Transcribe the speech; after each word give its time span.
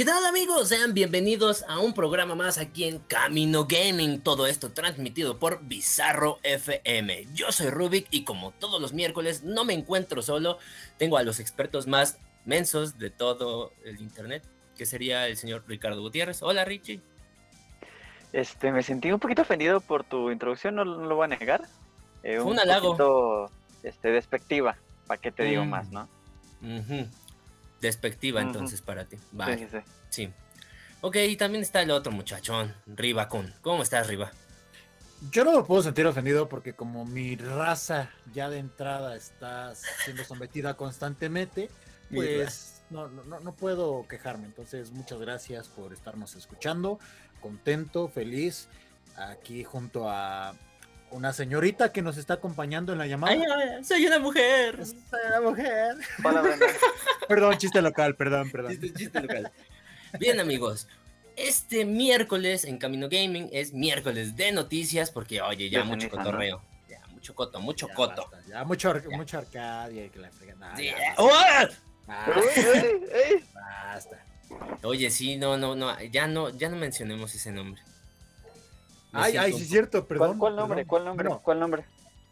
¿Qué 0.00 0.06
tal 0.06 0.24
amigos? 0.24 0.68
Sean 0.68 0.94
bienvenidos 0.94 1.62
a 1.68 1.78
un 1.78 1.92
programa 1.92 2.34
más 2.34 2.56
aquí 2.56 2.84
en 2.84 3.00
Camino 3.00 3.66
Gaming. 3.68 4.22
Todo 4.22 4.46
esto 4.46 4.72
transmitido 4.72 5.38
por 5.38 5.62
Bizarro 5.62 6.38
FM. 6.42 7.26
Yo 7.34 7.52
soy 7.52 7.68
Rubik 7.68 8.06
y 8.10 8.24
como 8.24 8.52
todos 8.52 8.80
los 8.80 8.94
miércoles 8.94 9.42
no 9.44 9.66
me 9.66 9.74
encuentro 9.74 10.22
solo. 10.22 10.56
Tengo 10.96 11.18
a 11.18 11.22
los 11.22 11.38
expertos 11.38 11.86
más 11.86 12.16
mensos 12.46 12.98
de 12.98 13.10
todo 13.10 13.74
el 13.84 14.00
internet, 14.00 14.42
que 14.78 14.86
sería 14.86 15.26
el 15.26 15.36
señor 15.36 15.64
Ricardo 15.68 16.00
Gutiérrez. 16.00 16.42
Hola 16.42 16.64
Richie. 16.64 17.02
Este, 18.32 18.72
me 18.72 18.82
sentí 18.82 19.12
un 19.12 19.20
poquito 19.20 19.42
ofendido 19.42 19.82
por 19.82 20.02
tu 20.04 20.30
introducción, 20.30 20.76
no, 20.76 20.86
lo 20.86 21.14
voy 21.14 21.26
a 21.26 21.28
negar. 21.28 21.64
Eh, 22.22 22.40
un, 22.40 22.52
un 22.52 22.58
halago. 22.58 22.96
Poquito, 22.96 23.50
este, 23.82 24.12
despectiva, 24.12 24.78
¿para 25.06 25.20
qué 25.20 25.30
te 25.30 25.44
digo 25.44 25.66
mm. 25.66 25.68
más, 25.68 25.90
no? 25.90 26.08
Despectiva 27.80 28.40
entonces 28.40 28.82
para 28.82 29.04
ti. 29.04 29.16
Vale. 29.32 29.58
Sí, 29.58 29.66
sí, 29.70 29.78
sí. 30.10 30.32
Ok, 31.02 31.16
y 31.16 31.36
también 31.36 31.62
está 31.62 31.80
el 31.80 31.90
otro 31.90 32.12
muchachón, 32.12 32.74
Riva 32.86 33.28
Kun. 33.28 33.54
¿Cómo 33.62 33.82
estás, 33.82 34.06
Riva? 34.06 34.30
Yo 35.30 35.44
no 35.44 35.56
me 35.56 35.62
puedo 35.64 35.82
sentir 35.82 36.06
ofendido 36.06 36.48
porque 36.48 36.74
como 36.74 37.04
mi 37.04 37.36
raza 37.36 38.10
ya 38.32 38.48
de 38.50 38.58
entrada 38.58 39.16
está 39.16 39.74
siendo 40.04 40.24
sometida 40.24 40.74
constantemente, 40.74 41.70
pues 42.14 42.82
no, 42.90 43.08
no, 43.08 43.40
no 43.40 43.52
puedo 43.52 44.06
quejarme. 44.08 44.46
Entonces, 44.46 44.90
muchas 44.90 45.20
gracias 45.20 45.68
por 45.68 45.92
estarnos 45.92 46.34
escuchando. 46.34 46.98
Contento, 47.40 48.08
feliz, 48.08 48.68
aquí 49.16 49.64
junto 49.64 50.08
a 50.08 50.54
una 51.10 51.32
señorita 51.32 51.92
que 51.92 52.02
nos 52.02 52.16
está 52.16 52.34
acompañando 52.34 52.92
en 52.92 52.98
la 52.98 53.06
llamada. 53.06 53.32
Ay, 53.34 53.84
soy 53.84 54.06
una 54.06 54.18
mujer. 54.18 54.84
Soy 54.86 55.20
una 55.28 55.40
mujer. 55.40 55.96
perdón, 57.28 57.56
chiste 57.58 57.82
local, 57.82 58.16
perdón, 58.16 58.50
perdón. 58.50 58.78
Chiste, 58.80 59.20
local. 59.20 59.50
Bien, 60.18 60.40
amigos. 60.40 60.88
Este 61.36 61.84
miércoles 61.84 62.64
en 62.64 62.78
Camino 62.78 63.08
Gaming 63.08 63.48
es 63.52 63.72
miércoles 63.72 64.36
de 64.36 64.52
noticias 64.52 65.10
porque, 65.10 65.40
oye, 65.40 65.70
ya 65.70 65.84
mucho 65.84 66.10
cotorreo. 66.10 66.62
Ya, 66.88 67.00
mucho 67.08 67.34
coto, 67.34 67.60
mucho 67.60 67.88
coto. 67.88 68.30
ya, 68.48 68.64
mucho, 68.64 68.94
mucho 69.10 69.38
arcadia 69.38 70.04
y 70.04 70.10
que 70.10 70.18
la 70.18 70.30
Basta. 73.54 74.24
Oye, 74.82 75.10
sí, 75.10 75.36
no, 75.36 75.56
no, 75.56 75.76
no, 75.76 76.00
ya 76.04 76.26
no, 76.26 76.50
ya 76.50 76.68
no 76.68 76.76
mencionemos 76.76 77.34
ese 77.34 77.52
nombre. 77.52 77.80
Ay, 79.12 79.36
ay, 79.36 79.52
sí 79.52 79.62
es 79.62 79.68
cierto, 79.68 80.06
perdón. 80.06 80.38
¿Cuál, 80.38 80.56
nombre? 80.56 80.86
¿Cuál 80.86 81.04
nombre? 81.04 81.28
¿Cuál 81.42 81.60
nombre? 81.60 81.84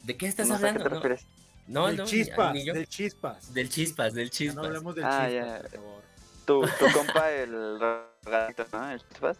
¿De 0.03 0.17
qué 0.17 0.27
estás 0.27 0.51
hablando? 0.51 0.83
Qué 0.83 0.89
te 0.89 0.95
refieres? 0.95 1.27
No, 1.67 1.87
del 1.89 2.05
chispas, 2.05 2.55
del 2.55 2.89
chispas. 2.89 3.55
Del 3.55 3.69
chispas, 3.69 4.15
del 4.15 4.31
chispas. 4.31 4.57
No 4.57 4.65
hablemos 4.65 4.95
del 4.95 5.05
ah, 5.05 5.29
chispas, 5.29 5.61
por 5.63 5.71
favor. 5.71 6.03
Tu, 6.47 6.61
tu 6.79 6.93
compa, 6.99 7.31
el 7.31 7.79
regalito, 8.25 8.67
¿no? 8.73 8.91
El 8.91 9.01
chispas. 9.07 9.37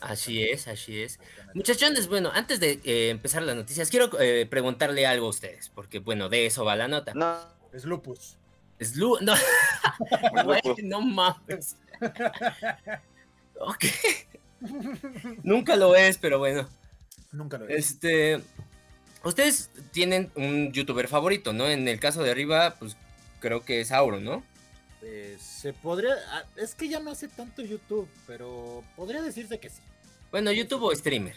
Así 0.00 0.42
es, 0.42 0.68
así 0.68 1.02
es. 1.02 1.18
Muchachones, 1.54 2.08
bueno, 2.08 2.30
antes 2.32 2.60
de 2.60 2.80
eh, 2.84 3.10
empezar 3.10 3.42
las 3.42 3.56
noticias, 3.56 3.90
quiero 3.90 4.10
eh, 4.20 4.46
preguntarle 4.48 5.06
algo 5.06 5.26
a 5.26 5.30
ustedes, 5.30 5.68
porque 5.70 5.98
bueno, 5.98 6.28
de 6.28 6.46
eso 6.46 6.64
va 6.64 6.76
la 6.76 6.88
nota. 6.88 7.12
No. 7.14 7.36
Es 7.72 7.84
lupus. 7.84 8.36
Es 8.78 8.96
lupus. 8.96 9.22
No. 9.22 9.34
no 10.82 11.00
mames. 11.00 11.76
ok. 13.58 13.84
Nunca 15.42 15.76
lo 15.76 15.94
es, 15.96 16.18
pero 16.18 16.38
bueno. 16.38 16.68
Nunca 17.32 17.58
lo 17.58 17.68
es. 17.68 17.90
Este. 17.90 18.40
Ustedes 19.22 19.70
tienen 19.92 20.30
un 20.34 20.72
youtuber 20.72 21.06
favorito, 21.06 21.52
¿no? 21.52 21.68
En 21.68 21.86
el 21.88 22.00
caso 22.00 22.22
de 22.22 22.30
arriba, 22.30 22.76
pues 22.78 22.96
creo 23.40 23.64
que 23.64 23.80
es 23.80 23.92
Auro, 23.92 24.20
¿no? 24.20 24.42
Eh, 25.02 25.36
se 25.40 25.72
podría. 25.72 26.14
Ah, 26.28 26.44
es 26.56 26.74
que 26.74 26.88
ya 26.88 27.00
no 27.00 27.10
hace 27.10 27.28
tanto 27.28 27.62
YouTube, 27.62 28.08
pero 28.26 28.84
podría 28.96 29.22
decirse 29.22 29.58
que 29.58 29.70
sí. 29.70 29.82
Bueno, 30.30 30.52
YouTube 30.52 30.84
o 30.84 30.94
streamer. 30.94 31.36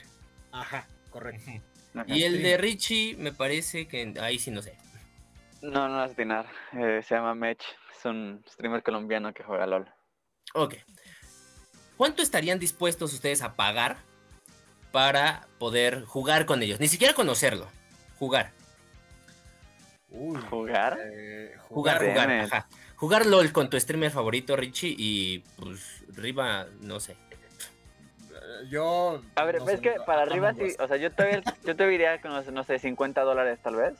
Ajá, 0.52 0.88
correcto. 1.10 1.52
y 2.08 2.24
el 2.24 2.42
de 2.42 2.58
Richie, 2.58 3.16
me 3.18 3.32
parece 3.32 3.88
que 3.88 4.14
ahí 4.20 4.40
sí 4.40 4.52
no 4.52 4.62
sé. 4.62 4.76
No, 5.62 5.88
no 5.88 6.04
es 6.04 6.16
dinar. 6.16 6.46
Eh, 6.74 7.02
se 7.04 7.16
llama 7.16 7.36
Mech. 7.36 7.62
Es 7.98 8.06
un 8.06 8.44
streamer 8.50 8.84
colombiano 8.84 9.34
que 9.34 9.44
juega 9.44 9.66
LOL. 9.66 9.90
Ok. 10.54 10.76
¿Cuánto 11.98 12.22
estarían 12.22 12.60
dispuestos 12.60 13.14
ustedes 13.14 13.42
a 13.42 13.54
pagar 13.54 13.98
para 14.92 15.48
poder 15.60 16.04
jugar 16.06 16.46
con 16.46 16.62
ellos? 16.64 16.80
Ni 16.80 16.88
siquiera 16.88 17.14
conocerlo, 17.14 17.68
jugar. 18.20 18.52
¿Jugar? 20.50 21.00
Eh, 21.02 21.56
jugar, 21.70 21.98
jugar, 21.98 22.32
ajá. 22.32 22.68
Jugar 22.96 23.26
LOL 23.26 23.52
con 23.52 23.70
tu 23.70 23.80
streamer 23.80 24.12
favorito, 24.12 24.56
Richie, 24.56 24.96
y 24.98 25.40
pues 25.58 26.04
Riva, 26.16 26.68
no 26.82 27.00
sé. 27.00 27.18
Yo. 28.70 29.22
A 29.36 29.44
ver, 29.44 29.58
es 29.68 29.82
que 29.82 29.96
para 30.06 30.22
arriba 30.22 30.54
sí, 30.54 30.76
o 30.80 30.88
sea, 30.88 30.98
yo 30.98 31.12
te, 31.12 31.42
yo 31.66 31.76
te 31.76 31.88
diría 31.88 32.22
con, 32.22 32.32
no 32.54 32.64
sé, 32.64 32.80
50 32.80 33.22
dólares 33.22 33.60
tal 33.62 33.76
vez. 33.76 33.94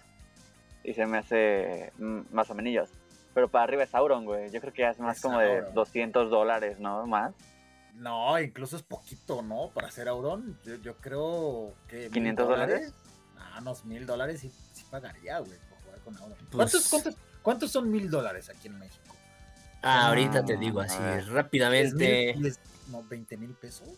Y 0.84 0.94
se 0.94 1.06
me 1.06 1.18
hace 1.18 1.92
mm, 1.98 2.22
más 2.32 2.50
o 2.50 2.56
menos. 2.56 2.90
Pero 3.34 3.48
para 3.48 3.64
arriba 3.64 3.84
es 3.84 3.90
Sauron, 3.90 4.26
güey. 4.26 4.52
Yo 4.52 4.62
creo 4.62 4.74
que 4.74 4.84
ya 4.84 4.92
es 4.92 5.00
más 5.00 5.22
como 5.22 5.40
de 5.40 5.64
200 5.74 6.30
dólares, 6.30 6.80
¿no? 6.80 7.08
Más. 7.08 7.34
No, 7.94 8.40
incluso 8.40 8.76
es 8.76 8.84
poquito, 8.84 9.42
¿no? 9.42 9.72
Para 9.74 9.88
hacer 9.88 10.08
Auron, 10.08 10.58
yo, 10.82 10.98
creo 10.98 11.76
que... 11.88 12.10
¿500 12.10 12.36
dólares? 12.36 12.94
Ah, 13.38 13.60
unos 13.62 13.86
mil 13.86 14.06
dólares 14.06 14.42
sí, 14.42 14.52
pagaría, 14.90 15.40
güey, 15.40 15.58
por 15.70 15.78
jugar 15.80 16.00
con 16.00 16.18
Auron. 16.18 16.38
Pues 16.52 16.90
¿Cuántos, 17.42 17.72
son 17.72 17.92
mil 17.92 18.10
dólares 18.10 18.50
aquí 18.50 18.68
en 18.68 18.80
México? 18.80 19.16
Ah, 19.82 20.08
ahorita 20.08 20.44
te 20.46 20.58
digo 20.58 20.82
así, 20.82 20.98
rápidamente... 21.30 22.36
no, 22.90 23.04
20 23.04 23.38
mil 23.38 23.54
pesos. 23.54 23.90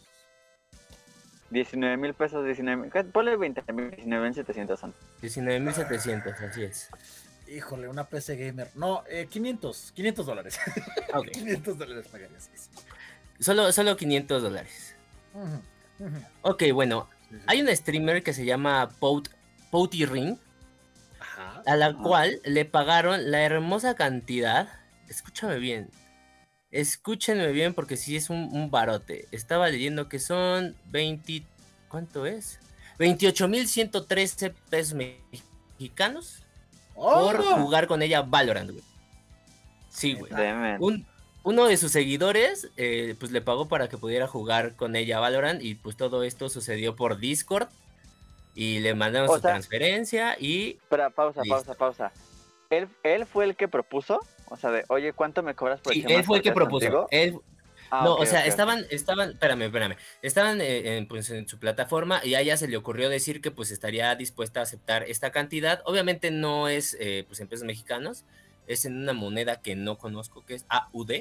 19 1.52 1.98
mil 1.98 2.14
pesos, 2.14 2.44
19 2.44 2.82
mil. 2.82 3.12
Ponle 3.12 3.38
20 3.38 3.74
mil, 3.74 3.92
19 3.92 4.24
mil 4.24 4.34
700 4.34 4.80
son. 4.80 4.94
19 5.22 5.60
mil 5.60 5.74
700, 5.74 6.34
así 6.42 6.64
es. 6.64 6.90
Híjole, 7.48 7.88
una 7.88 8.06
PC 8.06 8.36
gamer. 8.36 8.72
No, 8.76 9.04
eh, 9.08 9.28
500, 9.30 9.92
500 9.94 10.26
dólares. 10.26 10.60
Okay. 11.14 11.32
500 11.34 11.78
dólares 11.78 12.08
pagaría, 12.12 12.40
sí. 12.40 12.50
Solo, 13.40 13.72
solo 13.72 13.98
500 13.98 14.42
dólares. 14.42 14.96
Ok, 16.42 16.64
bueno. 16.74 17.10
Hay 17.48 17.62
una 17.62 17.76
streamer 17.76 18.24
que 18.24 18.34
se 18.34 18.46
llama 18.46 18.90
Pouty 19.72 20.06
Ring. 20.06 20.38
A 21.66 21.76
la 21.76 21.94
cual 21.96 22.40
le 22.46 22.66
pagaron 22.66 23.32
la 23.32 23.42
hermosa 23.42 23.96
cantidad. 23.96 24.70
Escúchame 25.10 25.58
bien. 25.58 25.90
Escúchenme 26.72 27.52
bien 27.52 27.74
porque 27.74 27.98
sí 27.98 28.16
es 28.16 28.30
un, 28.30 28.70
barote. 28.70 29.28
Estaba 29.32 29.70
leyendo 29.70 30.08
que 30.08 30.20
son 30.20 30.76
20. 30.88 31.44
¿Cuánto 31.90 32.26
es? 32.26 32.60
28.113 33.00 34.54
pesos 34.70 34.94
mexicanos 34.94 36.44
por 36.94 37.40
¡Oh! 37.42 37.58
jugar 37.58 37.88
con 37.88 38.02
ella 38.02 38.22
Valorant, 38.22 38.72
güey. 38.72 38.84
Sí, 39.90 40.14
güey. 40.14 40.32
Un, 40.80 41.06
uno 41.46 41.68
de 41.68 41.78
sus 41.78 41.92
seguidores 41.92 42.70
eh, 42.76 43.16
pues 43.20 43.32
le 43.32 43.40
pagó 43.40 43.68
para 43.68 43.88
que 43.88 43.98
pudiera 43.98 44.28
jugar 44.28 44.76
con 44.76 44.96
ella 44.96 45.20
Valorant 45.20 45.62
y 45.62 45.76
pues 45.76 45.96
todo 45.96 46.24
esto 46.24 46.50
sucedió 46.50 46.96
por 46.96 47.20
Discord 47.20 47.68
y 48.56 48.80
le 48.80 48.96
mandaron 48.96 49.30
su 49.30 49.40
transferencia 49.40 50.38
y... 50.40 50.72
Espera, 50.82 51.12
pausa, 51.12 51.42
pausa, 51.48 51.76
pausa. 51.76 52.12
¿Él, 52.72 52.88
¿Él 53.04 53.28
fue 53.28 53.46
el 53.46 53.56
que 53.56 53.68
propuso? 53.68 54.20
O 54.50 54.58
sea, 54.58 54.72
de, 54.72 54.86
oye, 54.90 55.14
¿cuánto 55.14 55.44
me 55.44 55.54
cobras 55.54 55.82
por 55.82 55.94
Sí, 55.94 56.04
él 56.08 56.24
fue 56.24 56.38
el 56.38 56.44
que 56.44 56.52
propuso. 56.52 57.08
Él, 57.12 57.38
ah, 57.92 58.02
no, 58.04 58.16
o 58.16 58.26
sea, 58.26 58.48
estaban, 58.48 58.84
estaban, 58.90 59.32
espérame, 59.32 59.64
espérame, 59.64 59.98
estaban 60.24 60.62
eh, 60.62 60.98
en, 60.98 61.08
pues, 61.08 61.30
en 61.30 61.48
su 61.48 61.60
plataforma 61.60 62.22
y 62.24 62.34
a 62.34 62.42
ella 62.42 62.58
se 62.58 62.68
le 62.68 62.76
ocurrió 62.76 63.08
decir 63.08 63.40
que 63.40 63.52
pues 63.52 63.70
estaría 63.70 64.16
dispuesta 64.16 64.62
a 64.62 64.64
aceptar 64.64 65.04
esta 65.04 65.32
cantidad. 65.32 65.84
Obviamente 65.86 66.32
no 66.32 66.70
es 66.70 66.98
eh, 67.00 67.24
pues 67.28 67.40
en 67.40 67.48
pesos 67.48 67.66
mexicanos, 67.66 68.24
es 68.66 68.86
en 68.86 68.98
una 68.98 69.14
moneda 69.14 69.62
que 69.62 69.76
no 69.76 70.00
conozco, 70.00 70.44
que 70.44 70.56
es 70.56 70.66
AUD. 70.70 71.12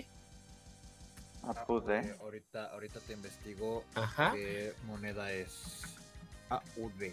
AUD. 1.67 1.91
ahorita, 2.21 2.67
ahorita 2.67 3.01
te 3.01 3.13
investigo 3.13 3.85
qué 4.33 4.73
moneda 4.87 5.33
es 5.33 5.83
AUD. 6.49 7.13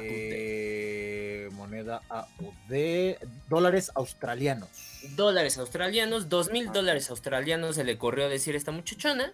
Eh, 0.00 1.50
moneda 1.52 2.00
AUD, 2.08 3.16
dólares 3.48 3.92
australianos. 3.94 4.68
Dólares 5.14 5.58
australianos, 5.58 6.28
dos 6.28 6.50
mil 6.50 6.72
dólares 6.72 7.10
australianos 7.10 7.76
se 7.76 7.84
le 7.84 7.98
corrió 7.98 8.24
a 8.24 8.28
decir 8.28 8.54
a 8.54 8.58
esta 8.58 8.72
muchachona 8.72 9.32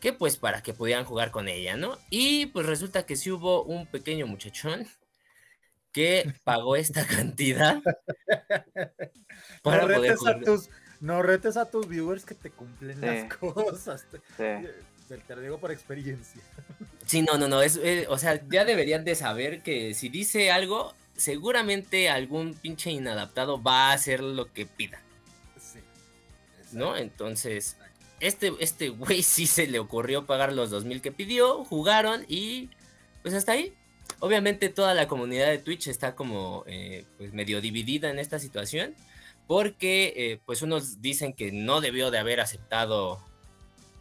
que 0.00 0.12
pues 0.12 0.36
para 0.36 0.62
que 0.62 0.74
pudieran 0.74 1.04
jugar 1.04 1.30
con 1.30 1.48
ella, 1.48 1.76
¿no? 1.76 1.98
Y 2.10 2.46
pues 2.46 2.66
resulta 2.66 3.06
que 3.06 3.16
sí 3.16 3.30
hubo 3.30 3.62
un 3.62 3.86
pequeño 3.86 4.26
muchachón 4.26 4.86
que 5.92 6.30
pagó 6.44 6.76
esta 6.76 7.06
cantidad 7.06 7.80
para 9.62 9.82
poder 9.82 10.16
jugar. 10.16 10.36
A 10.36 10.40
tus, 10.42 10.68
no 11.00 11.22
retes 11.22 11.56
a 11.56 11.70
tus 11.70 11.88
viewers 11.88 12.24
que 12.24 12.34
te 12.34 12.50
cumplen 12.50 13.00
las 13.00 13.32
cosas. 13.34 14.06
Te, 14.36 15.34
lo 15.34 15.40
digo 15.40 15.58
por 15.58 15.72
experiencia. 15.72 16.42
Sí, 17.06 17.22
no, 17.22 17.38
no, 17.38 17.46
no. 17.46 17.62
Es, 17.62 17.78
eh, 17.80 18.06
o 18.08 18.18
sea, 18.18 18.42
ya 18.48 18.64
deberían 18.64 19.04
de 19.04 19.14
saber 19.14 19.62
que 19.62 19.94
si 19.94 20.08
dice 20.08 20.50
algo, 20.50 20.92
seguramente 21.16 22.08
algún 22.08 22.54
pinche 22.54 22.90
inadaptado 22.90 23.62
va 23.62 23.90
a 23.90 23.92
hacer 23.92 24.20
lo 24.20 24.52
que 24.52 24.66
pida. 24.66 25.00
Sí. 25.56 25.78
¿No? 26.72 26.96
Entonces, 26.96 27.76
este, 28.18 28.52
este 28.58 28.88
güey 28.88 29.22
sí 29.22 29.46
se 29.46 29.68
le 29.68 29.78
ocurrió 29.78 30.26
pagar 30.26 30.52
los 30.52 30.70
2000 30.70 31.00
que 31.00 31.12
pidió, 31.12 31.64
jugaron 31.64 32.24
y 32.28 32.70
pues 33.22 33.34
hasta 33.34 33.52
ahí. 33.52 33.72
Obviamente 34.18 34.68
toda 34.68 34.92
la 34.94 35.06
comunidad 35.06 35.46
de 35.46 35.58
Twitch 35.58 35.88
está 35.88 36.16
como 36.16 36.64
eh, 36.66 37.04
pues 37.18 37.32
medio 37.32 37.60
dividida 37.60 38.10
en 38.10 38.18
esta 38.18 38.40
situación 38.40 38.94
porque 39.46 40.12
eh, 40.16 40.40
pues 40.44 40.62
unos 40.62 41.00
dicen 41.00 41.32
que 41.32 41.52
no 41.52 41.80
debió 41.80 42.10
de 42.10 42.18
haber 42.18 42.40
aceptado 42.40 43.20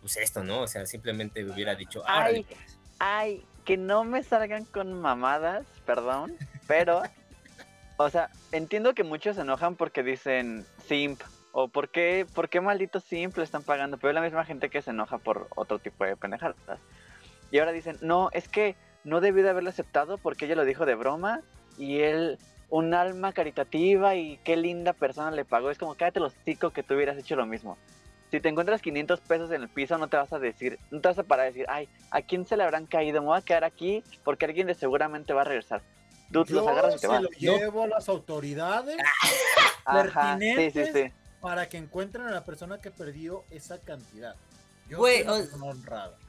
pues 0.01 0.17
esto, 0.17 0.43
¿no? 0.43 0.61
O 0.61 0.67
sea, 0.67 0.85
simplemente 0.85 1.43
hubiera 1.43 1.73
dicho, 1.73 2.03
ay, 2.05 2.43
pues". 2.43 2.59
ay, 2.99 3.43
que 3.63 3.75
no 3.75 4.03
me 4.03 4.23
salgan 4.23 4.65
con 4.65 4.93
mamadas, 4.93 5.65
perdón, 5.85 6.35
pero, 6.67 7.01
o 7.97 8.09
sea, 8.09 8.29
entiendo 8.51 8.93
que 8.93 9.03
muchos 9.03 9.35
se 9.35 9.41
enojan 9.41 9.75
porque 9.75 10.03
dicen 10.03 10.65
simp, 10.87 11.21
o 11.51 11.69
por 11.69 11.89
qué, 11.89 12.27
por 12.35 12.49
qué 12.49 12.61
maldito 12.61 12.99
simp 12.99 13.37
le 13.37 13.43
están 13.43 13.63
pagando, 13.63 13.97
pero 13.97 14.09
es 14.11 14.15
la 14.15 14.21
misma 14.21 14.45
gente 14.45 14.69
que 14.69 14.81
se 14.81 14.91
enoja 14.91 15.17
por 15.17 15.47
otro 15.55 15.79
tipo 15.79 16.05
de 16.05 16.15
pendejadas. 16.15 16.55
Y 17.49 17.57
ahora 17.57 17.71
dicen, 17.71 17.97
no, 18.01 18.29
es 18.31 18.47
que 18.47 18.75
no 19.03 19.21
debió 19.21 19.43
de 19.43 19.49
haberlo 19.49 19.69
aceptado 19.69 20.17
porque 20.17 20.45
ella 20.45 20.55
lo 20.55 20.65
dijo 20.65 20.85
de 20.85 20.95
broma 20.95 21.41
y 21.77 21.99
él 21.99 22.37
un 22.69 22.93
alma 22.93 23.33
caritativa 23.33 24.15
y 24.15 24.37
qué 24.43 24.57
linda 24.57 24.93
persona 24.93 25.31
le 25.31 25.45
pagó. 25.45 25.71
Es 25.71 25.77
como, 25.77 25.95
cállate 25.95 26.19
los 26.19 26.33
chicos 26.43 26.73
que 26.73 26.83
tú 26.83 26.95
hubieras 26.95 27.17
hecho 27.17 27.35
lo 27.35 27.45
mismo 27.45 27.77
si 28.31 28.41
te 28.41 28.49
encuentras 28.49 28.81
500 28.81 29.21
pesos 29.21 29.51
en 29.51 29.61
el 29.61 29.69
piso, 29.69 29.97
no 29.97 30.07
te 30.07 30.17
vas 30.17 30.33
a 30.33 30.39
decir, 30.39 30.79
no 30.91 30.99
te 30.99 31.07
vas 31.07 31.19
a 31.19 31.23
parar 31.23 31.45
a 31.45 31.47
decir, 31.47 31.65
ay, 31.69 31.87
¿a 32.11 32.21
quién 32.21 32.45
se 32.45 32.57
le 32.57 32.63
habrán 32.63 32.85
caído? 32.85 33.21
Me 33.21 33.27
voy 33.27 33.37
a 33.37 33.41
quedar 33.41 33.63
aquí 33.63 34.03
porque 34.23 34.45
alguien 34.45 34.67
de 34.67 34.75
seguramente 34.75 35.33
va 35.33 35.41
a 35.41 35.45
regresar. 35.45 35.81
Dude, 36.29 36.53
los 36.53 36.67
agarras 36.67 36.95
y 36.95 36.99
te 36.99 37.07
se 37.07 37.21
lo 37.21 37.29
llevo 37.29 37.83
a 37.83 37.87
las 37.87 38.09
autoridades 38.09 38.97
pertinentes 39.85 41.13
para 41.39 41.69
que 41.69 41.77
encuentren 41.77 42.25
a 42.25 42.31
la 42.31 42.43
persona 42.43 42.79
que 42.81 42.91
perdió 42.91 43.45
esa 43.51 43.79
cantidad. 43.79 44.35
Yo 44.89 44.97
güey, 44.97 45.23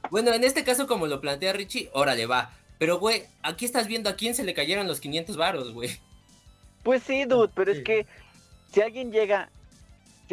bueno, 0.09 0.31
en 0.31 0.43
este 0.43 0.63
caso, 0.63 0.87
como 0.87 1.07
lo 1.07 1.19
plantea 1.19 1.53
Richie, 1.53 1.89
órale, 1.93 2.25
va. 2.25 2.51
Pero, 2.79 2.99
güey, 2.99 3.23
aquí 3.41 3.65
estás 3.65 3.87
viendo 3.87 4.09
a 4.09 4.15
quién 4.15 4.33
se 4.33 4.43
le 4.43 4.53
cayeron 4.53 4.87
los 4.87 4.99
500 4.99 5.35
varos, 5.35 5.73
güey. 5.73 5.99
Pues 6.87 7.03
sí, 7.03 7.25
dude, 7.25 7.51
pero 7.53 7.69
es 7.69 7.81
que 7.81 8.05
si 8.71 8.79
alguien 8.79 9.11
llega, 9.11 9.49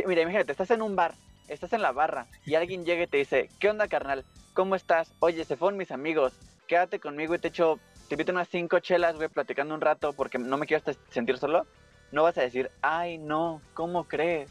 mira, 0.07 0.23
imagínate, 0.23 0.53
estás 0.53 0.71
en 0.71 0.83
un 0.83 0.95
bar 0.95 1.17
estás 1.49 1.73
en 1.73 1.83
la 1.83 1.91
barra 1.91 2.29
y 2.47 2.55
alguien 2.55 2.85
llega 2.85 3.03
y 3.03 3.07
te 3.09 3.17
dice, 3.17 3.51
¿qué 3.59 3.71
onda, 3.71 3.89
carnal? 3.89 4.25
¿Cómo 4.53 4.77
estás? 4.77 5.13
Oye, 5.19 5.45
se 5.45 5.57
fueron 5.57 5.77
mis 5.77 5.91
amigos, 5.91 6.33
quédate 6.69 7.01
conmigo 7.01 7.35
y 7.35 7.41
te 7.41 7.49
echo, 7.49 7.81
te 8.09 8.15
invito 8.15 8.31
unas 8.31 8.49
cinco 8.49 8.79
chelas, 8.79 9.17
voy 9.17 9.27
platicando 9.27 9.75
un 9.75 9.81
rato 9.81 10.13
porque 10.13 10.39
no 10.39 10.57
me 10.57 10.67
quiero 10.67 10.85
sentir 11.11 11.39
solo. 11.39 11.67
No 12.13 12.23
vas 12.23 12.39
a 12.39 12.43
decir, 12.43 12.71
ay, 12.83 13.19
no, 13.19 13.61
¿cómo 13.75 14.05
crees? 14.05 14.49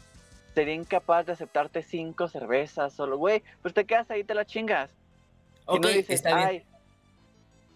Sería 0.54 0.74
incapaz 0.74 1.24
de 1.24 1.32
aceptarte 1.32 1.82
cinco 1.82 2.28
cervezas 2.28 2.92
solo, 2.92 3.16
güey, 3.16 3.42
pues 3.62 3.72
te 3.72 3.86
quedas 3.86 4.10
ahí 4.10 4.20
y 4.20 4.24
te 4.24 4.34
la 4.34 4.44
chingas. 4.44 4.90
Ok, 5.64 5.80
no 5.80 5.88
dices, 5.88 6.10
está 6.10 6.36
bien. 6.50 6.64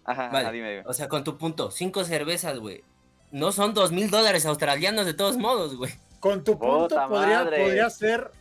Ajá, 0.05 0.29
vale. 0.29 0.51
dime, 0.51 0.69
dime. 0.69 0.83
O 0.85 0.93
sea, 0.93 1.09
con 1.09 1.23
tu 1.23 1.35
punto, 1.35 1.71
cinco 1.71 2.03
cervezas, 2.03 2.59
güey. 2.59 2.83
No 3.31 3.51
son 3.51 3.73
dos 3.73 3.91
mil 3.91 4.09
dólares 4.09 4.45
australianos 4.45 5.05
de 5.05 5.13
todos 5.13 5.37
modos, 5.37 5.75
güey. 5.75 5.93
Con 6.19 6.43
tu 6.43 6.57
punto 6.57 6.95
podría, 7.07 7.45
podría, 7.45 7.89
ser 7.89 8.31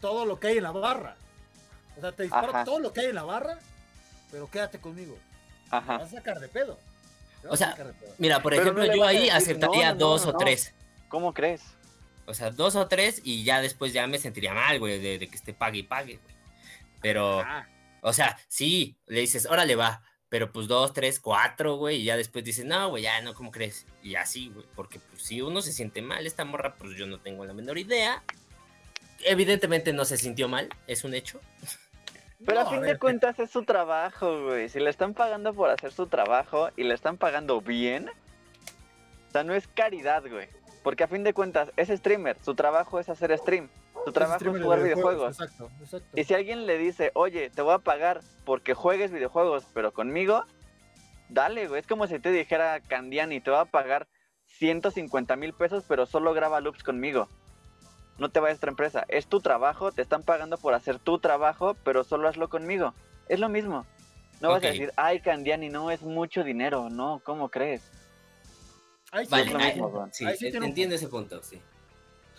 todo 0.00 0.26
lo 0.26 0.38
que 0.38 0.48
hay 0.48 0.58
en 0.58 0.64
la 0.64 0.72
barra. 0.72 1.16
O 1.96 2.00
sea, 2.00 2.12
te 2.12 2.24
disparo 2.24 2.64
todo 2.64 2.78
lo 2.78 2.92
que 2.92 3.00
hay 3.00 3.06
en 3.06 3.14
la 3.14 3.22
barra, 3.22 3.58
pero 4.30 4.50
quédate 4.50 4.78
conmigo. 4.80 5.16
Ajá. 5.70 5.98
vas 5.98 6.12
a 6.12 6.16
sacar 6.16 6.40
de 6.40 6.48
pedo. 6.48 6.78
O 7.48 7.56
sea, 7.56 7.76
mira, 8.18 8.42
por 8.42 8.52
ejemplo, 8.54 8.84
yo 8.84 9.04
ahí 9.04 9.30
aceptaría 9.30 9.94
dos 9.94 10.26
o 10.26 10.36
tres. 10.36 10.74
¿Cómo 11.08 11.32
crees? 11.32 11.62
O 12.26 12.34
sea, 12.34 12.50
dos 12.50 12.76
o 12.76 12.86
tres 12.86 13.20
y 13.24 13.44
ya 13.44 13.60
después 13.60 13.92
ya 13.92 14.06
me 14.06 14.18
sentiría 14.18 14.54
mal, 14.54 14.78
güey, 14.78 15.00
de, 15.00 15.18
que 15.18 15.36
esté 15.36 15.52
pague 15.52 15.78
y 15.78 15.82
pague, 15.82 16.20
güey. 16.22 16.34
Pero, 17.00 17.42
o 18.02 18.12
sea, 18.12 18.38
sí, 18.48 18.98
le 19.06 19.20
dices, 19.20 19.46
órale, 19.46 19.74
va. 19.74 20.02
Pero 20.30 20.50
pues 20.50 20.66
dos, 20.68 20.94
tres, 20.94 21.20
cuatro, 21.20 21.76
güey, 21.76 21.96
y 21.96 22.04
ya 22.04 22.16
después 22.16 22.44
dices, 22.44 22.64
no, 22.64 22.88
güey, 22.88 23.02
ya 23.02 23.20
no, 23.20 23.34
¿cómo 23.34 23.50
crees? 23.50 23.86
Y 24.02 24.14
así, 24.14 24.48
güey, 24.48 24.64
porque 24.74 25.00
pues, 25.00 25.22
si 25.22 25.42
uno 25.42 25.60
se 25.60 25.72
siente 25.72 26.00
mal, 26.00 26.26
esta 26.26 26.46
morra, 26.46 26.76
pues 26.76 26.96
yo 26.96 27.06
no 27.06 27.20
tengo 27.20 27.44
la 27.44 27.52
menor 27.52 27.76
idea 27.76 28.22
evidentemente 29.24 29.92
no 29.92 30.04
se 30.04 30.16
sintió 30.16 30.48
mal, 30.48 30.68
es 30.86 31.04
un 31.04 31.14
hecho. 31.14 31.40
Pero 32.44 32.60
a 32.60 32.70
fin 32.70 32.80
de 32.82 32.98
cuentas 32.98 33.38
es 33.38 33.50
su 33.50 33.64
trabajo, 33.64 34.44
güey. 34.44 34.68
Si 34.70 34.80
le 34.80 34.88
están 34.88 35.12
pagando 35.12 35.52
por 35.52 35.68
hacer 35.68 35.92
su 35.92 36.06
trabajo 36.06 36.70
y 36.76 36.84
le 36.84 36.94
están 36.94 37.18
pagando 37.18 37.60
bien, 37.60 38.08
o 38.08 39.32
sea, 39.32 39.44
no 39.44 39.54
es 39.54 39.68
caridad, 39.68 40.22
güey. 40.26 40.48
Porque 40.82 41.04
a 41.04 41.08
fin 41.08 41.22
de 41.22 41.34
cuentas 41.34 41.70
es 41.76 41.88
streamer, 41.88 42.38
su 42.42 42.54
trabajo 42.54 42.98
es 42.98 43.10
hacer 43.10 43.36
stream. 43.36 43.68
Su 44.04 44.12
trabajo 44.12 44.56
es, 44.56 44.62
jugar 44.62 44.82
videojuegos. 44.82 45.40
Exacto, 45.40 45.70
exacto. 45.80 46.20
Y 46.20 46.24
si 46.24 46.34
alguien 46.34 46.66
le 46.66 46.78
dice, 46.78 47.10
oye, 47.14 47.50
te 47.50 47.62
voy 47.62 47.74
a 47.74 47.78
pagar 47.78 48.20
porque 48.44 48.74
juegues 48.74 49.10
videojuegos, 49.10 49.66
pero 49.74 49.92
conmigo, 49.92 50.44
dale, 51.28 51.68
güey. 51.68 51.80
Es 51.80 51.86
como 51.86 52.06
si 52.06 52.18
te 52.18 52.30
dijera 52.32 52.80
Candiani, 52.80 53.40
te 53.40 53.50
voy 53.50 53.60
a 53.60 53.64
pagar 53.64 54.08
150 54.46 55.36
mil 55.36 55.52
pesos, 55.52 55.84
pero 55.86 56.06
solo 56.06 56.34
graba 56.34 56.60
loops 56.60 56.82
conmigo 56.82 57.28
no 58.20 58.28
te 58.28 58.38
vayas 58.38 58.56
a 58.56 58.58
otra 58.58 58.70
empresa. 58.70 59.04
Es 59.08 59.26
tu 59.26 59.40
trabajo, 59.40 59.90
te 59.92 60.02
están 60.02 60.22
pagando 60.22 60.58
por 60.58 60.74
hacer 60.74 60.98
tu 60.98 61.18
trabajo, 61.18 61.74
pero 61.82 62.04
solo 62.04 62.28
hazlo 62.28 62.48
conmigo. 62.48 62.94
Es 63.28 63.40
lo 63.40 63.48
mismo. 63.48 63.86
No 64.40 64.50
vas 64.50 64.62
a 64.62 64.68
decir, 64.68 64.92
ay, 64.96 65.20
Candiani, 65.20 65.70
no 65.70 65.90
es 65.90 66.02
mucho 66.02 66.44
dinero. 66.44 66.90
No, 66.90 67.20
¿cómo 67.24 67.48
crees? 67.48 67.82
vale, 69.28 69.50
sí, 70.12 70.24
entiendo 70.52 70.94
ese 70.94 71.08
punto, 71.08 71.42
sí. 71.42 71.60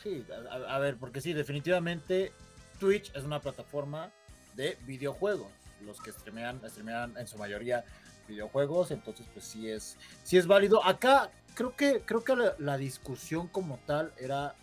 Sí, 0.03 0.25
a, 0.49 0.79
ver, 0.79 0.97
porque 0.97 1.21
sí, 1.21 1.33
definitivamente 1.33 2.31
Twitch 2.79 3.11
es 3.15 3.23
una 3.23 3.39
plataforma 3.39 4.11
de 4.55 4.77
videojuegos. 4.85 5.51
Los 5.85 5.99
que 6.01 6.11
streamean, 6.11 6.61
streamean 6.67 7.15
en 7.17 7.27
su 7.27 7.37
mayoría 7.37 7.83
videojuegos, 8.27 8.91
entonces 8.91 9.27
pues 9.33 9.45
sí 9.45 9.69
es, 9.69 9.97
sí 10.23 10.37
es 10.37 10.47
válido. 10.47 10.83
Acá 10.85 11.31
creo 11.53 11.75
que, 11.75 12.01
creo 12.01 12.23
que 12.23 12.35
la 12.57 12.77
discusión 12.77 13.47
como 13.47 13.77
tal 13.79 14.13
era 14.17 14.55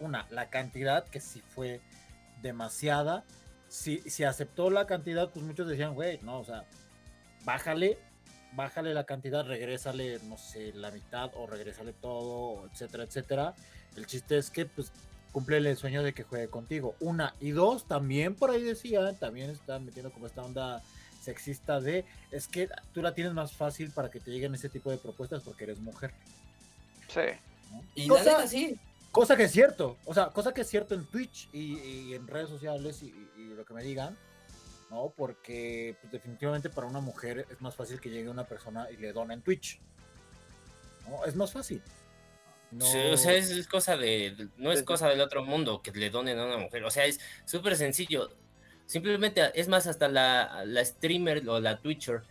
una, 0.00 0.26
la 0.30 0.48
cantidad, 0.48 1.06
que 1.06 1.20
sí 1.20 1.42
fue 1.54 1.80
demasiada. 2.42 3.24
Si, 3.68 3.98
si 4.08 4.24
aceptó 4.24 4.70
la 4.70 4.86
cantidad, 4.86 5.30
pues 5.30 5.44
muchos 5.44 5.68
decían, 5.68 5.94
güey, 5.94 6.20
no, 6.22 6.40
o 6.40 6.44
sea, 6.44 6.64
bájale, 7.44 7.98
bájale 8.56 8.94
la 8.94 9.04
cantidad, 9.04 9.44
regrésale, 9.44 10.18
no 10.24 10.36
sé, 10.36 10.72
la 10.72 10.90
mitad 10.90 11.30
o 11.34 11.46
regrésale 11.46 11.92
todo, 11.92 12.66
etcétera, 12.72 13.04
etcétera. 13.04 13.54
El 13.96 14.06
chiste 14.06 14.38
es 14.38 14.50
que, 14.50 14.66
pues, 14.66 14.90
cumple 15.30 15.58
el 15.58 15.76
sueño 15.76 16.02
de 16.02 16.14
que 16.14 16.22
juegue 16.22 16.48
contigo. 16.48 16.96
Una 16.98 17.34
y 17.40 17.50
dos, 17.50 17.86
también 17.86 18.34
por 18.34 18.50
ahí 18.50 18.62
decían, 18.62 19.16
también 19.16 19.50
están 19.50 19.84
metiendo 19.84 20.10
como 20.10 20.26
esta 20.26 20.42
onda 20.42 20.82
sexista 21.20 21.80
de, 21.80 22.04
es 22.30 22.48
que 22.48 22.68
tú 22.94 23.02
la 23.02 23.12
tienes 23.12 23.34
más 23.34 23.52
fácil 23.52 23.90
para 23.90 24.10
que 24.10 24.20
te 24.20 24.30
lleguen 24.30 24.54
ese 24.54 24.68
tipo 24.68 24.90
de 24.90 24.96
propuestas 24.96 25.42
porque 25.42 25.64
eres 25.64 25.78
mujer. 25.78 26.12
Sí. 27.08 27.20
Y 27.94 28.08
la 28.08 28.46
sí, 28.46 28.78
Cosa 29.10 29.36
que 29.36 29.44
es 29.44 29.52
cierto, 29.52 29.96
o 30.04 30.12
sea, 30.12 30.28
cosa 30.28 30.52
que 30.52 30.60
es 30.60 30.68
cierto 30.68 30.94
en 30.94 31.06
Twitch 31.06 31.48
y, 31.52 32.12
en 32.12 32.26
redes 32.26 32.50
sociales 32.50 33.02
y, 33.02 33.12
lo 33.54 33.64
que 33.64 33.72
me 33.72 33.82
digan, 33.82 34.16
¿no? 34.90 35.12
Porque 35.16 35.96
pues, 36.00 36.12
definitivamente 36.12 36.70
para 36.70 36.86
una 36.86 37.00
mujer 37.00 37.46
es 37.50 37.60
más 37.60 37.74
fácil 37.74 38.00
que 38.00 38.10
llegue 38.10 38.28
una 38.28 38.44
persona 38.44 38.90
y 38.90 38.96
le 38.96 39.12
dona 39.12 39.34
en 39.34 39.42
Twitch. 39.42 39.80
¿no? 41.08 41.24
Es 41.24 41.34
más 41.34 41.52
fácil. 41.52 41.82
Sí, 42.80 42.98
o 43.12 43.16
sea, 43.16 43.32
es, 43.32 43.66
cosa 43.68 43.96
de, 43.96 44.48
no 44.56 44.72
es 44.72 44.82
cosa 44.82 45.08
del 45.08 45.20
otro 45.20 45.44
mundo 45.44 45.82
que 45.82 45.92
le 45.92 46.10
donen 46.10 46.38
a 46.38 46.44
una 46.44 46.58
mujer, 46.58 46.84
o 46.84 46.90
sea, 46.90 47.04
es 47.04 47.20
súper 47.44 47.76
sencillo. 47.76 48.30
Simplemente, 48.86 49.50
es 49.54 49.68
más, 49.68 49.86
hasta 49.86 50.08
la, 50.08 50.64
la 50.64 50.84
streamer 50.84 51.48
o 51.48 51.60
la 51.60 51.78
Twitcher 51.78 52.22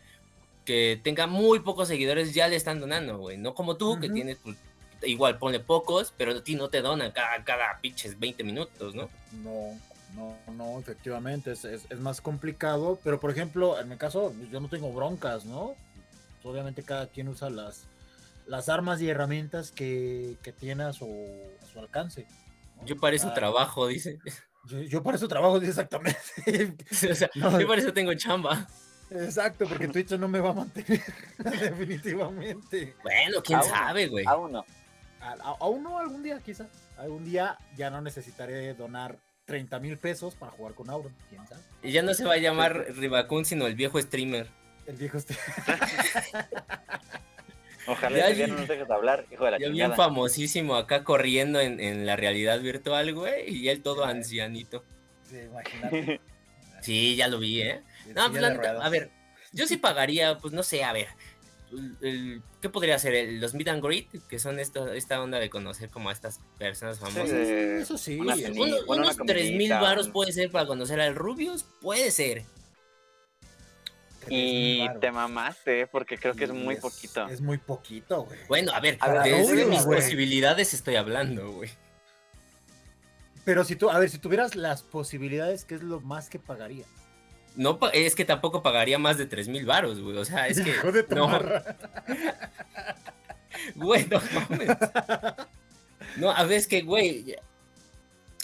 que 0.65 0.99
tenga 1.01 1.27
muy 1.27 1.59
pocos 1.59 1.87
seguidores 1.87 2.33
ya 2.33 2.47
le 2.47 2.55
están 2.55 2.79
donando, 2.79 3.17
güey. 3.19 3.37
No 3.37 3.53
como 3.53 3.77
tú, 3.77 3.99
que 3.99 4.09
tienes 4.09 4.37
pues, 4.43 4.57
igual 5.03 5.37
pone 5.37 5.59
pocos, 5.59 6.13
pero 6.17 6.31
a 6.31 6.43
ti 6.43 6.55
no 6.55 6.69
te 6.69 6.81
donan 6.81 7.11
cada, 7.11 7.43
cada 7.43 7.79
pinches 7.79 8.19
20 8.19 8.43
minutos, 8.43 8.95
¿no? 8.95 9.09
No, 9.43 9.79
no, 10.15 10.37
no, 10.53 10.79
efectivamente, 10.79 11.51
es, 11.51 11.65
es, 11.65 11.99
más 11.99 12.21
complicado, 12.21 12.99
pero 13.03 13.19
por 13.19 13.31
ejemplo, 13.31 13.79
en 13.79 13.89
mi 13.89 13.97
caso, 13.97 14.33
yo 14.51 14.59
no 14.59 14.69
tengo 14.69 14.93
broncas, 14.93 15.45
¿no? 15.45 15.75
Obviamente 16.43 16.83
cada 16.83 17.07
quien 17.07 17.27
usa 17.27 17.49
las, 17.49 17.87
las 18.47 18.69
armas 18.69 19.01
y 19.01 19.09
herramientas 19.09 19.71
que, 19.71 20.37
que 20.41 20.51
tiene 20.51 20.83
a 20.83 20.93
su, 20.93 21.07
alcance. 21.77 22.25
Yo 22.85 22.97
para 22.97 23.15
eso 23.15 23.29
ah. 23.29 23.33
trabajo, 23.33 23.87
dice. 23.87 24.19
Yo, 24.89 25.03
para 25.03 25.17
eso 25.17 25.27
trabajo, 25.27 25.57
exactamente. 25.57 26.19
yo 27.59 27.67
para 27.67 27.81
eso 27.81 27.93
tengo 27.93 28.13
chamba. 28.13 28.67
Exacto, 29.11 29.67
porque 29.67 29.87
Twitch 29.87 30.11
no 30.11 30.27
me 30.27 30.39
va 30.39 30.49
a 30.49 30.53
mantener 30.53 31.03
definitivamente. 31.37 32.95
Bueno, 33.03 33.41
quién 33.43 33.61
sabe, 33.63 34.07
güey. 34.07 34.25
Aún 34.25 34.53
no. 34.53 34.65
Aún 35.59 35.83
no, 35.83 35.99
algún 35.99 36.23
día 36.23 36.39
quizá. 36.39 36.67
Algún 36.97 37.25
día 37.25 37.57
ya 37.75 37.89
no 37.89 38.01
necesitaré 38.01 38.73
donar 38.73 39.17
30 39.45 39.79
mil 39.79 39.97
pesos 39.97 40.35
para 40.35 40.51
jugar 40.51 40.73
con 40.73 40.89
Auron, 40.89 41.13
quién 41.29 41.47
sabe. 41.47 41.61
Y 41.83 41.91
ya 41.91 42.01
no 42.01 42.13
se 42.13 42.25
va 42.25 42.33
a 42.33 42.37
llamar 42.37 42.87
Ribacun, 42.95 43.45
sino 43.45 43.67
el 43.67 43.75
viejo 43.75 44.01
streamer. 44.01 44.47
El 44.85 44.95
viejo 44.97 45.19
streamer. 45.19 45.45
Ojalá 47.87 48.31
ya, 48.31 48.47
no 48.47 48.55
nos 48.55 48.67
dejes 48.67 48.89
hablar, 48.89 49.25
hijo 49.31 49.45
de 49.45 49.51
la 49.51 49.59
ya 49.59 49.69
bien 49.69 49.93
famosísimo 49.93 50.75
acá 50.75 51.03
corriendo 51.03 51.59
en, 51.59 51.79
en, 51.79 52.07
la 52.07 52.15
realidad 52.15 52.59
virtual, 52.59 53.13
güey, 53.13 53.47
y 53.47 53.69
él 53.69 53.83
todo 53.83 54.05
ancianito. 54.05 54.83
Sí, 55.23 55.37
imagínate. 55.37 56.19
sí, 56.81 57.15
ya 57.15 57.27
lo 57.27 57.37
vi, 57.37 57.61
¿eh? 57.61 57.83
No, 58.15 58.31
pues, 58.31 58.43
a 58.43 58.89
ver, 58.89 59.11
yo 59.51 59.67
sí 59.67 59.77
pagaría, 59.77 60.39
pues 60.39 60.51
no 60.53 60.63
sé, 60.63 60.83
a 60.83 60.93
ver, 60.93 61.09
¿qué 62.61 62.69
podría 62.69 62.97
ser? 62.99 63.33
los 63.33 63.53
meet 63.53 63.67
and 63.67 63.83
greet, 63.83 64.07
que 64.27 64.39
son 64.39 64.59
esto, 64.59 64.91
esta 64.93 65.21
onda 65.21 65.39
de 65.39 65.49
conocer 65.49 65.89
como 65.89 66.09
a 66.09 66.13
estas 66.13 66.39
personas 66.57 66.99
famosas. 66.99 67.31
eso 67.31 67.97
sí. 67.97 68.19
unos, 68.19 68.83
unos 68.87 69.17
3 69.17 69.51
mil 69.51 69.69
baros 69.69 70.09
puede 70.09 70.31
ser 70.31 70.51
para 70.51 70.65
conocer 70.65 70.99
al 70.99 71.15
Rubius, 71.15 71.63
puede 71.81 72.11
ser. 72.11 72.43
Y 74.27 74.87
te 74.99 75.11
mamaste, 75.11 75.87
porque 75.87 76.17
creo 76.17 76.33
que 76.33 76.45
es 76.45 76.51
muy 76.51 76.77
poquito. 76.77 77.27
Es 77.27 77.41
muy 77.41 77.57
poquito, 77.57 78.23
güey. 78.23 78.39
Bueno, 78.47 78.71
a 78.73 78.79
ver, 78.79 78.97
de 78.97 79.65
mis 79.65 79.83
posibilidades 79.83 80.73
estoy 80.73 80.95
hablando, 80.95 81.51
güey. 81.51 81.69
Pero 83.43 83.63
si 83.63 83.75
tú, 83.75 83.91
a 83.91 83.99
ver, 83.99 84.09
si 84.09 84.17
tuvieras 84.17 84.55
las 84.55 84.81
posibilidades, 84.81 85.65
¿qué 85.65 85.75
es 85.75 85.83
lo 85.83 86.01
más 86.01 86.29
que 86.29 86.39
pagarías? 86.39 86.87
No, 87.55 87.79
es 87.93 88.15
que 88.15 88.25
tampoco 88.25 88.61
pagaría 88.61 88.99
más 88.99 89.17
de 89.17 89.25
3 89.25 89.47
mil 89.47 89.65
varos, 89.65 90.01
güey. 90.01 90.17
O 90.17 90.25
sea, 90.25 90.47
es 90.47 90.59
que. 90.59 90.71
Hijo 90.71 90.91
de 90.91 91.05
no. 91.09 91.27
güey, 93.75 94.05
no 94.07 94.21
mames. 94.33 94.77
No, 96.17 96.31
a 96.31 96.43
ver, 96.43 96.57
es 96.57 96.67
que, 96.67 96.81
güey. 96.81 97.35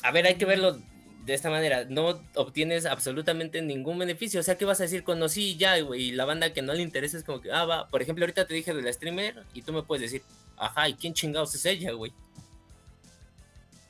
A 0.04 0.12
ver, 0.12 0.26
hay 0.26 0.36
que 0.36 0.46
verlo 0.46 0.80
de 1.26 1.34
esta 1.34 1.50
manera. 1.50 1.86
No 1.86 2.22
obtienes 2.36 2.86
absolutamente 2.86 3.62
ningún 3.62 4.00
beneficio. 4.00 4.40
O 4.40 4.44
sea, 4.44 4.58
¿qué 4.58 4.66
vas 4.66 4.80
a 4.80 4.84
decir? 4.84 5.04
Conocí 5.04 5.58
ya, 5.58 5.80
güey. 5.82 6.04
Y 6.04 6.12
la 6.14 6.26
banda 6.26 6.54
que 6.54 6.62
no 6.62 6.74
le 6.74 6.82
interesa 6.82 7.18
es 7.18 7.24
como 7.24 7.42
que, 7.42 7.52
ah, 7.52 7.66
va. 7.66 7.90
Por 7.90 8.02
ejemplo, 8.02 8.24
ahorita 8.24 8.46
te 8.46 8.54
dije 8.54 8.74
de 8.74 8.82
la 8.82 8.94
streamer 8.94 9.44
y 9.54 9.62
tú 9.62 9.74
me 9.74 9.84
puedes 9.84 10.04
decir, 10.04 10.24
ajá, 10.58 10.90
¿y 10.90 10.96
quién 10.96 11.14
chingados 11.14 11.54
es 11.54 11.66
ella, 11.66 11.92
güey? 11.92 12.14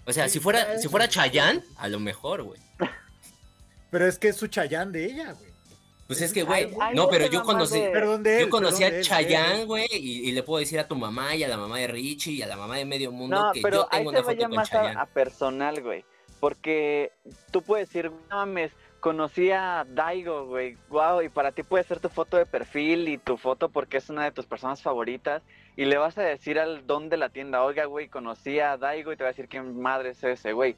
O 0.06 0.14
sea, 0.14 0.28
si 0.28 0.40
fuera, 0.40 0.80
si 0.80 0.88
fuera 0.88 1.08
Chayanne, 1.08 1.64
a 1.78 1.88
lo 1.88 2.00
mejor, 2.00 2.44
güey. 2.44 2.60
Pero 3.92 4.08
es 4.08 4.18
que 4.18 4.30
es 4.30 4.38
su 4.38 4.48
Chayán 4.48 4.92
de 4.92 5.06
ella, 5.06 5.34
güey. 5.34 5.52
Pues 6.12 6.22
es 6.22 6.34
que, 6.34 6.44
güey, 6.44 6.70
no, 6.94 7.08
pero 7.08 7.28
yo 7.28 7.42
conocí, 7.42 7.82
yo 7.82 8.50
conocí 8.50 8.84
a 8.84 9.00
Chayanne, 9.00 9.64
güey, 9.64 9.88
y, 9.94 10.30
le 10.34 10.44
puedo 10.44 10.60
decir 10.60 10.78
a 10.78 10.86
tu 10.86 10.94
mamá 10.94 11.36
y 11.36 11.44
a 11.46 11.48
la 11.48 11.56
mamá 11.56 11.78
de 11.78 11.88
Richie 11.88 12.34
y 12.34 12.42
a 12.42 12.48
la 12.48 12.58
mamá 12.58 12.76
de 12.76 12.84
medio 12.84 13.14
mundo 13.14 13.52
que 13.54 13.62
yo 13.62 13.88
tengo 13.90 14.10
una 14.10 14.22
foto 14.22 14.38
con 14.38 14.54
más 14.54 14.74
a, 14.74 15.06
personal, 15.06 15.82
güey, 15.82 16.04
porque 16.42 17.14
tú 17.52 17.62
puedes 17.62 17.88
decir, 17.88 18.12
no 18.30 18.36
mames, 18.36 18.74
conocí 19.00 19.52
a 19.52 19.86
Daigo, 19.88 20.48
güey, 20.48 20.76
wow, 20.90 21.22
y 21.22 21.30
para 21.30 21.54
ti 21.54 21.64
puede 21.64 21.86
ser 21.86 22.02
tu 22.02 22.10
foto 22.10 22.36
de 22.36 22.46
perfil 22.46 23.08
y 23.08 23.18
tu 23.18 23.38
foto 23.38 23.70
porque 23.70 23.96
es 23.96 24.10
una 24.10 24.26
de 24.26 24.32
tus 24.34 24.46
personas 24.46 24.82
favoritas, 24.82 25.44
y 25.78 25.86
le 25.86 25.98
vas 25.98 26.18
a 26.18 26.24
decir 26.24 26.60
al 26.60 26.86
don 26.86 27.08
de 27.08 27.16
la 27.16 27.30
tienda, 27.30 27.64
oiga, 27.64 27.86
güey, 27.86 28.10
conocí 28.10 28.60
a 28.60 28.76
Daigo 28.76 29.14
y 29.14 29.16
te 29.16 29.24
va 29.24 29.30
a 29.30 29.32
decir 29.32 29.48
quién 29.48 29.80
madre 29.80 30.10
es 30.10 30.22
ese, 30.26 30.52
güey. 30.52 30.76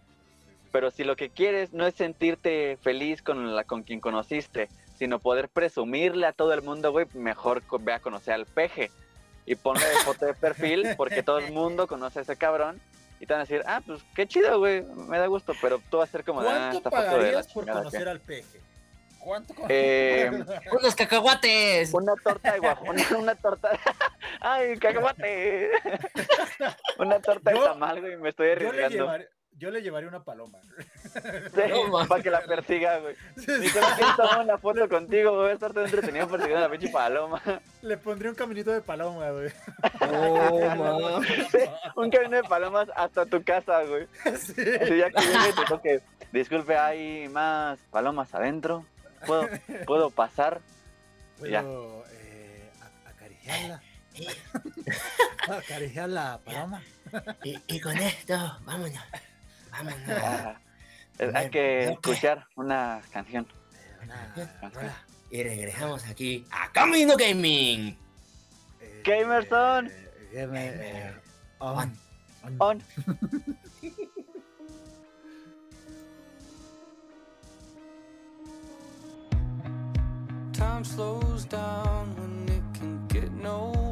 Pero 0.74 0.90
si 0.90 1.04
lo 1.04 1.16
que 1.16 1.30
quieres 1.30 1.72
no 1.72 1.86
es 1.86 1.94
sentirte 1.94 2.80
feliz 2.82 3.22
con, 3.22 3.56
la, 3.56 3.64
con 3.64 3.84
quien 3.84 4.00
conociste, 4.00 4.70
sino 4.98 5.20
poder 5.20 5.48
presumirle 5.48 6.26
a 6.26 6.34
todo 6.34 6.52
el 6.52 6.64
mundo, 6.64 6.92
güey, 6.92 7.06
mejor 7.14 7.62
ve 7.82 7.94
a 7.94 8.00
conocer 8.00 8.34
al 8.34 8.48
peje 8.48 8.90
y 9.46 9.54
ponle 9.54 9.86
foto 10.04 10.26
de 10.26 10.34
perfil 10.34 10.88
porque 10.98 11.22
todo 11.22 11.38
el 11.38 11.54
mundo 11.54 11.86
conoce 11.86 12.18
a 12.18 12.22
ese 12.24 12.38
cabrón 12.38 12.82
y 13.20 13.28
te 13.28 13.34
van 13.34 13.42
a 13.42 13.44
decir, 13.44 13.62
ah, 13.68 13.84
pues 13.86 14.02
qué 14.16 14.26
chido, 14.26 14.58
güey, 14.58 14.82
me 14.82 15.20
da 15.20 15.28
gusto, 15.28 15.54
pero 15.62 15.80
tú 15.92 15.98
vas 15.98 16.10
a 16.10 16.12
ser 16.12 16.24
como, 16.24 16.42
ah, 16.42 16.70
¿Cuánto 16.72 16.90
pagarías 16.90 17.54
por 17.54 17.70
conocer 17.70 18.10
al 18.10 18.20
peje? 18.20 18.60
¿Cuánto? 19.20 19.54
Eh, 19.70 20.32
unos 20.72 20.96
cacahuates. 20.96 21.94
Una 21.94 22.16
torta 22.16 22.52
de 22.52 22.60
guajón, 22.60 22.96
una 23.16 23.36
torta. 23.36 23.80
Ay, 24.42 24.76
cacahuate. 24.78 25.70
una 26.98 27.20
torta 27.20 27.52
de 27.52 27.60
tamal, 27.64 28.02
güey, 28.02 28.18
me 28.18 28.30
estoy 28.30 28.50
arriesgando. 28.50 28.98
Yo 28.98 29.18
le 29.20 29.30
llevaría 29.60 30.10
una 30.10 30.24
paloma. 30.24 30.60
Sí, 31.14 31.62
para 32.08 32.24
que 32.24 32.30
la 32.30 32.42
persiga, 32.42 33.00
güey. 33.00 33.16
Sí, 33.38 33.70
sí. 33.70 33.80
tomar 34.18 34.42
una 34.42 34.58
foto 34.58 34.88
contigo, 34.90 35.32
voy 35.32 35.50
a 35.50 35.54
estar 35.54 35.74
todo 35.74 35.86
entretenido 35.86 36.28
persiguiendo 36.28 36.66
a 36.66 36.68
la 36.68 36.72
pinche 36.72 36.90
paloma. 36.90 37.42
Le 37.82 37.98
pondría 37.98 38.32
un 38.32 38.36
caminito 38.36 38.72
de 38.72 38.82
paloma, 38.82 39.30
güey. 39.32 39.52
Oh, 40.02 41.22
sí, 41.52 41.60
un 41.96 42.10
camino 42.10 42.38
de 42.38 42.44
palomas 42.44 42.90
hasta 42.96 43.26
tu 43.26 43.44
casa, 43.44 43.84
güey. 43.84 44.08
Sí. 44.38 44.62
Así 44.82 44.98
ya 44.98 45.10
que 45.10 45.22
llegue 45.22 45.50
y 45.50 45.56
te 45.56 45.66
toque. 45.68 46.02
Disculpe, 46.32 46.78
hay 46.78 47.30
más 47.30 47.80
palomas 47.92 48.34
adentro. 48.34 48.86
¿Puedo, 49.26 49.48
¿puedo 49.86 50.10
pasar? 50.10 50.62
¿Puedo 51.40 52.04
eh, 52.12 52.70
acariciarla? 53.06 53.82
acariciar 55.48 56.10
la 56.10 56.40
paloma. 56.44 56.82
Y, 57.44 57.58
y 57.68 57.80
con 57.80 57.96
esto, 57.98 58.36
vámonos. 58.66 59.00
Ah, 59.74 60.56
hay 61.34 61.50
que 61.50 61.92
escuchar 61.92 62.46
una 62.56 63.02
canción. 63.12 63.48
Y 65.32 65.42
regresamos 65.44 66.06
aquí 66.08 66.46
a 66.52 66.72
Camino 66.72 67.18
Gaming. 67.18 67.98
Gamerson. 69.04 69.92
Gamer, 70.32 71.22
on. 71.60 71.98
On. 72.60 72.84
Time 80.54 80.84
slows 80.84 81.46
down 81.46 82.16
when 82.16 82.48
it 82.50 82.64
can 82.80 83.08
get 83.08 83.32
no 83.32 83.83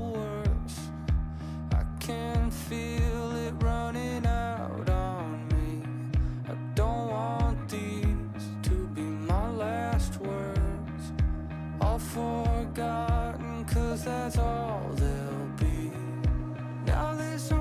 forgotten 12.14 13.64
cause 13.66 14.04
that's 14.04 14.38
all 14.38 14.82
they'll 14.96 15.48
be. 15.58 15.92
Now 16.86 17.16
there's 17.16 17.50
only 17.54 17.61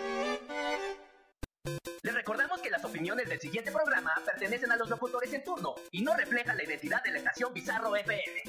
Recordamos 2.21 2.61
que 2.61 2.69
las 2.69 2.85
opiniones 2.85 3.27
del 3.27 3.39
siguiente 3.39 3.71
programa 3.71 4.13
pertenecen 4.23 4.71
a 4.71 4.75
los 4.75 4.87
locutores 4.87 5.33
en 5.33 5.43
turno 5.43 5.73
y 5.89 6.03
no 6.03 6.15
reflejan 6.15 6.55
la 6.55 6.63
identidad 6.63 7.03
de 7.03 7.09
la 7.13 7.17
estación 7.17 7.51
Bizarro 7.51 7.95
FM. 7.95 8.43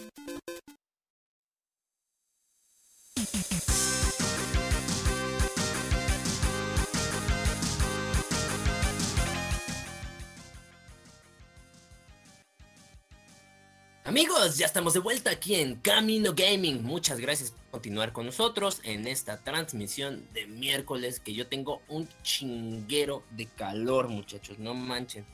Amigos, 14.04 14.58
ya 14.58 14.66
estamos 14.66 14.94
de 14.94 14.98
vuelta 14.98 15.30
aquí 15.30 15.54
en 15.54 15.76
Camino 15.76 16.32
Gaming. 16.34 16.82
Muchas 16.82 17.20
gracias 17.20 17.52
por 17.52 17.70
continuar 17.70 18.12
con 18.12 18.26
nosotros 18.26 18.80
en 18.82 19.06
esta 19.06 19.38
transmisión 19.44 20.26
de 20.32 20.48
miércoles 20.48 21.20
que 21.20 21.34
yo 21.34 21.46
tengo 21.46 21.82
un 21.86 22.08
chinguero 22.24 23.22
de 23.30 23.46
calor, 23.46 24.08
muchachos. 24.08 24.58
No 24.58 24.74
manchen. 24.74 25.24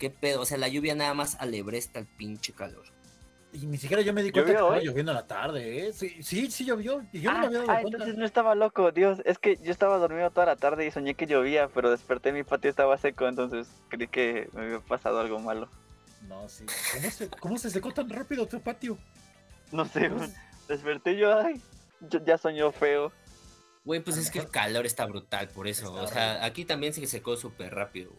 Qué 0.00 0.10
pedo, 0.10 0.40
o 0.40 0.44
sea, 0.44 0.58
la 0.58 0.66
lluvia 0.66 0.96
nada 0.96 1.14
más 1.14 1.36
alebresta 1.38 2.00
el 2.00 2.06
pinche 2.06 2.52
calor. 2.52 2.86
Y 3.52 3.66
ni 3.66 3.78
siquiera 3.78 4.02
yo 4.02 4.12
me 4.12 4.24
di 4.24 4.32
cuenta 4.32 4.50
que 4.50 4.56
estaba 4.56 4.80
lloviendo 4.80 5.12
a 5.12 5.14
la 5.14 5.26
tarde, 5.28 5.86
¿eh? 5.86 5.92
Sí, 5.92 6.20
sí, 6.20 6.50
sí 6.50 6.64
llovió. 6.64 7.06
Y 7.12 7.20
yo 7.20 7.32
no 7.32 7.38
me 7.38 7.46
había 7.46 7.58
dado 7.60 7.70
ah, 7.70 7.80
cuenta. 7.82 7.98
entonces 7.98 8.18
no 8.18 8.26
estaba 8.26 8.56
loco, 8.56 8.90
Dios. 8.90 9.22
Es 9.26 9.38
que 9.38 9.58
yo 9.62 9.70
estaba 9.70 9.96
dormido 9.96 10.28
toda 10.32 10.46
la 10.46 10.56
tarde 10.56 10.84
y 10.84 10.90
soñé 10.90 11.14
que 11.14 11.28
llovía, 11.28 11.68
pero 11.68 11.88
desperté 11.88 12.32
mi 12.32 12.42
patio 12.42 12.68
estaba 12.68 12.98
seco, 12.98 13.28
entonces 13.28 13.68
creí 13.88 14.08
que 14.08 14.50
me 14.54 14.62
había 14.62 14.80
pasado 14.80 15.20
algo 15.20 15.38
malo. 15.38 15.68
No, 16.26 16.48
sí. 16.48 16.64
¿Cómo 16.92 17.10
se, 17.10 17.28
cómo 17.28 17.58
se 17.58 17.70
secó 17.70 17.92
tan 17.92 18.08
rápido 18.08 18.46
tu 18.46 18.60
patio? 18.60 18.98
No 19.72 19.84
sé, 19.84 20.10
Desperté 20.68 21.16
yo, 21.16 21.38
ay, 21.38 21.60
ya 22.24 22.36
soñó 22.36 22.72
feo. 22.72 23.12
Güey, 23.84 24.00
pues 24.00 24.18
es 24.18 24.30
que 24.30 24.40
el 24.40 24.50
calor 24.50 24.84
está 24.84 25.06
brutal, 25.06 25.48
por 25.48 25.66
eso. 25.66 25.92
o 25.94 26.06
sea, 26.06 26.44
aquí 26.44 26.64
también 26.64 26.92
se 26.92 27.06
secó 27.06 27.36
súper 27.36 27.74
rápido, 27.74 28.12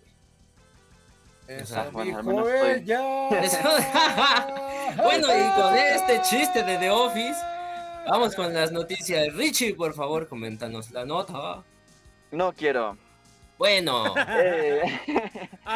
güey. 1.48 1.62
o 1.62 1.66
sea, 1.66 1.90
bueno, 1.90 2.78
ya. 2.80 3.02
bueno, 5.04 5.28
y 5.28 5.62
con 5.62 5.76
este 5.76 6.22
chiste 6.22 6.64
de 6.64 6.78
The 6.78 6.90
Office, 6.90 7.40
vamos 8.08 8.34
con 8.34 8.52
las 8.54 8.72
noticias. 8.72 9.32
Richie, 9.36 9.76
por 9.76 9.94
favor, 9.94 10.28
coméntanos 10.28 10.90
la 10.90 11.06
nota. 11.06 11.64
No 12.32 12.52
quiero. 12.54 12.98
Bueno. 13.60 14.16
Eh. 14.28 14.82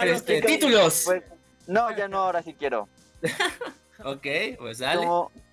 Este, 0.06 0.42
títulos. 0.42 1.04
Pues, 1.06 1.24
no, 1.68 1.96
ya 1.96 2.08
no, 2.08 2.20
ahora 2.20 2.44
sí 2.44 2.54
quiero. 2.54 2.88
ok, 4.04 4.28
pues 4.58 4.80
dale. 4.80 5.06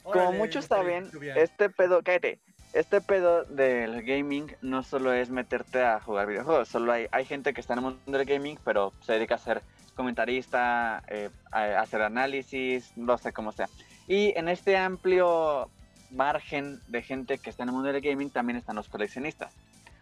Como, 0.02 0.32
muchos 0.32 0.64
saben, 0.64 1.10
este 1.36 1.70
pedo, 1.70 2.02
cállate, 2.02 2.38
este 2.72 3.00
pedo 3.00 3.44
del 3.44 4.02
gaming 4.02 4.54
no 4.62 4.82
solo 4.82 5.12
es 5.12 5.30
meterte 5.30 5.82
a 5.82 6.00
jugar 6.00 6.26
videojuegos, 6.26 6.68
solo 6.68 6.92
hay, 6.92 7.06
hay 7.12 7.24
gente 7.24 7.52
que 7.52 7.60
está 7.60 7.74
en 7.74 7.80
el 7.80 7.84
mundo 7.84 8.18
del 8.18 8.24
gaming, 8.24 8.58
pero 8.64 8.92
se 9.02 9.12
dedica 9.12 9.36
a 9.36 9.38
ser 9.38 9.62
comentarista, 9.94 11.02
eh, 11.08 11.30
a 11.52 11.80
hacer 11.80 12.02
análisis, 12.02 12.96
no 12.96 13.18
sé 13.18 13.32
cómo 13.32 13.52
sea. 13.52 13.68
Y 14.08 14.36
en 14.36 14.48
este 14.48 14.76
amplio 14.76 15.70
margen 16.10 16.80
de 16.88 17.02
gente 17.02 17.38
que 17.38 17.50
está 17.50 17.62
en 17.62 17.68
el 17.68 17.74
mundo 17.74 17.92
del 17.92 18.00
gaming 18.00 18.30
también 18.30 18.56
están 18.56 18.76
los 18.76 18.88
coleccionistas. 18.88 19.54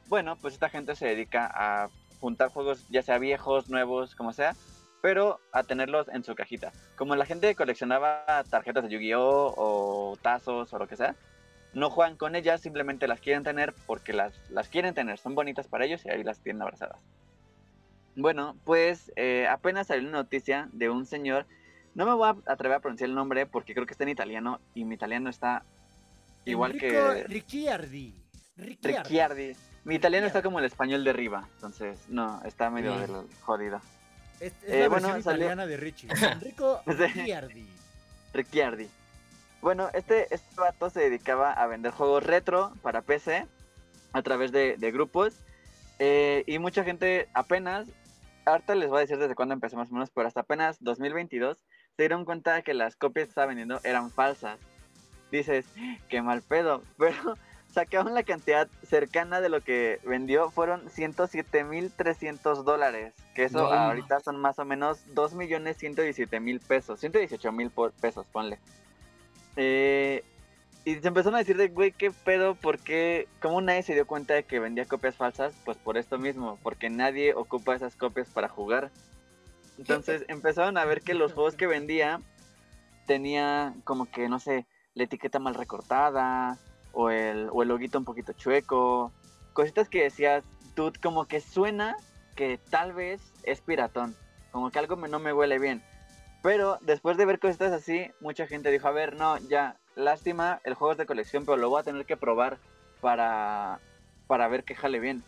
Bueno, 0.06 0.36
pues 0.36 0.54
esta 0.54 0.68
gente 0.68 0.94
se 0.96 1.06
dedica 1.06 1.50
a 1.52 1.90
juntar 2.20 2.50
juegos, 2.50 2.86
ya 2.88 3.02
sea 3.02 3.18
viejos, 3.18 3.68
nuevos, 3.68 4.14
como 4.14 4.32
sea, 4.32 4.54
pero 5.00 5.40
a 5.52 5.62
tenerlos 5.62 6.08
en 6.08 6.24
su 6.24 6.34
cajita. 6.34 6.72
Como 6.96 7.16
la 7.16 7.26
gente 7.26 7.54
coleccionaba 7.54 8.24
tarjetas 8.50 8.84
de 8.84 8.90
Yu-Gi-Oh 8.90 9.54
o 9.56 10.16
tazos 10.20 10.72
o 10.72 10.78
lo 10.78 10.88
que 10.88 10.96
sea, 10.96 11.14
no 11.74 11.90
juegan 11.90 12.16
con 12.16 12.34
ellas, 12.34 12.60
simplemente 12.60 13.06
las 13.06 13.20
quieren 13.20 13.44
tener 13.44 13.74
porque 13.86 14.12
las, 14.12 14.40
las 14.50 14.68
quieren 14.68 14.94
tener, 14.94 15.18
son 15.18 15.34
bonitas 15.34 15.68
para 15.68 15.84
ellos 15.84 16.04
y 16.04 16.10
ahí 16.10 16.24
las 16.24 16.40
tienen 16.40 16.62
abrazadas. 16.62 17.00
Bueno, 18.16 18.56
pues 18.64 19.12
eh, 19.16 19.46
apenas 19.48 19.86
salió 19.86 20.08
una 20.08 20.18
noticia 20.18 20.68
de 20.72 20.90
un 20.90 21.06
señor, 21.06 21.46
no 21.94 22.04
me 22.04 22.14
voy 22.14 22.28
a 22.28 22.52
atrever 22.52 22.78
a 22.78 22.80
pronunciar 22.80 23.10
el 23.10 23.14
nombre 23.14 23.46
porque 23.46 23.74
creo 23.74 23.86
que 23.86 23.92
está 23.92 24.04
en 24.04 24.10
italiano 24.10 24.60
y 24.74 24.84
mi 24.84 24.94
italiano 24.94 25.30
está 25.30 25.64
igual 26.44 26.76
que... 26.76 27.24
Ricciardi. 27.28 28.14
Ricciardi. 28.56 29.54
Mi 29.84 29.94
italiano 29.94 30.26
está 30.26 30.42
como 30.42 30.58
el 30.58 30.64
español 30.64 31.04
de 31.04 31.10
arriba, 31.10 31.48
entonces 31.54 32.08
no, 32.08 32.42
está 32.44 32.70
medio 32.70 33.26
jodido. 33.42 33.80
Es, 34.40 34.52
eh, 34.66 34.80
la 34.82 34.88
bueno, 34.88 35.18
italiana 35.18 35.66
de 35.66 35.76
Richie. 35.76 36.08
Enrico 36.32 36.80
Ricciardi. 36.86 37.68
Ricciardi. 38.32 38.88
Bueno, 39.60 39.88
este, 39.92 40.32
este 40.32 40.60
vato 40.60 40.88
se 40.90 41.00
dedicaba 41.00 41.52
a 41.52 41.66
vender 41.66 41.92
juegos 41.92 42.22
retro 42.22 42.72
para 42.82 43.02
PC 43.02 43.46
a 44.12 44.22
través 44.22 44.52
de, 44.52 44.76
grupos. 44.92 45.34
Eh, 45.98 46.44
y 46.46 46.58
mucha 46.58 46.84
gente 46.84 47.28
apenas, 47.34 47.88
ahorita 48.44 48.76
les 48.76 48.88
voy 48.88 48.98
a 48.98 49.00
decir 49.00 49.18
desde 49.18 49.34
cuándo 49.34 49.54
empezó 49.54 49.76
más 49.76 49.90
o 49.90 49.94
menos, 49.94 50.10
pero 50.10 50.28
hasta 50.28 50.40
apenas 50.40 50.76
2022 50.80 51.58
se 51.58 52.02
dieron 52.02 52.24
cuenta 52.24 52.54
de 52.54 52.62
que 52.62 52.74
las 52.74 52.94
copias 52.94 53.26
que 53.26 53.30
estaba 53.30 53.48
vendiendo 53.48 53.80
eran 53.82 54.10
falsas. 54.10 54.60
Dices, 55.32 55.66
qué 56.08 56.22
mal 56.22 56.42
pedo, 56.42 56.82
pero 56.96 57.36
sacaron 57.72 58.14
la 58.14 58.22
cantidad 58.22 58.68
cercana 58.88 59.40
de 59.40 59.48
lo 59.48 59.60
que 59.60 60.00
vendió, 60.04 60.50
fueron 60.50 60.88
107.300 60.88 62.62
dólares, 62.62 63.12
que 63.38 63.44
eso 63.44 63.72
ahorita 63.72 64.18
son 64.18 64.40
más 64.40 64.58
o 64.58 64.64
menos 64.64 64.98
2.117.000 65.14 66.60
pesos, 66.60 67.00
118.000 67.00 67.92
pesos, 67.92 68.26
ponle. 68.32 68.58
Eh, 69.54 70.24
y 70.84 70.96
se 70.96 71.06
empezaron 71.06 71.36
a 71.36 71.38
decir 71.38 71.56
de, 71.56 71.68
güey, 71.68 71.92
¿qué 71.92 72.10
pedo? 72.10 72.56
¿Por 72.56 72.80
qué? 72.80 73.28
¿Cómo 73.40 73.60
nadie 73.60 73.84
se 73.84 73.94
dio 73.94 74.08
cuenta 74.08 74.34
de 74.34 74.42
que 74.42 74.58
vendía 74.58 74.86
copias 74.86 75.14
falsas? 75.14 75.54
Pues 75.64 75.76
por 75.76 75.96
esto 75.98 76.18
mismo, 76.18 76.58
porque 76.64 76.90
nadie 76.90 77.32
ocupa 77.32 77.76
esas 77.76 77.94
copias 77.94 78.28
para 78.28 78.48
jugar. 78.48 78.90
Entonces 79.78 80.24
empezaron 80.26 80.76
a 80.76 80.84
ver 80.84 81.02
que 81.02 81.14
los 81.14 81.32
juegos 81.32 81.54
que 81.54 81.68
vendía 81.68 82.20
tenía 83.06 83.72
como 83.84 84.06
que, 84.06 84.28
no 84.28 84.40
sé, 84.40 84.66
la 84.94 85.04
etiqueta 85.04 85.38
mal 85.38 85.54
recortada, 85.54 86.58
o 86.90 87.10
el, 87.10 87.50
o 87.52 87.62
el 87.62 87.68
loguito 87.68 87.98
un 87.98 88.04
poquito 88.04 88.32
chueco, 88.32 89.12
cositas 89.52 89.88
que 89.88 90.02
decías, 90.02 90.42
dude, 90.74 90.98
como 90.98 91.26
que 91.26 91.40
suena 91.40 91.96
que 92.38 92.60
tal 92.70 92.92
vez 92.92 93.20
es 93.42 93.60
piratón, 93.60 94.14
como 94.52 94.70
que 94.70 94.78
algo 94.78 94.94
no 94.94 95.18
me 95.18 95.32
huele 95.32 95.58
bien. 95.58 95.82
Pero 96.40 96.78
después 96.82 97.16
de 97.16 97.24
ver 97.24 97.40
cositas 97.40 97.72
así, 97.72 98.12
mucha 98.20 98.46
gente 98.46 98.70
dijo, 98.70 98.86
a 98.86 98.92
ver, 98.92 99.16
no, 99.16 99.38
ya, 99.48 99.74
lástima, 99.96 100.60
el 100.62 100.74
juego 100.74 100.92
es 100.92 100.98
de 100.98 101.06
colección, 101.06 101.44
pero 101.44 101.56
lo 101.56 101.68
voy 101.68 101.80
a 101.80 101.82
tener 101.82 102.06
que 102.06 102.16
probar 102.16 102.58
para, 103.00 103.80
para 104.28 104.46
ver 104.46 104.62
que 104.62 104.76
jale 104.76 105.00
bien. 105.00 105.24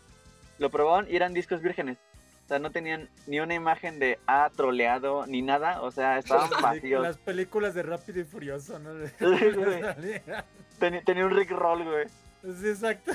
Lo 0.57 0.69
probaron 0.69 1.05
y 1.11 1.17
eran 1.17 1.33
discos 1.33 1.61
vírgenes. 1.61 1.97
O 2.45 2.47
sea, 2.47 2.59
no 2.59 2.71
tenían 2.71 3.09
ni 3.27 3.41
una 3.41 3.55
imagen 3.55 3.99
de 3.99 4.17
ah, 4.25 4.49
troleado 4.55 5.25
ni 5.27 5.41
nada. 5.41 5.81
O 5.81 5.91
sea, 5.91 6.17
estaban 6.17 6.49
vacíos. 6.61 7.03
Las 7.03 7.17
películas 7.17 7.73
de 7.73 7.83
Rápido 7.83 8.21
y 8.21 8.23
Furioso, 8.23 8.79
¿no? 8.79 8.91
tenía 11.05 11.25
un 11.25 11.35
Rick 11.35 11.51
Roll, 11.51 11.83
güey. 11.83 12.07
Sí, 12.55 12.69
exacto. 12.69 13.11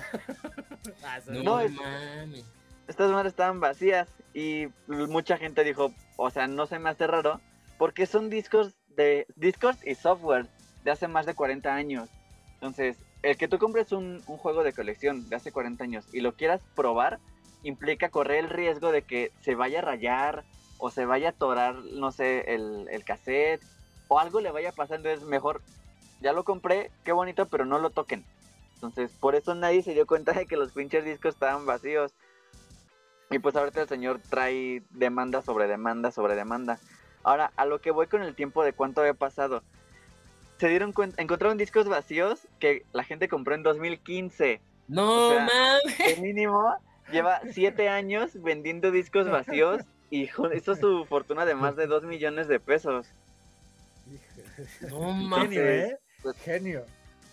Ah, 1.02 1.18
no, 1.28 1.66
mames. 1.70 2.44
Estas 2.88 3.10
madres 3.10 3.32
estaban 3.32 3.60
vacías 3.60 4.08
y 4.32 4.68
mucha 4.86 5.36
gente 5.36 5.64
dijo, 5.64 5.92
o 6.16 6.30
sea, 6.30 6.46
no 6.46 6.66
se 6.66 6.78
me 6.78 6.90
hace 6.90 7.06
raro, 7.06 7.40
porque 7.78 8.06
son 8.06 8.30
discos 8.30 8.74
de 8.88 9.26
discos 9.36 9.76
y 9.84 9.94
software 9.94 10.46
de 10.84 10.90
hace 10.90 11.08
más 11.08 11.26
de 11.26 11.34
40 11.34 11.74
años. 11.74 12.08
Entonces, 12.54 12.96
el 13.22 13.36
que 13.36 13.48
tú 13.48 13.58
compres 13.58 13.92
un, 13.92 14.22
juego 14.22 14.62
de 14.62 14.72
colección 14.72 15.28
de 15.28 15.36
hace 15.36 15.52
40 15.52 15.82
años 15.82 16.06
y 16.12 16.20
lo 16.20 16.34
quieras 16.34 16.60
probar, 16.74 17.18
implica 17.62 18.08
correr 18.08 18.44
el 18.44 18.50
riesgo 18.50 18.92
de 18.92 19.02
que 19.02 19.32
se 19.40 19.54
vaya 19.54 19.80
a 19.80 19.82
rayar 19.82 20.44
o 20.78 20.90
se 20.90 21.06
vaya 21.06 21.28
a 21.28 21.30
atorar, 21.30 21.74
no 21.74 22.12
sé, 22.12 22.54
el, 22.54 22.86
el 22.90 23.04
cassette 23.04 23.62
o 24.08 24.20
algo 24.20 24.40
le 24.40 24.52
vaya 24.52 24.72
pasando. 24.72 25.08
Es 25.08 25.22
mejor 25.22 25.60
ya 26.20 26.32
lo 26.32 26.44
compré, 26.44 26.90
qué 27.04 27.12
bonito, 27.12 27.46
pero 27.46 27.64
no 27.64 27.78
lo 27.78 27.90
toquen. 27.90 28.24
Entonces, 28.74 29.10
por 29.20 29.34
eso 29.34 29.54
nadie 29.54 29.82
se 29.82 29.94
dio 29.94 30.06
cuenta 30.06 30.32
de 30.32 30.46
que 30.46 30.56
los 30.56 30.72
pinches 30.72 31.04
discos 31.04 31.34
estaban 31.34 31.66
vacíos. 31.66 32.12
Y 33.30 33.38
pues 33.38 33.56
ahorita 33.56 33.82
el 33.82 33.88
señor 33.88 34.20
trae 34.30 34.82
demanda 34.90 35.42
sobre 35.42 35.66
demanda 35.66 36.10
sobre 36.10 36.36
demanda. 36.36 36.78
Ahora, 37.22 37.52
a 37.56 37.64
lo 37.64 37.80
que 37.80 37.90
voy 37.90 38.06
con 38.06 38.22
el 38.22 38.34
tiempo 38.34 38.62
de 38.64 38.72
cuánto 38.72 39.00
había 39.00 39.14
pasado. 39.14 39.62
Se 40.58 40.68
dieron 40.68 40.92
cuenta, 40.92 41.20
encontraron 41.20 41.58
discos 41.58 41.88
vacíos 41.88 42.46
que 42.60 42.84
la 42.92 43.04
gente 43.04 43.28
compró 43.28 43.54
en 43.54 43.62
2015. 43.62 44.60
No 44.88 45.34
mames. 45.34 46.00
El 46.00 46.22
mínimo 46.22 46.76
lleva 47.10 47.40
siete 47.52 47.88
años 47.88 48.40
vendiendo 48.42 48.90
discos 48.90 49.28
vacíos 49.28 49.82
y 50.10 50.30
hizo 50.54 50.76
su 50.76 51.04
fortuna 51.06 51.44
de 51.44 51.54
más 51.54 51.76
de 51.76 51.86
2 51.86 52.04
millones 52.04 52.48
de 52.48 52.60
pesos. 52.60 53.08
No 54.88 55.12
mames. 55.12 55.96
Pues, 56.22 56.36
genio. 56.38 56.84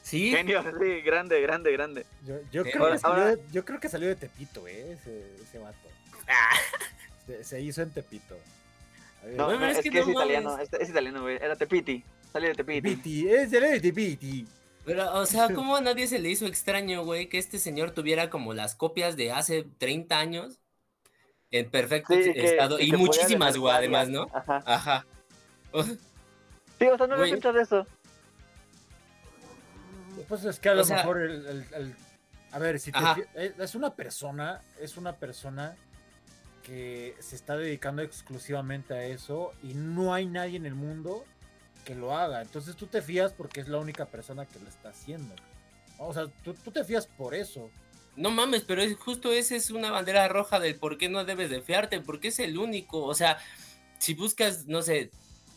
¿Sí? 0.03 0.31
Genio, 0.31 0.61
sí, 0.79 1.01
grande, 1.01 1.41
grande, 1.41 1.71
grande. 1.71 2.05
Yo, 2.51 2.63
creo, 2.63 2.91
que 2.91 2.99
salió 2.99 3.25
de, 3.25 3.39
yo 3.51 3.65
creo 3.65 3.79
que 3.79 3.89
salió 3.89 4.09
de 4.09 4.15
Tepito, 4.15 4.67
eh, 4.67 4.91
ese, 4.91 5.25
ese 5.41 5.57
vato. 5.57 5.89
Ah. 6.27 6.55
Se, 7.41 7.61
hizo 7.61 7.81
en 7.81 7.89
Tepito. 7.91 8.37
No, 9.37 9.51
es, 9.65 9.79
que, 9.79 9.99
es, 9.99 10.07
italiano, 10.07 10.59
es, 10.59 10.89
italiano, 10.89 11.21
güey. 11.21 11.37
Era 11.37 11.55
Tepiti. 11.55 12.03
Salió 12.33 12.49
de 12.49 12.55
Tepiti. 12.55 12.89
Tepiti, 12.89 13.29
es 13.29 13.51
de 13.51 13.79
Tepiti. 13.79 14.45
Pero, 14.85 15.13
o 15.13 15.25
sea, 15.25 15.47
¿cómo 15.55 15.77
a 15.77 15.81
nadie 15.81 16.07
se 16.07 16.19
le 16.19 16.29
hizo 16.29 16.45
extraño, 16.45 17.05
güey, 17.05 17.29
que 17.29 17.37
este 17.37 17.57
señor 17.57 17.91
tuviera 17.91 18.29
como 18.29 18.53
las 18.53 18.75
copias 18.75 19.15
de 19.15 19.31
hace 19.31 19.65
30 19.77 20.19
años 20.19 20.59
en 21.51 21.69
perfecto 21.69 22.13
estado? 22.13 22.77
y 22.77 22.91
muchísimas, 22.91 23.55
güey, 23.55 23.73
además, 23.73 24.09
¿no? 24.09 24.27
Ajá. 24.33 24.63
Ajá. 24.65 25.05
sí, 26.77 26.87
o 26.87 26.97
sea, 26.97 27.07
no 27.07 27.15
había 27.15 27.37
de 27.37 27.61
eso. 27.61 27.87
Pues 30.27 30.45
es 30.45 30.59
que 30.59 30.69
a 30.69 30.75
lo 30.75 30.85
mejor 30.85 31.21
el, 31.21 31.95
A 32.51 32.59
ver, 32.59 32.79
si 32.79 32.91
eh, 33.35 33.53
es 33.57 33.75
una 33.75 33.95
persona, 33.95 34.61
es 34.79 34.97
una 34.97 35.15
persona 35.15 35.75
que 36.63 37.15
se 37.19 37.35
está 37.35 37.57
dedicando 37.57 38.01
exclusivamente 38.01 38.93
a 38.93 39.03
eso 39.03 39.51
y 39.61 39.73
no 39.73 40.13
hay 40.13 40.25
nadie 40.25 40.57
en 40.57 40.65
el 40.65 40.75
mundo 40.75 41.25
que 41.83 41.95
lo 41.95 42.15
haga. 42.15 42.41
Entonces 42.41 42.75
tú 42.75 42.87
te 42.87 43.01
fías 43.01 43.33
porque 43.33 43.61
es 43.61 43.67
la 43.67 43.77
única 43.77 44.05
persona 44.05 44.45
que 44.45 44.59
lo 44.59 44.69
está 44.69 44.89
haciendo. 44.89 45.35
O 45.97 46.13
sea, 46.13 46.27
tú, 46.43 46.53
tú 46.53 46.71
te 46.71 46.83
fías 46.83 47.07
por 47.07 47.35
eso. 47.35 47.69
No 48.15 48.31
mames, 48.31 48.61
pero 48.61 48.81
es, 48.81 48.95
justo 48.95 49.31
esa 49.31 49.55
es 49.55 49.71
una 49.71 49.91
bandera 49.91 50.27
roja 50.27 50.59
del 50.59 50.75
por 50.75 50.97
qué 50.97 51.09
no 51.09 51.25
debes 51.25 51.49
de 51.49 51.61
fiarte, 51.61 51.99
porque 51.99 52.29
es 52.29 52.39
el 52.39 52.57
único. 52.57 53.03
O 53.03 53.15
sea, 53.15 53.37
si 53.97 54.13
buscas, 54.13 54.67
no 54.67 54.81
sé, 54.81 55.11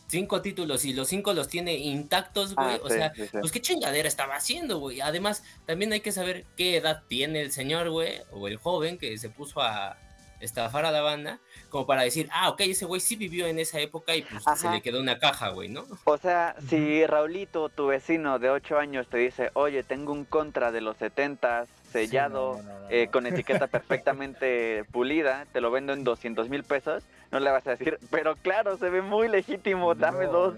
cinco 0.06 0.42
títulos 0.42 0.84
y 0.84 0.92
los 0.92 1.08
cinco 1.08 1.32
los 1.32 1.48
tiene 1.48 1.74
intactos, 1.74 2.54
güey. 2.54 2.76
Ah, 2.76 2.80
o 2.82 2.88
sea, 2.88 3.12
pues 3.32 3.52
qué 3.52 3.60
chingadera 3.60 4.08
estaba 4.08 4.36
haciendo, 4.36 4.78
güey. 4.78 5.00
Además, 5.00 5.42
también 5.66 5.92
hay 5.92 6.00
que 6.00 6.12
saber 6.12 6.44
qué 6.56 6.76
edad 6.76 7.02
tiene 7.08 7.40
el 7.40 7.52
señor, 7.52 7.90
güey, 7.90 8.22
o 8.30 8.48
el 8.48 8.56
joven 8.56 8.98
que 8.98 9.16
se 9.18 9.30
puso 9.30 9.60
a 9.60 9.98
estafar 10.40 10.84
a 10.84 10.90
la 10.90 11.00
banda, 11.00 11.40
como 11.70 11.86
para 11.86 12.02
decir, 12.02 12.28
ah, 12.32 12.50
ok, 12.50 12.60
ese 12.62 12.84
güey 12.84 13.00
sí 13.00 13.16
vivió 13.16 13.46
en 13.46 13.58
esa 13.58 13.80
época 13.80 14.14
y 14.14 14.22
pues 14.22 14.44
se 14.58 14.68
le 14.70 14.82
quedó 14.82 15.00
una 15.00 15.18
caja, 15.18 15.48
güey, 15.48 15.68
¿no? 15.68 15.86
O 16.04 16.18
sea, 16.18 16.56
si 16.68 17.06
Raulito, 17.06 17.68
tu 17.68 17.86
vecino 17.86 18.38
de 18.38 18.50
ocho 18.50 18.78
años, 18.78 19.06
te 19.08 19.18
dice, 19.18 19.50
oye, 19.54 19.82
tengo 19.82 20.12
un 20.12 20.24
contra 20.24 20.72
de 20.72 20.80
los 20.80 20.96
setentas, 20.98 21.68
sellado, 21.96 22.60
eh, 22.90 23.08
con 23.10 23.26
etiqueta 23.26 23.66
perfectamente 23.78 24.84
pulida, 24.92 25.46
te 25.52 25.60
lo 25.60 25.70
vendo 25.70 25.92
en 25.92 26.04
200 26.04 26.48
mil 26.48 26.62
pesos, 26.62 27.04
no 27.32 27.40
le 27.40 27.50
vas 27.50 27.66
a 27.66 27.70
decir, 27.70 27.98
pero 28.10 28.36
claro, 28.36 28.76
se 28.76 28.90
ve 28.90 29.00
muy 29.00 29.28
legítimo, 29.28 29.94
dame 29.94 30.26
dos. 30.26 30.54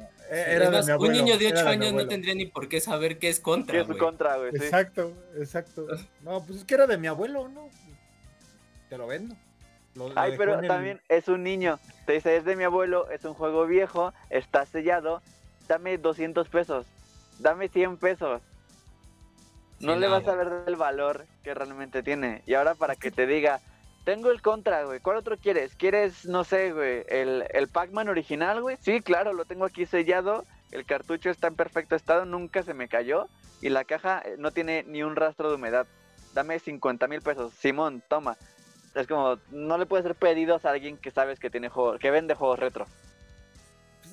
un 0.99 1.13
niño 1.13 1.39
de 1.39 1.53
8 1.53 1.69
años 1.69 1.93
no 1.93 2.07
tendría 2.09 2.35
ni 2.35 2.47
por 2.47 2.69
qué 2.69 2.81
saber 2.81 3.19
qué 3.19 3.29
es 3.29 3.41
contra. 3.41 3.85
¿Qué 3.85 3.93
es 3.93 3.99
contra, 3.99 4.37
güey? 4.37 4.51
Exacto, 4.51 5.13
exacto. 5.37 5.87
No, 6.23 6.45
pues 6.45 6.59
es 6.59 6.65
que 6.65 6.75
era 6.75 6.87
de 6.87 6.99
mi 6.99 7.07
abuelo, 7.07 7.49
¿no? 7.49 7.69
Te 8.89 8.99
lo 8.99 9.07
vendo. 9.07 9.35
Ay, 10.15 10.35
pero 10.37 10.61
también 10.61 11.01
es 11.09 11.29
un 11.29 11.43
niño. 11.43 11.79
Te 12.07 12.15
dice, 12.15 12.37
es 12.37 12.45
de 12.45 12.57
mi 12.57 12.65
abuelo, 12.65 13.11
es 13.11 13.25
un 13.25 13.35
juego 13.35 13.67
viejo, 13.67 14.13
está 14.31 14.67
sellado, 14.67 15.23
dame 15.67 15.99
200 15.99 16.49
pesos, 16.49 16.87
dame 17.39 17.69
100 17.69 17.97
pesos. 17.97 18.43
No 19.81 19.97
le 19.97 20.09
vas 20.09 20.27
a 20.27 20.35
ver 20.35 20.65
el 20.67 20.77
valor 20.77 21.27
que 21.43 21.55
realmente 21.55 22.03
tiene. 22.03 22.43
Y 22.47 22.55
ahora 22.55 22.75
para 22.75 22.97
que 22.97 23.11
te 23.11 23.27
diga, 23.27 23.61
tengo 24.05 24.31
el 24.31 24.43
contra, 24.43 24.85
güey. 24.85 25.01
¿Cuál 25.01 25.19
otro 25.19 25.37
quieres? 25.37 25.75
¿Quieres, 25.77 26.25
no 26.25 26.43
sé, 26.45 26.73
güey, 26.73 27.05
el, 27.09 27.45
el 27.51 27.69
Pac-Man 27.69 28.09
original, 28.09 28.63
güey? 28.63 28.77
Sí, 28.81 29.01
claro, 29.01 29.33
lo 29.33 29.45
tengo 29.45 29.65
aquí 29.65 29.87
sellado. 29.87 30.45
El 30.73 30.85
cartucho 30.85 31.31
está 31.31 31.49
en 31.49 31.57
perfecto 31.57 31.95
estado, 31.95 32.25
nunca 32.25 32.63
se 32.63 32.75
me 32.75 32.89
cayó. 32.89 33.29
Y 33.61 33.69
la 33.69 33.85
caja 33.85 34.23
eh, 34.25 34.37
no 34.39 34.51
tiene 34.51 34.85
ni 34.87 35.03
un 35.03 35.17
rastro 35.17 35.49
de 35.49 35.57
humedad. 35.57 35.87
Dame 36.35 36.59
50 36.59 37.07
mil 37.09 37.23
pesos. 37.23 37.53
Simón, 37.55 38.03
toma. 38.09 38.37
Es 38.95 39.07
como, 39.07 39.39
no 39.51 39.79
le 39.79 39.87
puedes 39.87 40.05
hacer 40.05 40.17
pedidos 40.17 40.65
a 40.65 40.71
alguien 40.71 40.97
que 40.97 41.11
sabes 41.11 41.39
que 41.39 41.51
tiene 41.51 41.69
juego, 41.69 41.99
que 41.99 42.11
vende 42.11 42.35
juegos 42.35 42.59
retro. 42.59 42.87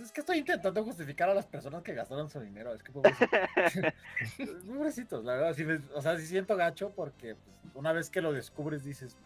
Es 0.05 0.11
que 0.11 0.21
estoy 0.21 0.37
intentando 0.37 0.83
justificar 0.83 1.27
a 1.29 1.33
las 1.33 1.47
personas 1.47 1.81
que 1.81 1.95
gastaron 1.95 2.29
su 2.29 2.39
dinero. 2.39 2.71
Es 2.75 2.83
que 2.83 2.91
pobrecitos. 4.67 5.25
la 5.25 5.33
verdad. 5.33 5.55
o 5.95 6.01
sea, 6.01 6.15
sí 6.17 6.27
siento 6.27 6.55
gacho 6.55 6.91
porque 6.95 7.33
pues, 7.33 7.75
una 7.75 7.91
vez 7.91 8.11
que 8.11 8.21
lo 8.21 8.31
descubres 8.31 8.83
dices, 8.83 9.17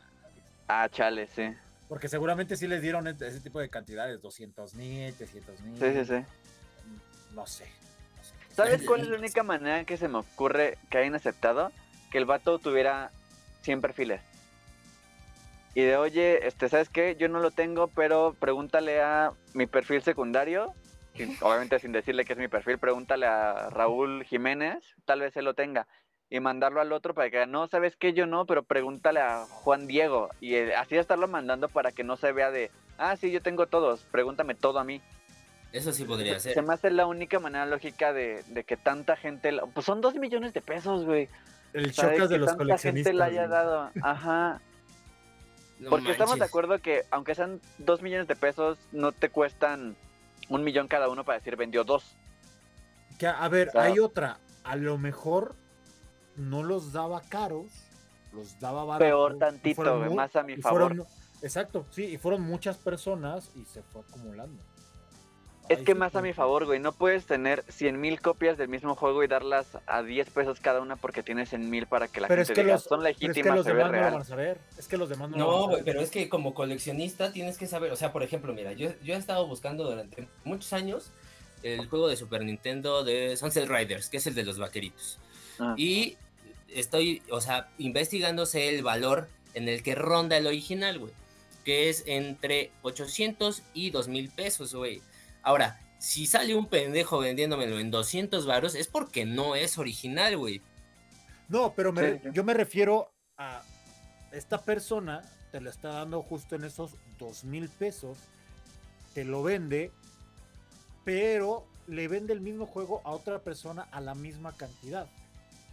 Ah, 0.70 0.88
chale, 0.90 1.28
sí. 1.28 1.54
Porque 1.90 2.08
seguramente 2.08 2.56
sí 2.56 2.68
les 2.68 2.82
dieron 2.82 3.08
ese 3.08 3.42
tipo 3.42 3.60
de 3.60 3.70
cantidades, 3.70 4.22
200 4.22 4.76
mil, 4.76 5.14
300 5.16 5.62
mil. 5.62 5.80
Sí, 5.80 5.94
sí, 5.94 6.06
sí. 6.06 6.14
Mm, 6.14 7.36
no 7.36 7.46
sé, 7.46 7.66
¿Sabes 8.52 8.84
cuál 8.86 9.02
es 9.02 9.08
la 9.08 9.18
única 9.18 9.44
manera 9.44 9.84
que 9.84 9.98
se 9.98 10.08
me 10.08 10.20
ocurre 10.20 10.78
que 10.90 11.00
hayan 11.00 11.16
aceptado? 11.16 11.72
Que 12.12 12.20
el 12.20 12.26
vato 12.26 12.60
tuviera 12.60 13.12
100 13.64 13.82
perfiles. 13.82 14.22
Y 15.80 15.84
de, 15.84 15.96
oye, 15.96 16.46
este, 16.46 16.68
¿sabes 16.68 16.90
qué? 16.90 17.16
Yo 17.18 17.30
no 17.30 17.40
lo 17.40 17.52
tengo, 17.52 17.88
pero 17.88 18.36
pregúntale 18.38 19.02
a 19.02 19.32
mi 19.54 19.66
perfil 19.66 20.02
secundario. 20.02 20.74
obviamente 21.42 21.80
sin 21.80 21.94
decirle 21.94 22.26
que 22.26 22.34
es 22.34 22.40
mi 22.40 22.50
perfil, 22.50 22.78
pregúntale 22.80 23.26
a 23.26 23.70
Raúl 23.70 24.26
Jiménez, 24.26 24.84
tal 25.06 25.22
vez 25.22 25.38
él 25.38 25.46
lo 25.46 25.54
tenga 25.54 25.88
y 26.30 26.42
mandarlo 26.42 26.82
al 26.82 26.92
otro 26.92 27.14
para 27.14 27.30
que 27.30 27.46
no 27.48 27.68
sabes 27.68 27.96
que 27.96 28.12
yo 28.12 28.26
no, 28.26 28.46
pero 28.46 28.64
pregúntale 28.64 29.22
a 29.22 29.46
Juan 29.46 29.88
Diego 29.88 30.30
y 30.42 30.56
eh, 30.56 30.76
así 30.76 30.98
estarlo 30.98 31.30
mandando 31.30 31.70
para 31.70 31.94
que 31.94 32.04
no 32.04 32.18
se 32.18 32.34
vea 32.34 32.52
de, 32.52 32.72
ah, 32.98 33.16
sí, 33.16 33.32
yo 33.32 33.42
tengo 33.42 33.68
todos, 33.68 34.02
pregúntame 34.12 34.56
todo 34.56 34.80
a 34.80 34.84
mí. 34.84 35.02
Eso 35.72 35.94
sí 35.94 36.04
podría 36.04 36.42
ser. 36.42 36.56
Se 36.56 36.62
me 36.62 36.74
hace 36.74 36.92
la 36.92 37.06
única 37.06 37.40
manera 37.40 37.66
lógica 37.66 38.12
de, 38.12 38.44
que 38.68 38.76
tanta 38.76 39.16
gente, 39.16 39.58
pues 39.74 39.86
son 39.86 40.02
dos 40.02 40.16
millones 40.16 40.54
de 40.54 40.60
pesos, 40.60 41.06
güey. 41.06 41.30
el 41.72 41.94
chocas 41.94 42.30
de, 42.30 42.38
los 42.38 42.54
coleccionistas. 42.54 43.14
Gente 43.14 43.14
le 43.14 43.24
haya 43.24 43.48
dado, 43.48 43.92
ajá. 44.02 44.60
Porque 45.88 46.12
estamos 46.12 46.40
de 46.40 46.46
acuerdo 46.46 46.80
que 46.80 47.06
aunque 47.12 47.36
sean 47.36 47.62
dos 47.78 48.02
millones 48.02 48.28
de 48.28 48.36
pesos, 48.36 48.78
no 48.92 49.12
te 49.12 49.30
cuestan 49.30 49.96
un 50.50 50.64
millón 50.64 50.88
cada 50.88 51.10
uno 51.10 51.24
para 51.24 51.38
decir 51.38 51.56
vendió 51.56 51.84
dos. 51.84 52.16
Que, 53.18 53.28
a 53.28 53.48
ver, 53.48 53.72
hay 53.78 54.00
otra. 54.00 54.40
A 54.64 54.76
lo 54.76 54.98
mejor 54.98 55.56
no 56.36 56.64
los 56.64 56.92
daba 56.92 57.22
caros, 57.22 57.68
los 58.34 58.60
daba 58.60 58.84
baratos. 58.84 59.08
Peor 59.08 59.38
tantito, 59.38 59.98
más 60.12 60.36
a 60.36 60.44
mi 60.44 60.58
favor. 60.58 61.06
exacto, 61.42 61.86
sí, 61.92 62.06
y 62.06 62.18
fueron 62.18 62.42
muchas 62.42 62.78
personas 62.78 63.52
y 63.56 63.66
se 63.66 63.84
fue 63.84 64.02
acumulando. 64.02 64.62
Es 65.70 65.80
que 65.80 65.96
más 65.96 66.16
a 66.16 66.22
mi 66.22 66.34
favor, 66.34 66.66
güey, 66.66 66.80
no 66.80 66.92
puedes 66.92 67.26
tener 67.26 67.64
100 67.70 68.02
mil 68.02 68.20
copias 68.22 68.58
del 68.58 68.68
mismo 68.68 68.96
juego 68.96 69.24
y 69.24 69.28
darlas 69.28 69.78
a 69.86 70.02
10 70.04 70.30
pesos 70.32 70.60
cada 70.60 70.82
una 70.82 70.96
porque 70.96 71.24
tienes 71.24 71.50
100 71.50 71.70
mil 71.70 71.86
para 71.86 72.08
que 72.08 72.22
la 72.22 72.28
gente 72.28 72.54
diga, 72.54 72.78
son 72.78 73.04
legítimas, 73.04 73.38
es 73.38 73.44
que 73.44 73.50
los 73.52 73.66
demás 73.66 73.92
no 73.92 73.98
lo 73.98 74.04
van 74.04 74.22
a 74.22 74.26
saber. 74.26 74.58
Es 74.78 74.88
que 74.88 74.98
los 74.98 75.10
demás 75.10 75.30
no, 75.30 75.38
no 75.38 75.68
güey, 75.68 75.84
pero 75.84 76.02
es 76.02 76.10
que 76.10 76.28
como 76.28 76.54
coleccionista 76.54 77.32
tienes 77.32 77.58
que 77.58 77.68
saber, 77.68 77.92
o 77.92 77.96
sea, 77.96 78.12
por 78.12 78.24
ejemplo, 78.24 78.54
mira, 78.54 78.74
yo, 78.74 78.90
yo 79.04 79.14
he 79.14 79.18
estado 79.18 79.46
buscando 79.48 79.84
durante 79.84 80.28
muchos 80.44 80.74
años 80.74 81.12
el 81.64 81.88
juego 81.88 82.08
de 82.08 82.16
Super 82.16 82.44
Nintendo 82.44 83.04
de 83.04 83.38
Sunset 83.38 83.68
Riders, 83.68 84.10
que 84.10 84.18
es 84.18 84.28
el 84.28 84.36
de 84.36 84.44
los 84.44 84.58
vaqueritos. 84.58 85.20
Ah. 85.60 85.76
Y 85.78 86.18
estoy, 86.74 87.22
o 87.30 87.42
sea, 87.42 87.70
investigándose 87.78 88.70
el 88.70 88.84
valor 88.84 89.28
en 89.54 89.68
el 89.68 89.84
que 89.84 89.96
ronda 89.96 90.38
el 90.38 90.48
original, 90.48 91.00
güey, 91.00 91.14
que 91.66 91.90
es 91.90 92.04
entre 92.08 92.72
800 92.84 93.62
y 93.74 93.90
2000 93.92 94.30
pesos, 94.32 94.74
güey. 94.74 95.02
Ahora, 95.42 95.80
si 96.00 96.26
sale 96.26 96.56
un 96.56 96.68
pendejo 96.68 97.20
vendiéndomelo 97.20 97.80
en 97.80 97.92
200 97.92 98.46
varos, 98.46 98.76
es 98.76 98.88
porque 98.88 99.26
no 99.26 99.56
es 99.56 99.78
original, 99.78 100.38
güey. 100.38 100.62
No, 101.48 101.74
pero 101.76 101.94
yo 102.32 102.44
me 102.44 102.54
refiero 102.54 103.12
a 103.38 103.64
esta 104.32 104.64
persona, 104.64 105.22
te 105.52 105.60
lo 105.60 105.70
está 105.70 105.90
dando 105.90 106.22
justo 106.22 106.56
en 106.56 106.64
esos 106.64 106.96
dos 107.18 107.44
mil 107.44 107.70
pesos, 107.70 108.18
te 109.14 109.26
lo 109.26 109.44
vende, 109.44 109.92
pero 111.04 111.66
le 111.88 112.08
vende 112.08 112.34
el 112.34 112.42
mismo 112.42 112.66
juego 112.66 113.02
a 113.04 113.12
otra 113.12 113.40
persona 113.40 113.88
a 113.92 114.00
la 114.00 114.14
misma 114.16 114.56
cantidad. 114.56 115.08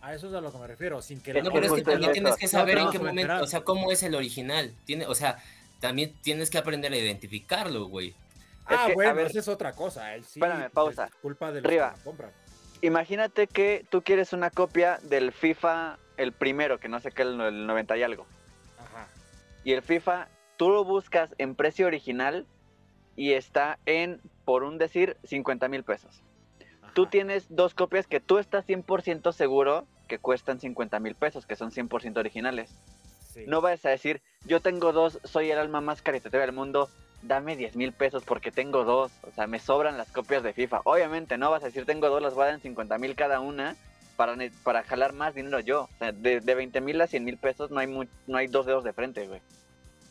A 0.01 0.15
eso 0.15 0.29
es 0.29 0.35
a 0.35 0.41
lo 0.41 0.53
que 0.53 0.59
me 0.59 0.67
refiero, 0.67 1.03
sin 1.03 1.21
que... 1.21 1.35
No, 1.43 1.51
pero 1.51 1.67
es 1.67 1.73
que 1.73 1.83
también 1.83 2.13
tienes 2.13 2.37
que 2.37 2.49
saber 2.49 2.79
en 2.79 2.91
qué 2.91 2.99
momento, 2.99 3.43
o 3.43 3.47
sea, 3.47 3.63
cómo 3.63 3.93
es 3.93 4.03
el 4.03 4.15
original. 4.15 4.75
Tiene, 4.85 5.07
o 5.07 5.15
sea, 5.15 5.39
también 5.81 6.15
tienes 6.23 6.49
que 6.49 6.59
aprender 6.59 6.93
a 6.93 6.97
identificarlo, 6.97 7.87
güey. 7.87 8.15
Ah, 8.67 8.89
bueno, 8.95 9.21
esa 9.21 9.39
es 9.39 9.49
otra 9.49 9.73
cosa. 9.73 10.15
espérame, 10.17 10.71
pausa. 10.71 11.09
culpa 11.23 11.53
de 11.53 11.61
Riva, 11.61 11.95
Imagínate 12.83 13.47
que 13.47 13.87
tú 13.89 14.03
quieres 14.03 14.33
una 14.33 14.51
copia 14.51 14.99
del 15.03 15.33
FIFA, 15.33 15.99
el 16.17 16.33
primero, 16.33 16.79
que 16.79 16.89
no 16.89 17.01
sé 17.01 17.11
qué, 17.11 17.23
el, 17.23 17.41
el 17.41 17.67
90 17.67 17.97
y 17.97 18.03
algo. 18.03 18.27
Ajá. 18.79 19.09
Y 19.65 19.73
el 19.73 19.83
FIFA, 19.83 20.29
tú 20.57 20.69
lo 20.69 20.85
buscas 20.85 21.35
en 21.39 21.55
precio 21.55 21.87
original 21.87 22.47
y 23.17 23.33
está 23.33 23.79
en, 23.87 24.21
por 24.45 24.63
un 24.63 24.79
decir, 24.79 25.17
50 25.25 25.69
mil 25.69 25.85
pesos. 25.85 26.23
Tú 26.93 27.07
tienes 27.07 27.47
dos 27.49 27.75
copias 27.75 28.07
que 28.07 28.21
tú 28.21 28.39
estás 28.39 28.67
100% 28.67 29.33
seguro 29.33 29.87
que 30.07 30.19
cuestan 30.19 30.61
50 30.61 31.01
mil 31.01 31.15
pesos, 31.15 31.47
que 31.47 31.57
son 31.57 31.71
100% 31.71 32.19
originales. 32.19 32.75
No 33.47 33.61
vas 33.61 33.85
a 33.85 33.91
decir, 33.91 34.23
yo 34.47 34.61
tengo 34.61 34.93
dos, 34.93 35.21
soy 35.25 35.51
el 35.51 35.59
alma 35.59 35.83
más 35.83 36.01
caritativa 36.01 36.41
del 36.41 36.53
mundo, 36.53 36.89
dame 37.27 37.57
10 37.57 37.77
mil 37.77 37.93
pesos 37.93 38.25
porque 38.25 38.51
tengo 38.51 38.85
dos, 38.85 39.13
o 39.23 39.31
sea, 39.33 39.47
me 39.47 39.59
sobran 39.59 39.99
las 39.99 40.11
copias 40.11 40.43
de 40.43 40.53
FIFA. 40.53 40.83
Obviamente 40.85 41.39
no 41.39 41.51
vas 41.51 41.63
a 41.63 41.67
decir 41.67 41.85
tengo 41.85 42.09
dos, 42.09 42.23
las 42.23 42.35
voy 42.35 42.43
a 42.43 42.47
dar 42.47 42.55
en 42.55 42.61
50 42.61 42.99
mil 42.99 43.15
cada 43.15 43.41
una 43.41 43.77
para, 44.17 44.37
para 44.63 44.83
jalar 44.83 45.13
más 45.13 45.35
dinero 45.35 45.61
yo. 45.61 45.85
O 45.85 45.99
sea, 45.99 46.13
de, 46.13 46.41
de 46.41 46.55
20 46.55 46.81
mil 46.81 47.01
a 47.01 47.07
100 47.07 47.25
mil 47.25 47.37
pesos 47.37 47.71
no 47.71 47.81
hay, 47.81 48.09
no 48.27 48.37
hay 48.37 48.47
dos 48.47 48.67
dedos 48.67 48.85
de 48.85 48.93
frente, 48.93 49.27
güey. 49.27 49.41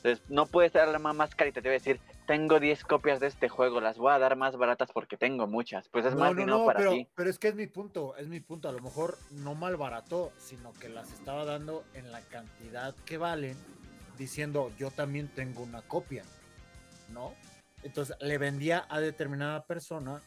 Entonces, 0.05 0.23
no 0.29 0.45
puedes 0.45 0.71
ser 0.71 0.87
la 0.87 0.99
más 0.99 1.33
caritativa 1.33 1.73
y 1.73 1.79
decir, 1.79 1.99
tengo 2.27 2.59
10 2.59 2.83
copias 2.83 3.19
de 3.19 3.25
este 3.25 3.49
juego, 3.49 3.81
las 3.81 3.97
voy 3.97 4.11
a 4.11 4.19
dar 4.19 4.35
más 4.35 4.55
baratas 4.55 4.91
porque 4.91 5.17
tengo 5.17 5.47
muchas. 5.47 5.89
Pues 5.89 6.05
es 6.05 6.13
más 6.13 6.35
dinero 6.35 6.63
para 6.63 6.77
pero, 6.77 6.91
ti. 6.91 7.07
Pero 7.15 7.27
es 7.27 7.39
que 7.39 7.47
es 7.47 7.55
mi 7.55 7.65
punto, 7.65 8.15
es 8.15 8.27
mi 8.27 8.39
punto. 8.39 8.69
A 8.69 8.71
lo 8.71 8.81
mejor 8.81 9.17
no 9.31 9.55
mal 9.55 9.77
barato, 9.77 10.31
sino 10.37 10.73
que 10.73 10.89
las 10.89 11.11
estaba 11.11 11.43
dando 11.43 11.83
en 11.95 12.11
la 12.11 12.21
cantidad 12.21 12.93
que 13.05 13.17
valen, 13.17 13.57
diciendo, 14.15 14.71
yo 14.77 14.91
también 14.91 15.27
tengo 15.27 15.63
una 15.63 15.81
copia. 15.81 16.23
¿No? 17.09 17.33
Entonces 17.83 18.15
le 18.19 18.37
vendía 18.37 18.85
a 18.89 18.99
determinada 18.99 19.65
persona, 19.65 20.21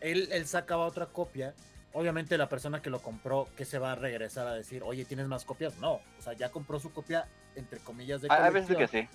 él, 0.00 0.28
él 0.32 0.46
sacaba 0.46 0.86
otra 0.86 1.06
copia. 1.06 1.54
Obviamente 1.92 2.36
la 2.36 2.48
persona 2.48 2.82
que 2.82 2.90
lo 2.90 3.00
compró, 3.00 3.48
que 3.56 3.64
se 3.64 3.78
va 3.78 3.92
a 3.92 3.94
regresar 3.94 4.48
a 4.48 4.54
decir, 4.54 4.82
oye, 4.82 5.04
¿tienes 5.04 5.28
más 5.28 5.44
copias? 5.44 5.78
No, 5.78 5.92
o 5.92 6.22
sea, 6.22 6.32
ya 6.32 6.50
compró 6.50 6.80
su 6.80 6.92
copia, 6.92 7.28
entre 7.54 7.78
comillas, 7.78 8.20
de 8.20 8.28
colección. 8.28 8.56
Hay 8.56 8.60
veces 8.60 8.76
que 8.76 8.88
sí. 8.88 9.08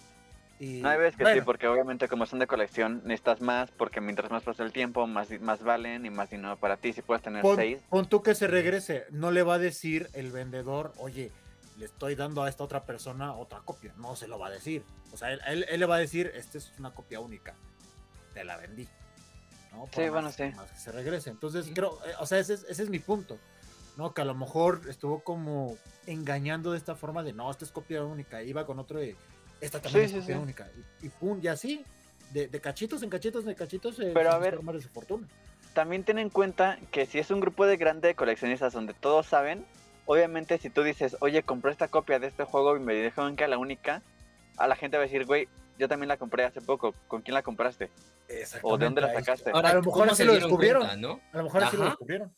Y, 0.59 0.85
hay 0.85 0.97
veces 0.97 1.17
que 1.17 1.33
sí, 1.33 1.41
porque 1.41 1.67
obviamente 1.67 2.09
como 2.09 2.25
son 2.25 2.39
de 2.39 2.47
colección, 2.47 3.01
necesitas 3.05 3.39
más, 3.39 3.71
porque 3.71 4.01
mientras 4.01 4.29
más 4.29 4.43
pasa 4.43 4.63
el 4.63 4.73
tiempo, 4.73 5.07
más, 5.07 5.29
más 5.39 5.63
valen 5.63 6.05
y 6.05 6.09
más 6.09 6.29
dinero 6.29 6.57
para 6.57 6.75
ti. 6.75 6.91
Si 6.91 7.01
puedes 7.01 7.21
tener 7.21 7.43
seis. 7.55 7.81
Pon 7.89 8.07
tú 8.07 8.21
que 8.23 8.35
se 8.35 8.47
regrese, 8.47 9.05
no 9.09 9.31
le 9.31 9.43
va 9.43 9.55
a 9.55 9.59
decir 9.59 10.09
el 10.13 10.31
vendedor, 10.31 10.93
oye, 10.97 11.31
le 11.79 11.85
estoy 11.85 12.15
dando 12.15 12.43
a 12.43 12.49
esta 12.49 12.63
otra 12.63 12.83
persona 12.83 13.33
otra 13.33 13.61
copia. 13.61 13.93
No 13.97 14.15
se 14.15 14.27
lo 14.27 14.37
va 14.37 14.47
a 14.47 14.51
decir. 14.51 14.83
O 15.13 15.17
sea, 15.17 15.33
él, 15.33 15.65
le 15.69 15.85
va 15.85 15.95
a 15.95 15.99
decir, 15.99 16.31
esta 16.35 16.57
es 16.57 16.71
una 16.77 16.93
copia 16.93 17.21
única. 17.21 17.55
Te 18.33 18.43
la 18.43 18.57
vendí. 18.57 18.87
¿no? 19.71 19.87
sí, 19.93 20.09
bueno, 20.09 20.29
sí. 20.31 20.51
que 20.51 20.79
se 20.79 20.91
regrese. 20.91 21.29
Entonces, 21.29 21.71
creo, 21.73 21.97
eh, 22.05 22.13
o 22.19 22.25
sea, 22.25 22.39
ese 22.39 22.53
es, 22.67 22.89
mi 22.89 22.99
punto. 22.99 23.39
¿no? 23.95 24.13
Que 24.13 24.21
a 24.21 24.25
lo 24.25 24.35
mejor 24.35 24.81
estuvo 24.89 25.21
como 25.23 25.77
engañando 26.05 26.71
de 26.73 26.77
esta 26.77 26.95
forma 26.95 27.23
de, 27.23 27.31
no, 27.31 27.49
esta 27.49 27.63
es 27.63 27.71
copia 27.71 28.03
única. 28.03 28.43
Iba 28.43 28.65
con 28.65 28.77
otro 28.79 28.99
de, 28.99 29.15
esta 29.61 29.81
también 29.81 30.05
es 30.05 30.11
copia 30.11 30.37
única. 30.37 30.69
Y, 31.01 31.07
pum, 31.07 31.39
y 31.41 31.47
así, 31.47 31.85
de, 32.33 32.49
cachitos 32.59 33.03
en 33.03 33.09
cachitos 33.09 33.47
en 33.47 33.55
cachitos. 33.55 33.95
Pero 33.97 34.31
a 34.31 34.37
ver, 34.37 34.59
de 34.59 34.81
su 34.81 34.89
fortuna. 34.89 35.27
también 35.73 36.03
ten 36.03 36.19
en 36.19 36.29
cuenta 36.29 36.77
que 36.91 37.05
si 37.05 37.19
es 37.19 37.31
un 37.31 37.39
grupo 37.39 37.65
de 37.65 37.77
grandes 37.77 38.15
coleccionistas 38.15 38.73
donde 38.73 38.93
todos 38.93 39.27
saben, 39.27 39.65
obviamente 40.09 40.57
si 40.57 40.71
tú 40.71 40.81
dices, 40.81 41.17
oye, 41.19 41.43
compré 41.43 41.71
esta 41.71 41.87
copia 41.87 42.17
de 42.17 42.25
este 42.25 42.43
juego 42.43 42.75
y 42.75 42.79
me 42.79 42.95
dijeron 42.95 43.35
que 43.35 43.43
era 43.43 43.51
la 43.51 43.57
única, 43.59 44.01
a 44.57 44.67
la 44.67 44.75
gente 44.75 44.97
va 44.97 45.03
a 45.03 45.05
decir, 45.05 45.23
güey, 45.23 45.47
yo 45.77 45.87
también 45.87 46.07
la 46.07 46.17
compré 46.17 46.43
hace 46.45 46.61
poco, 46.61 46.95
¿con 47.07 47.21
quién 47.21 47.35
la 47.35 47.43
compraste? 47.43 47.91
¿O 48.63 48.75
de 48.79 48.85
dónde 48.85 49.01
la 49.01 49.13
sacaste? 49.13 49.51
a 49.51 49.73
lo 49.75 49.83
mejor 49.83 50.09
así 50.09 50.23
lo 50.23 50.33
descubrieron, 50.33 50.99
¿no? 50.99 51.19
A 51.31 51.37
lo 51.37 51.43
mejor 51.43 51.63
así 51.63 51.77
lo 51.77 51.85
descubrieron. 51.85 52.33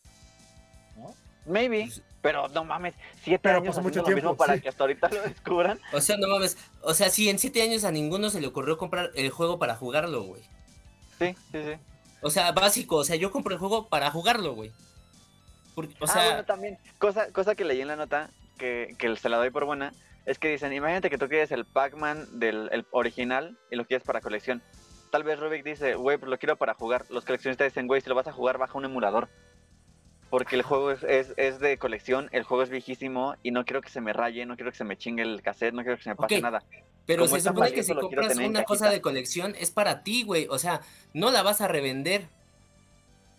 ¿No? 0.97 1.15
Maybe, 1.45 1.83
pues, 1.83 2.01
pero 2.21 2.49
no 2.49 2.65
mames, 2.65 2.93
siete 3.23 3.49
años 3.49 3.81
mucho 3.81 4.03
tiempo 4.03 4.35
para 4.35 4.59
que 4.59 4.67
hasta 4.67 4.83
ahorita 4.83 5.07
lo 5.07 5.21
descubran. 5.21 5.79
O 5.93 6.01
sea, 6.01 6.17
no 6.17 6.27
mames, 6.27 6.57
o 6.81 6.93
sea, 6.93 7.09
si 7.09 7.29
en 7.29 7.39
siete 7.39 7.61
años 7.61 7.85
a 7.85 7.91
ninguno 7.91 8.29
se 8.29 8.41
le 8.41 8.47
ocurrió 8.47 8.77
comprar 8.77 9.11
el 9.15 9.29
juego 9.29 9.59
para 9.59 9.77
jugarlo, 9.77 10.23
güey. 10.23 10.41
Sí, 11.19 11.37
sí, 11.53 11.63
sí. 11.63 11.77
O 12.21 12.29
sea, 12.29 12.51
básico, 12.51 12.97
o 12.97 13.05
sea, 13.05 13.15
yo 13.15 13.31
compré 13.31 13.53
el 13.53 13.59
juego 13.59 13.87
para 13.87 14.11
jugarlo, 14.11 14.55
güey 14.55 14.73
o 15.75 15.83
ah, 16.01 16.07
sea... 16.07 16.25
bueno, 16.25 16.45
también, 16.45 16.77
cosa, 16.97 17.31
cosa 17.31 17.55
que 17.55 17.65
leí 17.65 17.81
en 17.81 17.87
la 17.87 17.95
nota, 17.95 18.29
que, 18.57 18.95
que 18.97 19.15
se 19.15 19.29
la 19.29 19.37
doy 19.37 19.49
por 19.49 19.65
buena, 19.65 19.93
es 20.25 20.37
que 20.37 20.49
dicen, 20.49 20.73
imagínate 20.73 21.09
que 21.09 21.17
tú 21.17 21.27
quieres 21.27 21.51
el 21.51 21.65
Pac-Man 21.65 22.39
del 22.39 22.85
original 22.91 23.57
y 23.71 23.75
lo 23.75 23.85
quieres 23.85 24.05
para 24.05 24.21
colección. 24.21 24.61
Tal 25.09 25.23
vez 25.23 25.39
Rubik 25.39 25.63
dice, 25.63 25.95
güey, 25.95 26.17
pues 26.17 26.29
lo 26.29 26.37
quiero 26.37 26.55
para 26.55 26.73
jugar. 26.73 27.05
Los 27.09 27.25
coleccionistas 27.25 27.65
dicen, 27.65 27.87
güey, 27.87 28.01
si 28.01 28.07
lo 28.07 28.15
vas 28.15 28.27
a 28.27 28.31
jugar, 28.31 28.57
baja 28.57 28.77
un 28.77 28.85
emulador. 28.85 29.29
Porque 30.29 30.55
el 30.55 30.61
juego 30.61 30.91
es, 30.91 31.03
es, 31.03 31.33
es, 31.35 31.59
de 31.59 31.77
colección, 31.77 32.29
el 32.31 32.43
juego 32.43 32.63
es 32.63 32.69
viejísimo 32.69 33.35
y 33.43 33.51
no 33.51 33.65
quiero 33.65 33.81
que 33.81 33.89
se 33.89 33.99
me 33.99 34.13
raye, 34.13 34.45
no 34.45 34.55
quiero 34.55 34.71
que 34.71 34.77
se 34.77 34.85
me 34.85 34.97
chingue 34.97 35.23
el 35.23 35.41
cassette, 35.41 35.73
no 35.73 35.81
quiero 35.81 35.97
que 35.97 36.03
se 36.03 36.09
me 36.11 36.15
pase 36.15 36.39
nada. 36.39 36.63
Pero 37.05 37.27
se 37.27 37.41
supone 37.41 37.73
que 37.73 37.83
si 37.83 37.93
compras 37.93 38.37
una 38.37 38.63
cosa 38.63 38.89
de 38.89 39.01
colección 39.01 39.55
es 39.59 39.71
para 39.71 40.03
ti, 40.03 40.23
güey. 40.23 40.47
O 40.49 40.57
sea, 40.57 40.81
no 41.13 41.31
la 41.31 41.41
vas 41.41 41.59
a 41.59 41.67
revender. 41.67 42.29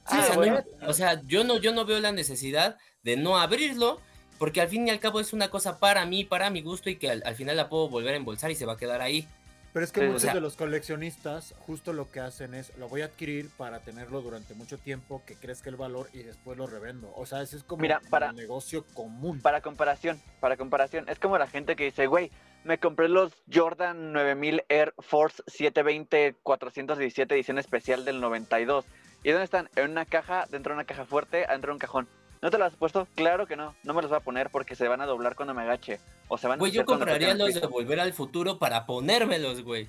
Ah, 0.04 0.64
o, 0.86 0.92
sea, 0.92 1.22
yo 1.24 1.44
no, 1.44 1.58
yo 1.58 1.72
no 1.72 1.84
veo 1.84 2.00
la 2.00 2.12
necesidad 2.12 2.76
de 3.02 3.16
no 3.16 3.38
abrirlo, 3.38 4.00
porque 4.38 4.60
al 4.60 4.68
fin 4.68 4.86
y 4.86 4.90
al 4.90 5.00
cabo 5.00 5.20
es 5.20 5.32
una 5.32 5.48
cosa 5.48 5.78
para 5.78 6.04
mí, 6.06 6.24
para 6.24 6.50
mi 6.50 6.62
gusto, 6.62 6.90
y 6.90 6.96
que 6.96 7.10
al, 7.10 7.34
final 7.34 7.56
la 7.56 7.68
puedo 7.68 7.88
volver 7.88 8.14
a 8.14 8.16
embolsar 8.16 8.50
y 8.50 8.54
se 8.54 8.66
va 8.66 8.74
a 8.74 8.76
quedar 8.76 9.00
ahí. 9.00 9.26
Pero 9.72 9.84
es 9.86 9.92
que 9.92 10.02
muchos 10.02 10.34
de 10.34 10.40
los 10.40 10.56
coleccionistas 10.56 11.54
justo 11.60 11.94
lo 11.94 12.10
que 12.10 12.20
hacen 12.20 12.52
es, 12.52 12.76
lo 12.76 12.90
voy 12.90 13.00
a 13.00 13.06
adquirir 13.06 13.48
para 13.56 13.80
tenerlo 13.80 14.20
durante 14.20 14.52
mucho 14.52 14.76
tiempo, 14.76 15.22
que 15.24 15.34
crezca 15.34 15.70
el 15.70 15.76
valor 15.76 16.10
y 16.12 16.18
después 16.18 16.58
lo 16.58 16.66
revendo. 16.66 17.10
O 17.16 17.24
sea, 17.24 17.40
ese 17.40 17.56
es 17.56 17.64
como 17.64 17.80
Mira, 17.80 18.02
para, 18.10 18.30
un 18.30 18.36
negocio 18.36 18.84
común. 18.92 19.40
Para 19.40 19.62
comparación, 19.62 20.20
para 20.40 20.58
comparación, 20.58 21.08
es 21.08 21.18
como 21.18 21.38
la 21.38 21.46
gente 21.46 21.74
que 21.74 21.84
dice, 21.84 22.06
güey, 22.06 22.30
me 22.64 22.78
compré 22.78 23.08
los 23.08 23.32
Jordan 23.52 24.12
9000 24.12 24.64
Air 24.68 24.94
Force 24.98 25.42
720 25.46 26.36
417 26.42 27.34
edición 27.34 27.58
especial 27.58 28.04
del 28.04 28.20
92 28.20 28.84
¿Y 29.24 29.30
dónde 29.30 29.44
están? 29.44 29.68
En 29.76 29.90
una 29.90 30.04
caja, 30.04 30.46
dentro 30.50 30.72
de 30.72 30.78
una 30.78 30.84
caja 30.84 31.04
fuerte, 31.04 31.44
adentro 31.44 31.68
de 31.68 31.74
un 31.74 31.78
cajón. 31.78 32.08
¿No 32.40 32.50
te 32.50 32.58
los 32.58 32.66
has 32.66 32.76
puesto? 32.76 33.06
Claro 33.14 33.46
que 33.46 33.54
no. 33.54 33.76
No 33.84 33.94
me 33.94 34.02
los 34.02 34.10
voy 34.10 34.18
a 34.18 34.20
poner 34.20 34.50
porque 34.50 34.74
se 34.74 34.88
van 34.88 35.00
a 35.00 35.06
doblar 35.06 35.36
cuando 35.36 35.54
me 35.54 35.62
agache. 35.62 36.00
O 36.26 36.38
se 36.38 36.48
van 36.48 36.58
Güey, 36.58 36.72
yo 36.72 36.84
compraría 36.84 37.34
los 37.34 37.54
de 37.54 37.66
Volver 37.66 38.00
al 38.00 38.12
Futuro 38.12 38.58
para 38.58 38.84
ponérmelos, 38.84 39.62
güey. 39.62 39.88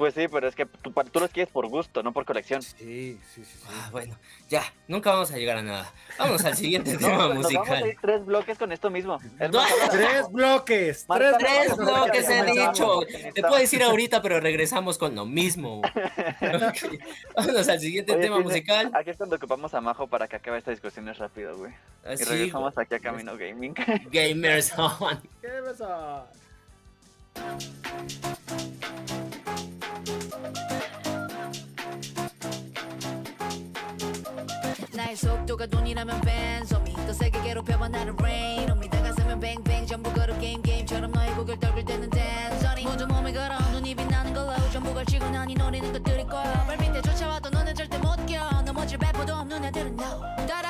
Pues 0.00 0.14
sí, 0.14 0.28
pero 0.28 0.48
es 0.48 0.54
que 0.54 0.64
tú, 0.64 0.94
tú, 1.12 1.20
los 1.20 1.28
quieres 1.28 1.52
por 1.52 1.68
gusto, 1.68 2.02
no 2.02 2.14
por 2.14 2.24
colección. 2.24 2.62
Sí, 2.62 3.20
sí, 3.34 3.44
sí. 3.44 3.58
Ah, 3.68 3.90
bueno, 3.92 4.16
ya, 4.48 4.62
nunca 4.88 5.10
vamos 5.10 5.30
a 5.30 5.36
llegar 5.36 5.58
a 5.58 5.62
nada. 5.62 5.92
Vamos 6.18 6.42
al 6.42 6.56
siguiente 6.56 6.96
tema 6.96 7.34
musical. 7.34 7.66
Vamos 7.66 7.82
a 7.82 7.86
ir 7.86 7.98
tres 8.00 8.24
bloques 8.24 8.56
con 8.56 8.72
esto 8.72 8.88
mismo. 8.88 9.18
tres 9.38 10.30
bloques. 10.32 11.06
Tres, 11.06 11.76
bloques 11.76 12.30
he 12.30 12.44
dicho. 12.44 13.00
Te 13.34 13.42
puedo 13.42 13.56
decir 13.56 13.82
ahorita, 13.82 14.22
pero 14.30 14.40
regresamos 14.40 14.96
con 14.96 15.14
lo 15.14 15.26
mismo. 15.26 15.82
Vámonos 17.36 17.68
al 17.68 17.80
siguiente 17.80 18.16
tema 18.16 18.40
musical. 18.40 18.90
Aquí 18.94 19.10
es 19.10 19.18
cuando 19.18 19.36
ocupamos 19.36 19.74
a 19.74 19.82
Majo 19.82 20.06
para 20.06 20.26
que 20.28 20.36
acabe 20.36 20.56
esta 20.56 20.70
discusión 20.70 21.06
es 21.10 21.18
rápido, 21.18 21.58
güey. 21.58 21.74
Ah, 22.06 22.14
y 22.14 22.24
regresamos 22.24 22.72
aquí 22.78 22.94
a 22.94 23.00
Camino 23.00 23.36
Gaming. 23.36 23.74
Gamers 24.10 24.72
on. 24.78 25.20
Gamers 25.42 25.82
on. 25.82 26.24
나의 35.10 35.16
속도가 35.16 35.66
돈이라면 35.66 36.20
벤소미 36.20 36.94
더 36.94 37.12
세게 37.12 37.42
괴롭혀봐 37.42 37.88
나를 37.88 38.14
rain 38.20 38.70
on 38.70 38.78
me. 38.78 38.88
다가서면 38.88 39.40
뱅뱅 39.40 39.84
전부 39.84 40.12
걸어 40.12 40.38
게임 40.38 40.62
게임처럼 40.62 41.10
너의 41.10 41.34
고개를 41.34 41.58
떨굴 41.58 41.84
때는 41.84 42.08
댄서니 42.10 42.84
모두 42.84 43.08
몸에 43.08 43.32
걸어 43.32 43.58
눈이 43.72 43.96
빛나는 43.96 44.32
걸로 44.32 44.54
전부 44.70 44.94
걸치고 44.94 45.28
난이 45.30 45.54
노리는 45.54 45.92
것들이 45.92 46.24
꽉 46.26 46.44
발밑에 46.64 47.02
쫓아와도 47.02 47.50
너는 47.50 47.74
절대 47.74 47.98
못껴. 47.98 48.62
넘어질 48.64 48.98
배포도 48.98 49.34
없는 49.34 49.64
애들은 49.64 49.98
no. 49.98 50.46
따라 50.46 50.69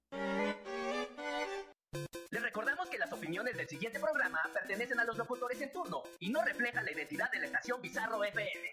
Recordamos 2.51 2.89
que 2.89 2.97
las 2.97 3.13
opiniones 3.13 3.55
del 3.55 3.65
siguiente 3.65 3.97
programa 3.97 4.41
pertenecen 4.53 4.99
a 4.99 5.05
los 5.05 5.17
locutores 5.17 5.61
en 5.61 5.71
turno 5.71 6.03
y 6.19 6.29
no 6.29 6.43
reflejan 6.43 6.83
la 6.83 6.91
identidad 6.91 7.31
de 7.31 7.39
la 7.39 7.45
estación 7.45 7.81
Bizarro 7.81 8.21
FM. 8.25 8.71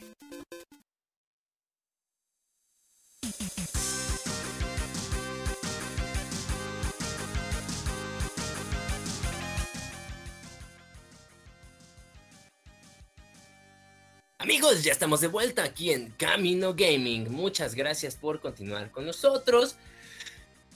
Amigos, 14.38 14.82
ya 14.82 14.90
estamos 14.90 15.20
de 15.20 15.28
vuelta 15.28 15.62
aquí 15.62 15.92
en 15.92 16.10
Camino 16.10 16.74
Gaming. 16.74 17.30
Muchas 17.30 17.76
gracias 17.76 18.16
por 18.16 18.40
continuar 18.40 18.90
con 18.90 19.06
nosotros. 19.06 19.76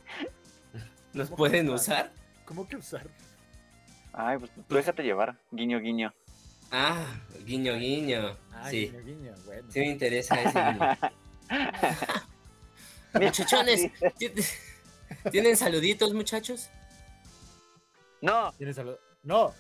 ¿Nos 1.13 1.29
pueden 1.31 1.69
usar? 1.71 2.13
¿Cómo 2.47 2.67
que 2.67 2.77
usar? 2.77 3.07
Ay, 4.13 4.39
pues 4.39 4.51
tú 4.69 4.75
déjate 4.75 5.03
llevar, 5.03 5.37
guiño 5.51 5.81
guiño. 5.81 6.15
Ah, 6.73 7.05
guiño, 7.45 7.75
guiño. 7.77 8.37
Ah, 8.53 8.71
Sí, 8.71 8.87
guiño, 8.89 9.05
guiño, 9.05 9.35
bueno. 9.45 9.69
sí 9.71 9.81
me 9.81 9.87
interesa 9.89 10.41
ese 10.41 10.59
guiño. 10.63 10.97
Muchachones, 13.21 13.91
¿ti- 14.19 14.33
¿tienen 15.31 15.57
saluditos, 15.57 16.15
muchachos? 16.15 16.71
No, 18.21 18.53
¿Tienes 18.53 18.77
salud? 18.77 18.97
No. 19.23 19.53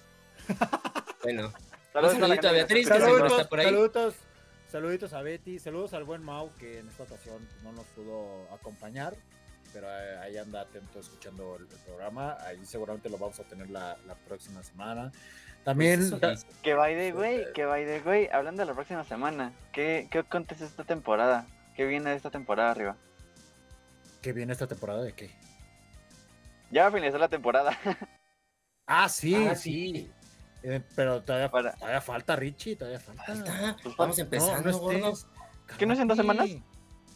Bueno, 1.23 1.53
saludos 1.93 2.15
Un 2.15 2.21
saludito 2.21 2.43
la 2.43 2.49
a 2.49 2.53
Beatriz, 2.53 2.89
que 2.89 2.95
que 2.95 3.01
seguro 3.01 3.17
Saluditos, 3.17 3.39
está 3.39 3.49
por 3.49 3.61
ahí. 3.61 3.67
saluditos, 3.67 4.15
saluditos 4.71 5.13
a 5.13 5.23
Betty, 5.23 5.59
saludos 5.59 5.95
al 5.95 6.05
buen 6.05 6.23
Mau 6.23 6.51
que 6.59 6.79
en 6.79 6.89
esta 6.89 7.03
ocasión 7.05 7.47
no 7.63 7.73
nos 7.73 7.87
pudo 7.89 8.47
acompañar, 8.53 9.15
pero 9.73 9.87
eh, 9.89 10.19
ahí 10.19 10.37
anda 10.37 10.61
atento 10.63 11.01
escuchando 11.01 11.57
el, 11.57 11.63
el 11.63 11.79
programa, 11.87 12.37
ahí 12.47 12.65
seguramente 12.65 13.09
lo 13.09 13.19
vamos 13.19 13.39
a 13.41 13.45
tener 13.45 13.71
la, 13.71 13.97
la 14.07 14.15
próxima 14.15 14.63
semana. 14.63 15.11
También 15.65 16.09
Pues. 16.19 16.47
Que 16.63 16.75
by 16.75 16.95
the 16.95 17.13
way, 17.13 17.45
que 17.55 17.65
by 17.67 17.85
the 17.85 18.01
way, 18.09 18.29
hablando 18.33 18.63
de 18.63 18.67
la 18.67 18.75
próxima 18.75 19.05
semana, 19.05 19.53
¿qué, 19.73 20.09
qué 20.11 20.19
acontece 20.21 20.65
esta 20.65 20.85
temporada? 20.85 21.47
¿Qué 21.77 21.85
viene 21.87 22.11
de 22.11 22.17
esta 22.17 22.31
temporada 22.31 22.71
arriba? 22.71 22.97
que 24.23 24.35
viene 24.35 24.53
esta 24.53 24.67
temporada 24.67 25.03
de 25.03 25.15
qué? 25.15 25.31
Ya 26.71 26.83
va 26.83 26.89
a 26.89 26.93
finalizar 26.93 27.19
la 27.21 27.29
temporada. 27.29 27.77
Ah, 28.87 29.09
sí, 29.09 29.35
Ah, 29.49 29.55
sí. 29.55 29.93
sí. 29.95 30.11
Eh, 30.63 30.81
pero 30.95 31.23
todavía, 31.23 31.51
Para- 31.51 31.73
todavía 31.73 32.01
falta 32.01 32.37
Richie, 32.37 32.77
todavía 32.77 33.01
falta. 33.01 33.25
Falta. 33.25 33.77
Pues 33.83 33.97
Vamos 33.97 34.19
No, 34.19 34.25
empezando, 34.25 34.71
no 34.71 34.79
gordo. 34.79 35.13
estés. 35.13 35.27
¿Que 35.79 35.87
no 35.87 35.95
es 35.95 36.01
en 36.01 36.09
dos 36.09 36.17
semanas? 36.17 36.49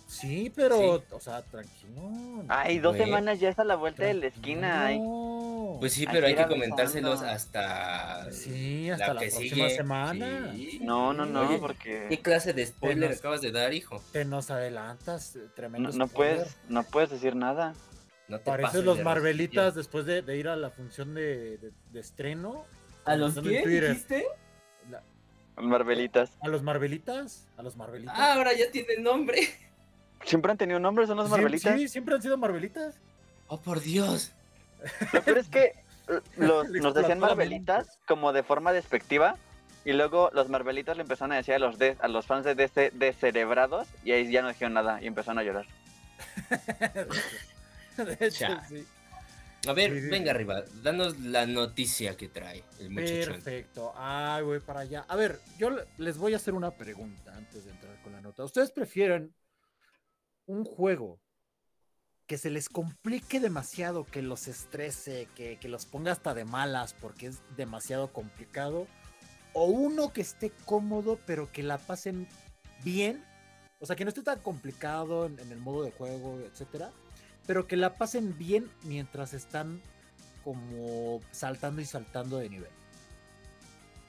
Sí, 0.07 0.53
pero, 0.55 0.99
Sí. 0.99 1.05
o 1.11 1.21
sea, 1.21 1.43
tranquilo. 1.43 2.45
Ay, 2.49 2.79
dos 2.79 2.95
Güey. 2.95 3.07
semanas 3.07 3.41
ya 3.41 3.49
está 3.49 3.63
a 3.63 3.65
la 3.65 3.75
vuelta 3.75 4.05
de 4.05 4.15
la 4.15 4.27
esquina. 4.27 4.87
Ay, 4.87 4.99
No. 4.99 5.05
no. 5.75 5.81
Pues 5.81 5.93
sí, 5.93 6.07
pero 6.11 6.27
hay 6.27 6.35
que 6.37 6.47
comentárselos 6.47 7.23
hasta. 7.23 8.31
Sí, 8.31 8.91
hasta 8.91 9.15
la, 9.15 9.21
próxima 9.21 9.69
semana. 9.71 10.55
No, 10.81 11.13
no, 11.13 11.27
no, 11.27 11.59
porque. 11.59 12.07
¿Qué 12.09 12.21
clase 12.21 12.53
de 12.53 12.67
spoiler 12.67 13.13
acabas 13.13 13.41
de 13.41 13.51
dar, 13.51 13.73
hijo? 13.75 14.01
Te 14.13 14.25
nos 14.25 14.51
adelantas, 14.51 15.37
eh, 15.37 15.49
tremendo. 15.57 15.91
No, 15.91 15.97
no 15.97 16.09
puedes, 16.09 16.57
no 16.69 16.85
puedes 16.85 17.11
decir 17.11 17.35
nada. 17.35 17.75
No 18.29 18.39
te 18.39 18.45
Pareces 18.45 18.85
los 18.85 19.03
Marvelitas 19.03 19.75
después 19.75 20.07
de, 20.07 20.23
ir 20.37 20.49
a 20.49 20.57
la 20.57 20.71
función 20.71 21.15
de, 21.15 21.73
estreno. 21.95 22.65
¿A 23.05 23.17
los 23.17 23.35
qué 23.35 23.67
dijiste? 23.67 24.27
Marvelitas. 25.57 26.37
¿A 26.41 26.49
los 26.49 26.63
Marvelitas? 26.63 27.47
¿A 27.57 27.63
los 27.63 27.77
Marvelitas? 27.77 28.15
Ah, 28.19 28.35
ahora 28.35 28.53
ya 28.55 28.71
tiene 28.71 28.97
nombre. 28.99 29.41
¿Siempre 30.25 30.51
han 30.51 30.59
tenido 30.59 30.81
nombre? 30.81 31.07
¿Son 31.07 31.17
los 31.17 31.31
Marvelitas? 31.31 31.79
Sí, 31.79 31.89
siempre 31.89 32.15
han 32.15 32.23
sido 32.23 32.37
Marvelitas. 32.37 32.97
Oh, 33.49 33.61
por 33.61 33.81
Dios. 33.81 34.33
Lo 35.13 35.23
peor 35.23 35.39
es 35.39 35.49
que 35.49 35.75
nos 36.37 36.95
decían 36.95 37.19
Marvelitas 37.19 37.99
como 38.07 38.33
de 38.33 38.43
forma 38.43 38.73
despectiva. 38.73 39.37
Y 39.85 39.93
luego 39.93 40.31
los 40.33 40.49
Marvelitas 40.49 40.97
le 40.97 41.03
empezaron 41.03 41.33
a 41.33 41.37
decir 41.37 41.55
a 41.55 41.59
los, 41.59 41.79
de, 41.79 41.97
a 42.01 42.09
los 42.09 42.27
fans 42.27 42.45
de 42.45 42.55
DC 42.55 42.93
descerebrados. 42.95 43.87
Y 44.03 44.13
ahí 44.13 44.31
ya 44.31 44.41
no 44.43 44.49
dijeron 44.49 44.73
nada 44.73 45.01
y 45.03 45.07
empezaron 45.07 45.39
a 45.39 45.43
llorar. 45.43 45.67
de 47.99 48.27
hecho, 48.27 48.47
sí. 48.69 48.87
A 49.67 49.73
ver, 49.73 49.93
venga 50.11 50.31
arriba, 50.31 50.65
danos 50.83 51.19
la 51.21 51.47
noticia 51.47 52.17
que 52.17 52.29
trae 52.29 52.63
el 52.81 52.91
muchacho. 52.91 53.33
Perfecto. 53.33 53.93
Ay, 53.97 54.43
voy 54.43 54.61
para 54.61 54.81
allá. 54.81 55.05
A 55.09 55.17
ver, 55.17 55.41
yo 55.59 55.71
les 55.99 56.19
voy 56.19 56.35
a 56.35 56.37
hacer 56.37 56.55
una 56.55 56.73
pregunta 56.73 57.35
antes 57.37 57.65
de 57.65 57.71
entrar 57.71 58.01
con 58.03 58.13
la 58.13 58.21
nota. 58.21 58.45
¿Ustedes 58.45 58.71
prefieren 58.71 59.35
un 60.47 60.65
juego 60.65 61.21
que 62.27 62.39
se 62.39 62.51
les 62.51 62.69
complique 62.69 63.41
demasiado, 63.41 64.05
que 64.05 64.23
los 64.23 64.49
estrese, 64.49 65.29
que, 65.35 65.59
que 65.59 65.69
los 65.69 65.87
ponga 65.87 66.13
hasta 66.13 66.35
de 66.35 66.45
malas 66.45 66.95
porque 66.95 67.27
es 67.27 67.43
demasiado 67.57 68.13
complicado? 68.13 68.87
¿O 69.53 69.67
uno 69.67 70.13
que 70.13 70.21
esté 70.21 70.53
cómodo 70.65 71.19
pero 71.27 71.51
que 71.53 71.63
la 71.63 71.79
pasen 71.79 72.29
bien? 72.83 73.25
O 73.81 73.87
sea, 73.87 73.97
que 73.97 74.05
no 74.05 74.09
esté 74.09 74.23
tan 74.23 74.41
complicado 74.41 75.27
en, 75.27 75.39
en 75.39 75.53
el 75.53 75.59
modo 75.59 75.85
de 75.85 75.93
juego, 75.93 76.41
etcétera 76.41 76.91
pero 77.47 77.67
que 77.67 77.77
la 77.77 77.95
pasen 77.95 78.37
bien 78.39 78.71
mientras 78.83 79.35
están 79.35 79.81
como 80.43 81.21
saltando 81.31 81.81
y 81.81 81.85
saltando 81.85 82.39
de 82.39 82.51
nivel. 82.51 82.71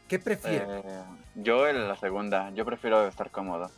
¿Qué 0.07 0.19
prefieren? 0.19 0.69
Eh, 0.69 1.03
yo 1.35 1.67
en 1.67 1.87
la 1.87 1.95
segunda, 1.95 2.51
yo 2.51 2.65
prefiero 2.65 3.07
estar 3.07 3.31
cómodo. 3.31 3.71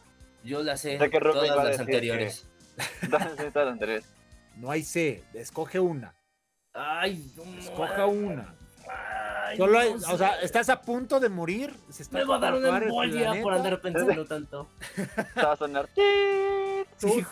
Yo 0.44 0.62
la 0.64 0.78
sé, 0.78 0.98
todas 0.98 1.66
las 1.66 1.80
anteriores. 1.80 2.48
todas 3.10 3.40
las 3.40 3.68
anteriores. 3.68 4.06
No 4.56 4.72
hay 4.72 4.84
C, 4.84 5.24
escoge 5.34 5.80
una. 5.80 6.16
Ay, 6.74 7.32
escoja 7.60 8.06
una. 8.06 8.56
Solo 9.56 9.80
hay, 9.80 9.94
o 9.94 10.18
sea, 10.18 10.40
estás 10.42 10.70
a 10.70 10.82
punto 10.82 11.20
de 11.20 11.30
morir. 11.30 11.74
Se 11.90 12.04
está 12.04 12.18
Me 12.18 12.26
va 12.26 12.36
a 12.36 12.40
dar 12.40 12.54
una 12.54 12.78
embolia 12.78 13.42
por 13.42 13.54
andar 13.54 13.80
pensando 13.82 14.26
tanto. 14.26 14.70
va 15.38 15.54
a 15.54 15.56
sonar. 15.56 15.88
Sí, 16.98 17.26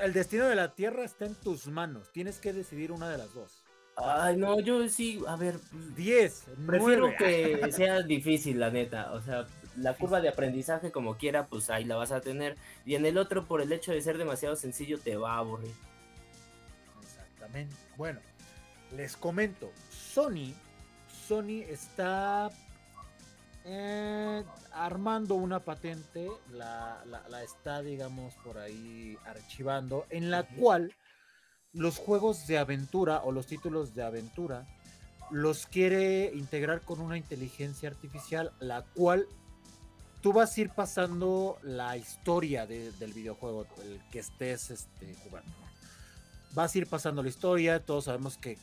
El 0.00 0.12
destino 0.12 0.46
de 0.46 0.54
la 0.54 0.74
Tierra 0.74 1.04
está 1.04 1.24
en 1.24 1.34
tus 1.34 1.66
manos. 1.68 2.10
Tienes 2.12 2.38
que 2.38 2.52
decidir 2.52 2.92
una 2.92 3.08
de 3.08 3.18
las 3.18 3.32
dos. 3.32 3.62
Ay, 3.96 4.36
no, 4.36 4.60
yo 4.60 4.86
sí, 4.88 5.22
a 5.26 5.36
ver. 5.36 5.58
10. 5.96 6.44
Prefiero 6.66 7.16
que 7.16 7.72
sea 7.72 8.02
difícil, 8.02 8.60
la 8.60 8.70
neta. 8.70 9.12
O 9.12 9.22
sea, 9.22 9.46
la 9.76 9.94
curva 9.94 10.20
de 10.20 10.28
aprendizaje, 10.28 10.92
como 10.92 11.16
quiera, 11.16 11.46
pues 11.46 11.70
ahí 11.70 11.84
la 11.84 11.96
vas 11.96 12.12
a 12.12 12.20
tener. 12.20 12.56
Y 12.84 12.94
en 12.94 13.06
el 13.06 13.16
otro, 13.16 13.46
por 13.46 13.62
el 13.62 13.72
hecho 13.72 13.92
de 13.92 14.02
ser 14.02 14.18
demasiado 14.18 14.54
sencillo, 14.54 14.98
te 14.98 15.16
va 15.16 15.34
a 15.34 15.38
aburrir. 15.38 15.72
Exactamente. 17.02 17.74
Bueno, 17.96 18.20
les 18.94 19.16
comento. 19.16 19.72
Sony, 19.88 20.52
Sony 21.26 21.62
está 21.66 22.50
eh, 23.68 24.44
armando 24.72 25.34
una 25.34 25.58
patente, 25.58 26.30
la, 26.52 27.02
está, 27.42 27.82
digamos, 27.82 28.32
por 28.44 28.58
ahí 28.58 29.18
archivando, 29.26 30.06
en 30.08 30.30
la 30.30 30.44
cual 30.44 30.94
los 31.72 31.98
juegos 31.98 32.46
de 32.46 32.58
aventura 32.58 33.22
o 33.24 33.32
los 33.32 33.48
títulos 33.48 33.92
de 33.92 34.04
aventura 34.04 34.66
los 35.32 35.66
quiere 35.66 36.30
integrar 36.32 36.82
con 36.82 37.00
una 37.00 37.16
inteligencia 37.16 37.88
artificial, 37.88 38.52
la 38.60 38.82
cual 38.82 39.26
tú 40.22 40.32
vas 40.32 40.56
a 40.56 40.60
ir 40.60 40.70
pasando 40.70 41.58
la 41.62 41.96
historia 41.96 42.66
del 42.66 43.12
videojuego, 43.12 43.66
el 43.82 44.00
que 44.12 44.20
estés 44.20 44.70
este, 44.70 45.12
jugando. 45.24 45.52
Vas 46.52 46.72
a 46.72 46.78
ir 46.78 46.86
pasando 46.86 47.20
la 47.20 47.28
historia, 47.30 47.84
todos 47.84 48.04
sabemos 48.04 48.38
que, 48.38 48.56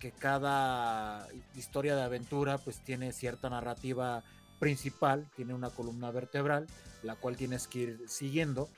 que 0.00 0.10
cada 0.10 1.28
historia 1.54 1.94
de 1.94 2.02
aventura 2.02 2.58
pues 2.58 2.80
tiene 2.80 3.12
cierta 3.12 3.48
narrativa 3.48 4.24
principal, 4.58 5.28
tiene 5.36 5.54
una 5.54 5.70
columna 5.70 6.10
vertebral, 6.10 6.66
la 7.02 7.16
cual 7.16 7.36
tienes 7.36 7.66
que 7.66 7.78
ir 7.78 8.00
siguiendo. 8.06 8.68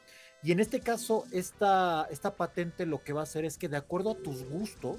Y 0.43 0.53
en 0.53 0.61
este 0.61 0.81
caso, 0.81 1.25
esta, 1.33 2.07
esta 2.11 2.35
patente 2.37 2.87
lo 2.87 3.03
que 3.03 3.13
va 3.13 3.21
a 3.21 3.25
hacer 3.25 3.45
es 3.45 3.59
que 3.59 3.69
de 3.69 3.77
acuerdo 3.77 4.13
a 4.13 4.17
tus 4.17 4.45
gustos, 4.45 4.99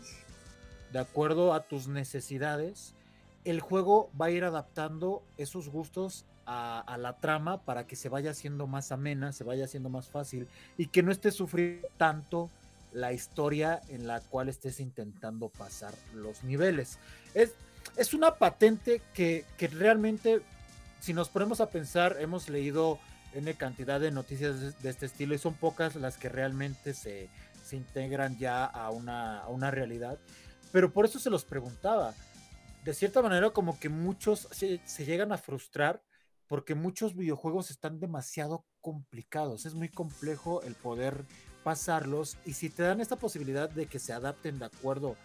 de 0.92 1.00
acuerdo 1.00 1.54
a 1.54 1.64
tus 1.64 1.88
necesidades, 1.88 2.94
el 3.44 3.60
juego 3.60 4.10
va 4.20 4.28
a 4.28 4.32
ir 4.32 4.44
adaptando 4.44 5.24
esos 5.38 5.70
gustos 5.70 6.26
a, 6.46 6.98
la 7.00 7.18
trama 7.18 7.62
para 7.62 7.88
que 7.88 7.96
se 7.96 8.10
vaya 8.10 8.32
haciendo 8.32 8.68
más 8.68 8.92
amena, 8.92 9.32
se 9.32 9.44
vaya 9.44 9.66
haciendo 9.66 9.90
más 9.90 10.10
fácil 10.10 10.48
y 10.78 10.88
que 10.88 11.02
no 11.02 11.12
estés 11.12 11.34
sufriendo 11.34 11.88
tanto 11.98 12.50
la 12.92 13.14
historia 13.14 13.82
en 13.88 14.06
la 14.06 14.20
cual 14.20 14.50
estés 14.50 14.82
intentando 14.82 15.48
pasar 15.48 15.94
los 16.14 16.44
niveles. 16.44 17.00
Es, 17.34 17.54
es 17.96 18.14
una 18.14 18.36
patente 18.36 19.02
que, 19.14 19.46
que 19.58 19.68
realmente 19.68 20.42
si 21.02 21.14
nos 21.14 21.30
ponemos 21.30 21.60
a 21.62 21.70
pensar, 21.70 22.18
hemos 22.20 22.48
leído 22.48 23.00
N 23.34 23.54
cantidad 23.56 24.00
de 24.00 24.12
noticias 24.12 24.82
de, 24.82 24.90
este 24.90 25.08
estilo 25.08 25.34
y 25.34 25.40
son 25.40 25.56
pocas 25.56 25.96
las 25.96 26.18
que 26.18 26.30
realmente 26.30 26.94
se, 26.94 27.28
integran 27.72 28.38
ya 28.38 28.66
a 28.66 28.92
una, 28.92 29.40
a 29.40 29.48
una, 29.48 29.72
realidad. 29.72 30.20
Pero 30.72 30.92
por 30.92 31.06
eso 31.06 31.20
se 31.20 31.30
los 31.30 31.46
preguntaba. 31.46 32.14
De 32.84 32.94
cierta 32.94 33.22
manera, 33.22 33.50
como 33.52 33.80
que 33.80 33.90
muchos 33.90 34.48
se, 34.52 34.82
se 34.86 35.06
llegan 35.06 35.32
a 35.32 35.38
frustrar 35.38 36.04
porque 36.48 36.76
muchos 36.76 37.16
videojuegos 37.16 37.72
están 37.72 38.00
demasiado 38.00 38.66
complicados. 38.82 39.66
Es 39.66 39.74
muy 39.74 39.90
complejo 39.90 40.62
el 40.64 40.76
poder 40.76 41.26
pasarlos 41.64 42.38
y 42.46 42.54
si 42.54 42.70
te 42.70 42.84
dan 42.84 43.00
esta 43.02 43.16
posibilidad 43.16 43.70
de 43.70 43.86
que 43.86 44.00
se 44.00 44.14
adapten 44.14 44.60
de 44.60 44.66
acuerdo 44.66 45.16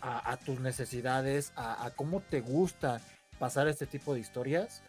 a, 0.00 0.36
tus 0.38 0.58
necesidades, 0.58 1.52
a, 1.54 1.86
a, 1.86 1.92
cómo 1.92 2.20
te 2.20 2.40
gusta 2.40 3.00
pasar 3.38 3.68
este 3.68 3.86
tipo 3.86 4.14
de 4.14 4.18
historias, 4.18 4.82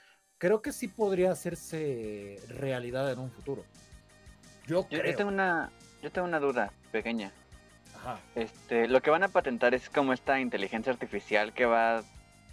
creo 0.43 0.61
que 0.61 0.73
sí 0.73 0.89
podría 0.89 1.31
hacerse 1.31 2.37
realidad 2.49 3.09
en 3.09 3.19
un 3.19 3.31
futuro. 3.31 3.63
Yo, 4.67 4.85
creo. 4.89 5.15
tengo 5.15 5.29
una, 5.29 5.71
yo 6.01 6.11
tengo 6.11 6.27
una 6.27 6.41
duda 6.41 6.73
pequeña. 6.91 7.31
Este, 8.35 8.89
lo 8.89 9.01
que 9.01 9.09
van 9.09 9.23
a 9.23 9.29
patentar 9.29 9.73
es 9.73 9.89
como 9.89 10.11
esta 10.11 10.41
inteligencia 10.41 10.91
artificial 10.91 11.53
que 11.53 11.65
va 11.65 12.03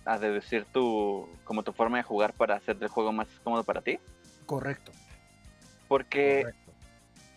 a 0.04 0.18
deducir 0.20 0.66
tu, 0.66 1.28
como 1.42 1.64
tu 1.64 1.72
forma 1.72 1.96
de 1.96 2.04
jugar 2.04 2.32
para 2.32 2.54
hacer 2.54 2.76
el 2.80 2.86
juego 2.86 3.10
más 3.10 3.26
cómodo 3.42 3.64
para 3.64 3.82
ti. 3.82 3.98
Correcto. 4.46 4.92
Porque 5.88 6.46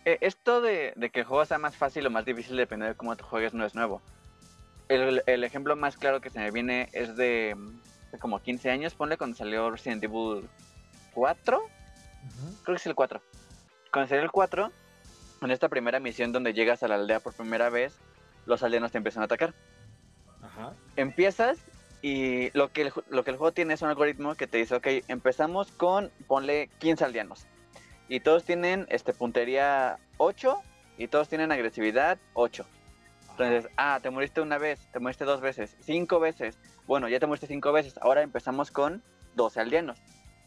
e, 0.05 0.19
esto 0.21 0.61
de, 0.61 0.93
que 1.11 1.21
el 1.21 1.25
juego 1.25 1.43
sea 1.45 1.57
más 1.57 1.75
fácil 1.75 2.05
o 2.05 2.11
más 2.11 2.25
difícil 2.25 2.57
dependiendo 2.57 2.93
de 2.93 2.95
cómo 2.95 3.15
tú 3.15 3.23
juegues 3.23 3.55
no 3.55 3.65
es 3.65 3.73
nuevo. 3.73 4.03
el 4.87 5.43
ejemplo 5.43 5.75
más 5.75 5.97
claro 5.97 6.21
que 6.21 6.29
se 6.29 6.37
me 6.37 6.51
viene 6.51 6.89
es 6.93 7.15
de 7.15 7.57
como 8.19 8.41
15 8.41 8.69
años, 8.69 8.93
ponle 8.93 9.17
cuando 9.17 9.35
salió 9.35 9.69
Resident 9.71 10.03
Evil 10.03 10.49
4. 11.13 11.61
Creo 12.63 12.75
que 12.75 12.79
es 12.79 12.85
el 12.85 12.95
4. 12.95 13.21
Cuando 13.91 14.09
salió 14.09 14.23
el 14.23 14.31
4, 14.31 14.71
en 15.41 15.51
esta 15.51 15.69
primera 15.69 15.99
misión 15.99 16.31
donde 16.31 16.53
llegas 16.53 16.83
a 16.83 16.87
la 16.87 16.95
aldea 16.95 17.19
por 17.19 17.33
primera 17.33 17.69
vez, 17.69 17.95
los 18.45 18.63
aldeanos 18.63 18.91
te 18.91 18.97
empiezan 18.97 19.21
a 19.21 19.25
atacar. 19.25 19.53
Ajá. 20.41 20.73
Empiezas 20.95 21.59
y 22.01 22.51
lo 22.51 22.71
que, 22.71 22.81
el, 22.83 22.93
lo 23.09 23.23
que 23.23 23.31
el 23.31 23.37
juego 23.37 23.53
tiene 23.53 23.73
es 23.73 23.81
un 23.81 23.89
algoritmo 23.89 24.35
que 24.35 24.45
te 24.45 24.57
dice, 24.57 24.75
ok, 24.75 24.87
empezamos 25.07 25.71
con, 25.71 26.11
ponle 26.27 26.69
15 26.79 27.05
aldeanos. 27.05 27.47
Y 28.09 28.19
todos 28.19 28.43
tienen 28.43 28.85
este, 28.89 29.13
puntería 29.13 29.97
8 30.17 30.61
y 30.97 31.07
todos 31.07 31.29
tienen 31.29 31.51
agresividad 31.51 32.17
8. 32.33 32.65
Entonces, 33.33 33.67
ah, 33.77 33.99
te 34.01 34.11
moriste 34.11 34.41
una 34.41 34.59
vez, 34.59 34.87
te 34.91 34.99
moriste 34.99 35.25
dos 35.25 35.41
veces, 35.41 35.75
cinco 35.81 36.19
veces. 36.19 36.59
Bueno, 36.85 37.09
ya 37.09 37.19
te 37.19 37.25
moriste 37.25 37.47
cinco 37.47 37.71
veces. 37.71 37.97
Ahora 37.99 38.21
empezamos 38.21 38.69
con 38.69 39.01
12 39.35 39.59
aldeanos. 39.59 39.97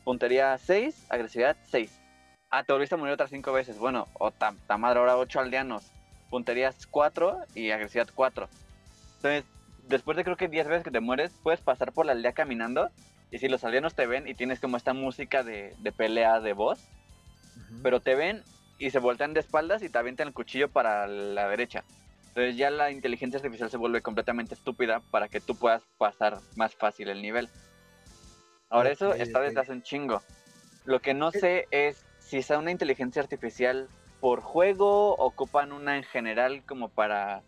Puntería 0.05 0.57
6, 0.57 1.07
agresividad 1.09 1.57
6. 1.65 2.01
Ah, 2.49 2.63
te 2.63 2.73
volviste 2.73 2.95
a 2.95 2.99
morir 2.99 3.15
otras 3.15 3.31
cinco 3.31 3.53
veces. 3.53 3.77
Bueno, 3.79 4.07
o 4.15 4.31
ta, 4.31 4.55
madre, 4.79 5.01
ahora 5.01 5.17
8 5.17 5.41
aldeanos. 5.41 5.91
Punterías 6.31 6.87
4 6.87 7.41
y 7.57 7.73
agresividad 7.73 8.09
4. 8.15 8.49
Entonces, 9.17 9.45
después 9.89 10.17
de 10.17 10.23
creo 10.23 10.37
que 10.37 10.47
10 10.47 10.69
veces 10.69 10.85
que 10.85 10.93
te 10.93 11.01
mueres, 11.01 11.33
puedes 11.43 11.61
pasar 11.61 11.91
por 11.93 12.07
la 12.07 12.13
aldea 12.13 12.35
caminando. 12.35 12.91
Y 13.33 13.39
si 13.39 13.49
los 13.49 13.65
aldeanos 13.65 13.97
te 13.97 14.07
ven 14.07 14.29
y 14.29 14.35
tienes 14.35 14.61
como 14.61 14.77
esta 14.77 14.95
música 14.95 15.43
de, 15.43 15.75
pelea 15.97 16.39
de 16.39 16.53
voz, 16.53 16.79
pero 17.83 17.99
te 17.99 18.15
ven 18.15 18.45
y 18.79 18.91
se 18.91 19.01
voltean 19.01 19.35
de 19.35 19.41
espaldas 19.41 19.83
y 19.83 19.89
te 19.89 19.99
avientan 19.99 20.29
el 20.29 20.35
cuchillo 20.35 20.69
para 20.69 21.09
la 21.09 21.49
derecha. 21.49 21.83
Entonces 22.37 22.59
ya 22.59 22.69
la 22.69 22.91
inteligencia 22.91 23.39
artificial 23.39 23.71
se 23.71 23.79
vuelve 23.79 24.03
completamente 24.03 24.53
estúpida 24.53 25.01
para 25.11 25.27
que 25.29 25.41
tú 25.41 25.57
puedas 25.57 25.83
pasar 25.97 26.39
más 26.55 26.75
fácil 26.75 27.09
el 27.09 27.23
nivel. 27.23 27.49
Ahora 28.69 28.91
eso 28.91 29.15
está 29.15 29.41
desde 29.41 29.59
hace 29.59 29.73
un 29.73 29.83
chingo. 29.83 30.21
Lo 30.85 31.01
que 31.01 31.15
no 31.15 31.31
sé 31.31 31.67
es 31.71 32.05
si 32.19 32.43
sea 32.43 32.59
una 32.59 32.71
inteligencia 32.71 33.23
artificial 33.23 33.89
por 34.21 34.43
juego, 34.43 35.17
ocupan 35.17 35.73
una 35.73 35.97
en 35.97 36.03
general 36.03 36.63
como 36.67 36.91
para 36.91 37.43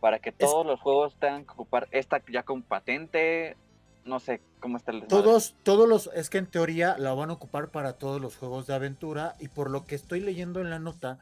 para 0.00 0.18
que 0.18 0.32
todos 0.32 0.66
los 0.66 0.80
juegos 0.80 1.14
tengan 1.20 1.44
que 1.44 1.52
ocupar 1.52 1.86
esta 1.92 2.20
ya 2.32 2.42
con 2.42 2.64
patente. 2.64 3.56
No 4.04 4.18
sé 4.18 4.40
cómo 4.58 4.76
está 4.76 4.90
el 4.90 5.06
Todos, 5.06 5.54
todos 5.62 5.88
los, 5.88 6.10
es 6.14 6.30
que 6.30 6.38
en 6.38 6.50
teoría 6.50 6.98
la 6.98 7.14
van 7.14 7.30
a 7.30 7.34
ocupar 7.34 7.70
para 7.70 7.92
todos 7.92 8.20
los 8.20 8.36
juegos 8.36 8.66
de 8.66 8.74
aventura 8.74 9.36
y 9.38 9.46
por 9.46 9.70
lo 9.70 9.84
que 9.84 9.94
estoy 9.94 10.18
leyendo 10.18 10.60
en 10.60 10.70
la 10.70 10.80
nota, 10.80 11.20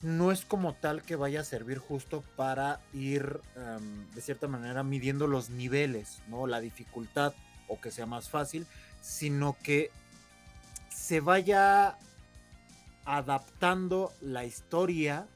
no 0.00 0.32
es 0.32 0.44
como 0.44 0.74
tal 0.74 1.02
que 1.02 1.16
vaya 1.16 1.40
a 1.40 1.44
servir 1.44 1.78
justo 1.78 2.22
para 2.36 2.80
ir 2.92 3.40
em, 3.56 4.10
de 4.12 4.20
cierta 4.20 4.48
manera 4.48 4.82
midiendo 4.82 5.26
los 5.26 5.50
niveles, 5.50 6.22
¿no? 6.28 6.46
La 6.46 6.60
dificultad 6.60 7.34
o 7.68 7.80
que 7.80 7.90
sea 7.90 8.06
más 8.06 8.28
fácil, 8.28 8.66
sino 9.00 9.56
que 9.62 9.90
se 10.90 11.20
vaya 11.20 11.96
adaptando 13.04 14.12
la 14.20 14.44
historia 14.44 15.26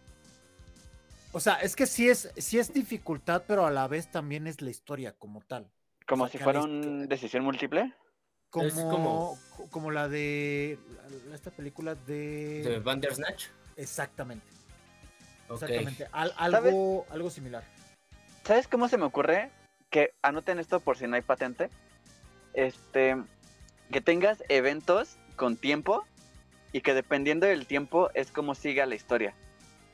o 1.32 1.38
sea, 1.38 1.54
es 1.56 1.76
que 1.76 1.86
sí 1.86 2.08
es, 2.08 2.32
sí 2.36 2.58
es 2.58 2.72
dificultad, 2.72 3.44
pero 3.46 3.64
a 3.64 3.70
la 3.70 3.86
vez 3.86 4.10
también 4.10 4.46
es 4.46 4.60
la 4.62 4.70
historia 4.70 5.12
como 5.12 5.40
tal. 5.42 5.70
¿Como 6.06 6.26
si 6.28 6.38
fuera 6.38 6.62
una 6.62 7.06
decisión 7.06 7.44
múltiple? 7.44 7.94
Como, 8.50 9.38
como... 9.70 9.90
la 9.92 10.08
de 10.08 10.76
esta 11.32 11.52
película 11.52 11.94
de... 11.94 12.62
¿De 12.64 12.78
Bandersnatch? 12.80 13.46
Exactamente. 13.80 14.46
Exactamente. 15.50 16.06
algo, 16.12 17.06
algo 17.10 17.30
similar. 17.30 17.64
¿Sabes 18.44 18.68
cómo 18.68 18.88
se 18.88 18.98
me 18.98 19.04
ocurre? 19.04 19.50
Que 19.88 20.14
anoten 20.22 20.58
esto 20.58 20.80
por 20.80 20.96
si 20.96 21.06
no 21.06 21.16
hay 21.16 21.22
patente. 21.22 21.70
Este, 22.52 23.16
que 23.90 24.00
tengas 24.00 24.44
eventos 24.48 25.16
con 25.36 25.56
tiempo 25.56 26.04
y 26.72 26.82
que 26.82 26.94
dependiendo 26.94 27.46
del 27.46 27.66
tiempo 27.66 28.10
es 28.14 28.30
como 28.30 28.54
siga 28.54 28.86
la 28.86 28.94
historia. 28.94 29.34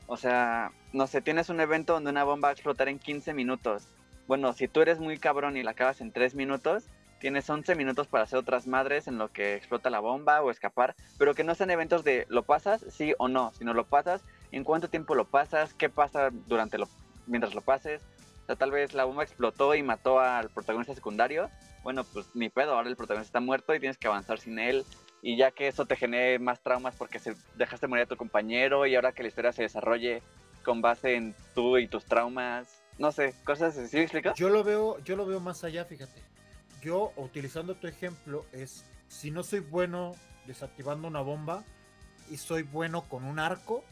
O 0.05 0.17
sea, 0.17 0.71
no 0.93 1.07
sé, 1.07 1.21
tienes 1.21 1.49
un 1.49 1.59
evento 1.59 1.93
donde 1.93 2.11
una 2.11 2.23
bomba 2.23 2.47
va 2.47 2.49
a 2.49 2.53
explotar 2.53 2.89
en 2.89 2.99
15 2.99 3.33
minutos. 3.33 3.87
Bueno, 4.27 4.53
si 4.53 4.67
tú 4.67 4.81
eres 4.81 4.99
muy 4.99 5.17
cabrón 5.17 5.57
y 5.57 5.63
la 5.63 5.71
acabas 5.71 6.01
en 6.01 6.11
3 6.11 6.35
minutos, 6.35 6.85
tienes 7.19 7.49
11 7.49 7.75
minutos 7.75 8.07
para 8.07 8.23
hacer 8.23 8.39
otras 8.39 8.67
madres 8.67 9.07
en 9.07 9.17
lo 9.17 9.31
que 9.31 9.55
explota 9.55 9.89
la 9.89 9.99
bomba 9.99 10.41
o 10.41 10.51
escapar, 10.51 10.95
pero 11.17 11.33
que 11.33 11.43
no 11.43 11.55
sean 11.55 11.69
eventos 11.69 12.03
de 12.03 12.25
lo 12.29 12.43
pasas, 12.43 12.85
sí 12.89 13.13
o 13.17 13.27
no, 13.27 13.51
sino 13.57 13.73
lo 13.73 13.85
pasas, 13.85 14.23
en 14.51 14.63
cuánto 14.63 14.89
tiempo 14.89 15.15
lo 15.15 15.25
pasas, 15.25 15.73
qué 15.73 15.89
pasa 15.89 16.29
durante 16.47 16.77
lo 16.77 16.87
mientras 17.25 17.53
lo 17.53 17.61
pases. 17.61 18.01
O 18.43 18.45
sea, 18.45 18.55
tal 18.55 18.71
vez 18.71 18.93
la 18.93 19.03
bomba 19.03 19.23
explotó 19.23 19.75
y 19.75 19.83
mató 19.83 20.19
al 20.19 20.49
protagonista 20.49 20.95
secundario. 20.95 21.49
Bueno, 21.83 22.03
pues 22.05 22.27
ni 22.33 22.49
pedo, 22.49 22.73
ahora 22.73 22.89
el 22.89 22.95
protagonista 22.95 23.29
está 23.29 23.39
muerto 23.39 23.75
y 23.75 23.79
tienes 23.79 23.97
que 23.97 24.07
avanzar 24.07 24.39
sin 24.39 24.59
él 24.59 24.85
y 25.21 25.35
ya 25.35 25.51
que 25.51 25.67
eso 25.67 25.85
te 25.85 25.95
genere 25.95 26.39
más 26.39 26.61
traumas 26.61 26.95
porque 26.95 27.19
se 27.19 27.35
dejaste 27.55 27.87
morir 27.87 28.03
a 28.03 28.07
tu 28.07 28.17
compañero 28.17 28.85
y 28.85 28.95
ahora 28.95 29.11
que 29.11 29.23
la 29.23 29.29
historia 29.29 29.51
se 29.51 29.63
desarrolle 29.63 30.21
con 30.63 30.81
base 30.81 31.15
en 31.15 31.35
tú 31.55 31.77
y 31.77 31.87
tus 31.87 32.05
traumas, 32.05 32.83
no 32.97 33.11
sé, 33.11 33.33
cosas 33.43 33.77
así, 33.77 34.07
¿sí 34.07 34.15
me 34.15 34.33
Yo 34.35 34.49
lo 34.49 34.63
veo, 34.63 34.99
yo 35.03 35.15
lo 35.15 35.25
veo 35.25 35.39
más 35.39 35.63
allá, 35.63 35.85
fíjate. 35.85 36.21
Yo 36.81 37.13
utilizando 37.15 37.75
tu 37.75 37.87
ejemplo 37.87 38.45
es 38.51 38.85
si 39.07 39.31
no 39.31 39.43
soy 39.43 39.59
bueno 39.59 40.15
desactivando 40.45 41.07
una 41.07 41.21
bomba 41.21 41.63
y 42.29 42.37
soy 42.37 42.63
bueno 42.63 43.07
con 43.07 43.23
un 43.23 43.39
arco, 43.39 43.83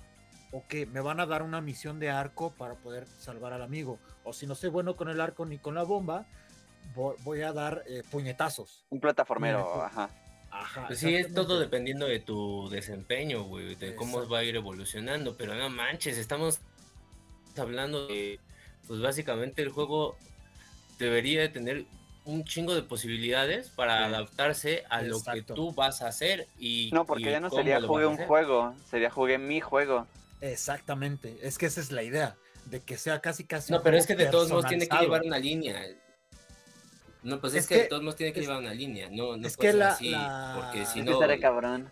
o 0.52 0.66
que 0.68 0.86
me 0.86 1.02
van 1.02 1.20
a 1.20 1.26
dar 1.26 1.44
una 1.44 1.60
misión 1.62 2.00
de 2.00 2.10
arco 2.10 2.52
para 2.52 2.76
poder 2.76 3.08
salvar 3.20 3.54
al 3.54 3.62
amigo. 3.62 4.00
O 4.24 4.34
si 4.34 4.48
no 4.48 4.56
soy 4.56 4.70
bueno 4.70 4.96
con 4.96 5.10
el 5.10 5.20
arco 5.20 5.46
ni 5.46 5.58
con 5.58 5.76
la 5.76 5.84
bomba, 5.84 6.26
voy, 6.94 7.42
a 7.42 7.52
dar 7.52 7.84
eh, 7.88 8.04
puñetazos. 8.10 8.86
Un 8.90 9.00
plataformero, 9.00 9.84
ajá. 9.84 10.10
Pues 10.88 11.00
sí, 11.00 11.14
es 11.14 11.34
todo 11.34 11.60
dependiendo 11.60 12.06
de 12.06 12.20
tu 12.20 12.70
desempeño, 12.70 13.44
güey, 13.44 13.76
de 13.76 13.94
cómo 13.96 14.28
va 14.30 14.40
a 14.40 14.44
ir 14.44 14.56
evolucionando, 14.56 15.36
pero 15.36 15.54
no 15.56 15.70
manches, 15.70 16.18
estamos 16.18 16.62
hablando 17.58 18.08
de, 18.08 18.40
pues 18.88 19.02
básicamente 19.02 19.62
el 19.62 19.70
juego 19.70 20.18
debería 20.98 21.42
de 21.42 21.50
tener 21.50 21.86
un 22.26 22.44
chingo 22.44 22.74
de 22.76 22.82
posibilidades 22.82 23.70
para 23.70 24.06
adaptarse 24.06 24.84
a 24.90 25.02
lo 25.02 25.22
que 25.22 25.44
tú 25.44 25.74
vas 25.74 26.02
a 26.02 26.08
hacer 26.08 26.48
y 26.60 26.90
no 26.94 27.06
porque 27.06 27.32
ya 27.32 27.40
no 27.40 27.50
sería 27.50 27.82
jugué 27.82 28.06
un 28.06 28.18
juego 28.18 28.74
sería 28.90 29.10
jugué 29.10 29.38
mi 29.38 29.62
juego. 29.62 30.08
Exactamente 30.42 31.38
es 31.42 31.58
que 31.58 31.68
esa 31.68 31.82
es 31.82 31.92
la 31.92 32.04
idea 32.04 32.36
de 32.66 32.82
que 32.82 32.98
sea 32.98 33.22
casi 33.22 33.44
casi 33.44 33.72
no 33.72 33.82
pero 33.82 33.98
es 33.98 34.08
que 34.08 34.16
de 34.16 34.26
todos 34.26 34.50
modos 34.50 34.66
tiene 34.66 34.88
que 34.88 34.98
llevar 34.98 35.24
una 35.24 35.40
línea. 35.40 35.82
No, 37.24 37.42
pues 37.42 37.56
es, 37.56 37.66
que, 37.66 37.76
de 37.76 37.84
todos 37.86 38.04
modos 38.04 38.18
tiene 38.18 38.34
que 38.34 38.42
llevar 38.42 38.60
una 38.60 38.74
línea, 38.74 39.10
no, 39.10 39.36
no 39.36 39.48
es 39.48 39.58
que 39.58 39.74
la, 39.74 39.90
así, 39.90 40.14
porque 40.56 40.86
si 40.86 41.02
no... 41.02 41.20
cabrón. 41.42 41.90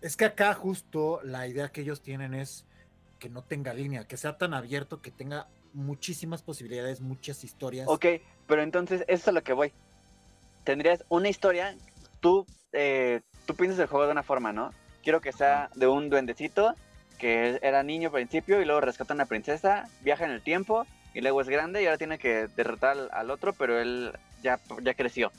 Es 0.00 0.16
que 0.16 0.26
acá 0.26 0.54
justo 0.54 1.20
la 1.24 1.48
idea 1.48 1.70
que 1.70 1.80
ellos 1.80 2.02
tienen 2.02 2.34
es 2.34 2.64
que 3.18 3.28
no 3.28 3.42
tenga 3.42 3.74
línea, 3.74 4.06
que 4.06 4.16
sea 4.16 4.38
tan 4.38 4.54
abierto, 4.54 5.02
que 5.02 5.10
tenga 5.10 5.48
muchísimas 5.78 6.42
posibilidades, 6.42 7.00
muchas 7.00 7.44
historias. 7.44 7.86
Ok, 7.88 8.06
pero 8.46 8.62
entonces 8.62 9.02
eso 9.02 9.22
es 9.22 9.28
a 9.28 9.32
lo 9.32 9.42
que 9.42 9.52
voy. 9.52 9.72
Tendrías 10.64 11.04
una 11.08 11.28
historia, 11.28 11.76
tú, 12.20 12.46
eh, 12.72 13.20
tú 13.46 13.54
piensas 13.54 13.78
el 13.80 13.86
juego 13.86 14.06
de 14.06 14.12
una 14.12 14.22
forma, 14.22 14.52
¿no? 14.52 14.72
Quiero 15.02 15.20
que 15.20 15.32
sea 15.32 15.70
de 15.74 15.86
un 15.86 16.10
duendecito 16.10 16.74
que 17.18 17.58
era 17.62 17.82
niño 17.82 18.08
al 18.08 18.12
principio 18.12 18.60
y 18.60 18.64
luego 18.64 18.80
rescata 18.80 19.12
a 19.12 19.16
una 19.16 19.26
princesa, 19.26 19.88
viaja 20.02 20.24
en 20.24 20.30
el 20.30 20.42
tiempo 20.42 20.86
y 21.14 21.20
luego 21.20 21.40
es 21.40 21.48
grande 21.48 21.82
y 21.82 21.86
ahora 21.86 21.98
tiene 21.98 22.18
que 22.18 22.48
derrotar 22.48 22.96
al 23.12 23.30
otro, 23.30 23.52
pero 23.52 23.80
él 23.80 24.12
ya, 24.42 24.60
ya 24.82 24.94
creció. 24.94 25.32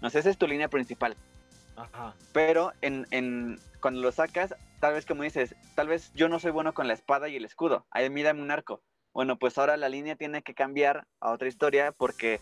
No 0.00 0.10
sé, 0.10 0.18
esa 0.18 0.30
es 0.30 0.38
tu 0.38 0.48
línea 0.48 0.68
principal. 0.68 1.16
Ajá. 1.76 2.14
Pero 2.32 2.72
en, 2.80 3.06
en, 3.10 3.60
cuando 3.80 4.00
lo 4.00 4.12
sacas, 4.12 4.54
tal 4.80 4.94
vez 4.94 5.06
como 5.06 5.22
dices, 5.22 5.54
tal 5.74 5.88
vez 5.88 6.10
yo 6.14 6.28
no 6.28 6.40
soy 6.40 6.50
bueno 6.50 6.74
con 6.74 6.88
la 6.88 6.94
espada 6.94 7.28
y 7.28 7.36
el 7.36 7.44
escudo. 7.44 7.86
Ahí 7.90 8.10
mírame 8.10 8.42
un 8.42 8.50
arco. 8.50 8.82
Bueno, 9.12 9.36
pues 9.36 9.58
ahora 9.58 9.76
la 9.76 9.88
línea 9.88 10.16
tiene 10.16 10.42
que 10.42 10.54
cambiar 10.54 11.06
a 11.20 11.30
otra 11.30 11.48
historia 11.48 11.92
porque 11.92 12.40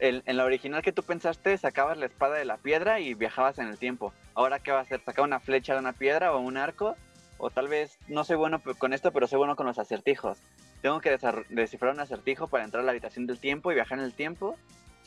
en 0.00 0.36
la 0.36 0.44
original 0.44 0.82
que 0.82 0.92
tú 0.92 1.02
pensaste 1.02 1.58
sacabas 1.58 1.98
la 1.98 2.06
espada 2.06 2.36
de 2.36 2.44
la 2.44 2.56
piedra 2.56 3.00
y 3.00 3.14
viajabas 3.14 3.58
en 3.58 3.68
el 3.68 3.78
tiempo. 3.78 4.12
Ahora 4.34 4.60
qué 4.60 4.70
va 4.70 4.78
a 4.78 4.82
hacer? 4.82 5.00
¿Sacar 5.04 5.24
una 5.24 5.40
flecha 5.40 5.74
de 5.74 5.80
una 5.80 5.92
piedra 5.92 6.34
o 6.34 6.40
un 6.40 6.56
arco? 6.56 6.96
O 7.38 7.50
tal 7.50 7.68
vez 7.68 7.98
no 8.08 8.24
soy 8.24 8.36
bueno 8.36 8.60
con 8.78 8.92
esto, 8.92 9.12
pero 9.12 9.26
soy 9.26 9.38
bueno 9.38 9.56
con 9.56 9.66
los 9.66 9.78
acertijos. 9.78 10.38
Tengo 10.82 11.00
que 11.00 11.16
descifrar 11.48 11.94
un 11.94 12.00
acertijo 12.00 12.46
para 12.48 12.64
entrar 12.64 12.82
a 12.82 12.86
la 12.86 12.92
habitación 12.92 13.26
del 13.26 13.38
tiempo 13.38 13.70
y 13.70 13.74
viajar 13.74 13.98
en 13.98 14.04
el 14.04 14.14
tiempo 14.14 14.56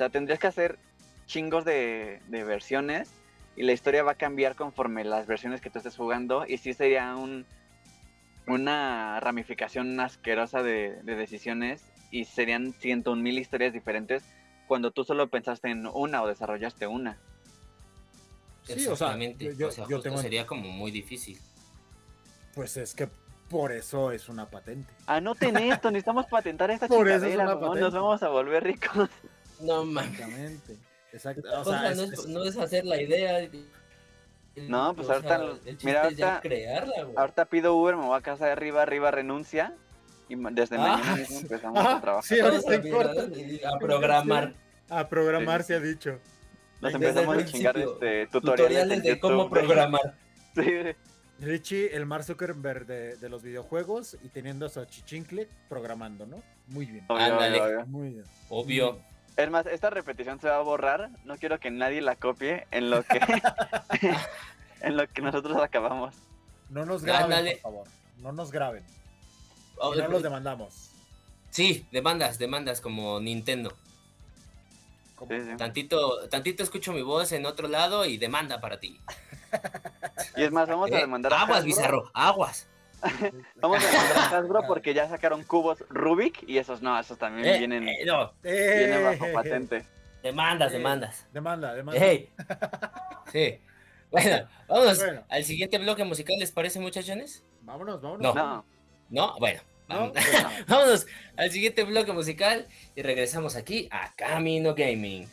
sea, 0.01 0.09
tendrías 0.09 0.39
que 0.39 0.47
hacer 0.47 0.79
chingos 1.27 1.63
de, 1.63 2.19
versiones 2.29 3.13
y 3.55 3.63
la 3.63 3.73
historia 3.73 4.03
va 4.03 4.13
a 4.13 4.15
cambiar 4.15 4.55
conforme 4.55 5.03
las 5.03 5.27
versiones 5.27 5.61
que 5.61 5.69
tú 5.69 5.77
estés 5.77 5.95
jugando 5.95 6.45
y 6.47 6.57
sí 6.57 6.73
sería 6.73 7.15
un, 7.15 7.45
una 8.51 9.19
ramificación 9.19 9.99
asquerosa 9.99 10.63
de, 10.63 11.01
decisiones 11.03 11.83
y 12.11 12.25
serían 12.25 12.73
ciento 12.73 13.15
mil 13.15 13.39
historias 13.39 13.73
diferentes 13.73 14.23
cuando 14.67 14.91
tú 14.91 15.03
solo 15.03 15.29
pensaste 15.29 15.69
en 15.69 15.87
una 15.87 16.21
o 16.21 16.27
desarrollaste 16.27 16.87
una. 16.87 17.19
Sí, 18.63 18.87
o 18.87 18.95
sea, 18.95 19.17
yo, 19.17 20.01
tengo... 20.01 20.17
sería 20.17 20.45
como 20.45 20.69
muy 20.69 20.91
difícil. 20.91 21.39
Pues 22.53 22.77
es 22.77 22.93
que 22.93 23.09
por 23.49 23.71
eso 23.71 24.11
es 24.11 24.29
una 24.29 24.49
patente. 24.49 24.93
Anoten 25.07 25.57
esto, 25.57 25.89
necesitamos 25.89 26.25
patentar 26.27 26.71
esta 26.71 26.87
por 26.87 27.05
nos 27.07 27.93
vamos 27.93 28.23
a 28.23 28.29
volver 28.29 28.63
ricos. 28.63 29.09
No 29.59 29.83
Exactamente. 29.83 30.77
Exacto. 31.11 31.41
O 31.59 31.65
sea, 31.65 31.93
no, 32.27 32.43
es, 32.43 32.57
hacer 32.57 32.85
la 32.85 33.01
idea. 33.01 33.49
No, 34.55 34.93
pues 34.93 35.09
ahorita, 35.09 35.53
mira, 35.83 36.03
ahorita, 36.03 36.41
ahorita 37.15 37.45
pido 37.45 37.75
Uber, 37.75 37.95
me 37.95 38.05
voy 38.05 38.17
a 38.17 38.21
casa 38.21 38.45
de 38.45 38.51
arriba, 38.51 38.81
arriba 38.81 39.11
renuncia 39.11 39.75
y 40.27 40.35
desde 40.35 40.77
ah, 40.77 40.79
mañana 40.79 41.15
mismo 41.15 41.39
empezamos 41.39 41.85
a 41.85 42.01
trabajar. 42.01 42.23
Sí, 42.23 42.39
A 43.65 43.79
programar. 43.79 44.53
A 44.89 45.07
programar 45.07 45.63
se 45.63 45.75
ha 45.75 45.79
dicho. 45.79 46.19
Nos 46.81 46.93
empezamos 46.93 47.37
a 47.37 47.45
chingar 47.45 47.77
este, 47.77 48.27
tutoriales, 48.27 49.03
de 49.03 49.19
cómo 49.19 49.49
programar. 49.49 50.15
sí. 50.55 50.95
Richie, 51.39 51.95
el 51.95 52.05
Mark 52.05 52.23
Zuckerberg 52.23 52.85
de, 52.85 53.17
de, 53.17 53.29
los 53.29 53.41
videojuegos 53.41 54.15
y 54.23 54.29
teniendo 54.29 54.67
a 54.67 54.69
su 54.69 54.85
chichincle 54.85 55.49
programando, 55.69 56.27
¿no? 56.27 56.43
Muy 56.67 56.85
bien. 56.85 57.05
Ándale. 57.09 57.85
Muy 57.85 58.09
bien. 58.09 58.25
Obvio. 58.49 58.99
Es 59.37 59.49
más, 59.49 59.65
esta 59.65 59.89
repetición 59.89 60.39
se 60.39 60.49
va 60.49 60.57
a 60.57 60.61
borrar. 60.61 61.09
No 61.23 61.37
quiero 61.37 61.59
que 61.59 61.71
nadie 61.71 62.01
la 62.01 62.15
copie 62.15 62.67
en 62.71 62.89
lo 62.89 63.03
que 63.03 63.19
en 64.81 64.97
lo 64.97 65.07
que 65.07 65.21
nosotros 65.21 65.57
acabamos. 65.61 66.15
No 66.69 66.85
nos 66.85 67.03
graben, 67.03 67.45
por 67.53 67.61
favor. 67.61 67.87
No 68.17 68.31
nos 68.31 68.51
graben. 68.51 68.83
no 69.77 70.07
los 70.07 70.23
demandamos. 70.23 70.91
Sí, 71.49 71.85
demandas, 71.91 72.39
demandas 72.39 72.79
como 72.81 73.19
Nintendo. 73.19 73.73
Tantito, 75.57 76.27
tantito 76.29 76.63
escucho 76.63 76.93
mi 76.93 77.03
voz 77.03 77.31
en 77.31 77.45
otro 77.45 77.67
lado 77.67 78.05
y 78.05 78.17
demanda 78.17 78.59
para 78.59 78.79
ti. 78.79 78.99
Y 80.35 80.43
es 80.43 80.51
más, 80.51 80.67
vamos 80.67 80.91
a 80.91 80.97
demandar 80.97 81.33
Aguas, 81.33 81.63
Bizarro, 81.63 82.09
aguas. 82.13 82.67
Vamos 83.61 83.83
a 83.83 84.37
Hasbro 84.37 84.61
porque 84.67 84.93
ya 84.93 85.07
sacaron 85.09 85.43
cubos 85.43 85.83
Rubik 85.89 86.43
y 86.47 86.57
esos 86.57 86.81
no, 86.81 86.99
esos 86.99 87.17
también 87.17 87.45
Eh, 87.47 87.57
vienen, 87.59 87.87
eh, 87.87 88.05
no. 88.05 88.33
vienen 88.43 89.03
bajo 89.03 89.25
Eh, 89.25 89.33
patente. 89.33 89.85
Demandas, 90.23 90.71
Eh, 90.71 90.77
demandas. 90.77 91.27
Demanda, 91.33 91.73
demanda. 91.73 91.99
Sí. 93.31 93.59
Bueno, 94.11 94.47
vamos 94.67 94.99
Bueno. 94.99 95.23
al 95.29 95.43
siguiente 95.45 95.77
bloque 95.77 96.03
musical, 96.03 96.35
¿les 96.39 96.51
parece, 96.51 96.79
muchachones? 96.79 97.43
Vámonos, 97.61 98.01
vámonos. 98.01 98.35
No. 98.35 98.43
No, 98.43 98.65
¿No? 99.09 99.39
Bueno. 99.39 99.61
¿No? 99.87 100.11
vamos- 100.11 100.13
Vámonos 100.67 101.07
al 101.37 101.51
siguiente 101.51 101.83
bloque 101.83 102.11
musical 102.11 102.67
y 102.95 103.01
regresamos 103.01 103.55
aquí 103.55 103.87
a 103.91 104.13
Camino 104.15 104.73
Gaming. 104.75 105.27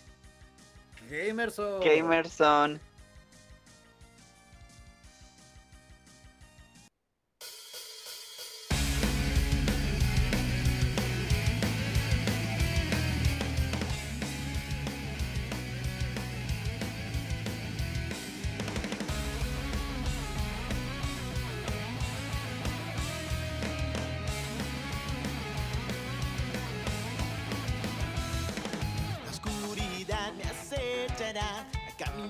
Gamerson. 1.11 1.81
Gamerson. 1.81 2.81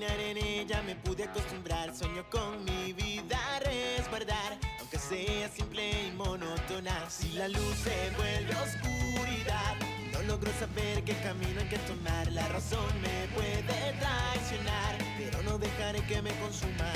En 0.07 0.37
ella 0.37 0.83
me 0.83 0.95
pude 0.95 1.25
acostumbrar. 1.25 1.95
Sueño 1.95 2.25
con 2.31 2.65
mi 2.65 2.93
vida 2.93 3.39
resguardar. 3.65 4.59
Aunque 4.79 4.99
sea 4.99 5.49
simple 5.49 6.07
y 6.07 6.13
monótona. 6.13 7.09
Si 7.11 7.33
la 7.33 7.49
luz 7.49 7.77
se 7.83 8.11
vuelve 8.17 8.55
oscuridad. 8.55 9.75
No 10.13 10.23
logro 10.23 10.51
saber 10.59 11.03
qué 11.05 11.15
camino 11.23 11.61
hay 11.61 11.69
que 11.69 11.79
tomar. 11.79 12.31
La 12.33 12.47
razón 12.49 12.87
me 13.01 13.27
puede 13.35 13.63
traicionar. 13.63 14.99
Pero 15.19 15.43
no 15.43 15.59
dejaré 15.59 16.01
que 16.07 16.23
me 16.23 16.31
consuma. 16.39 16.93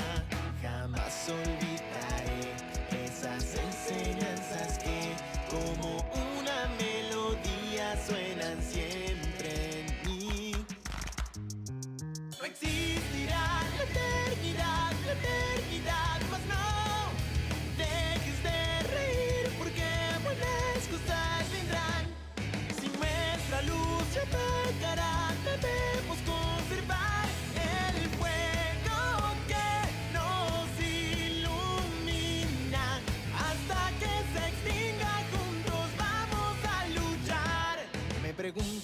Jamás 0.61 1.29
olvidaré 1.29 2.53
esas 3.05 3.55
enseñanzas 3.55 4.79
que 4.79 5.11
como 5.49 5.97
una 6.39 6.69
melodía 6.79 7.97
suenan 8.07 8.61
siempre 8.61 9.81
en 9.81 10.07
mí. 10.07 10.55
No 12.39 12.45
existirá 12.45 12.92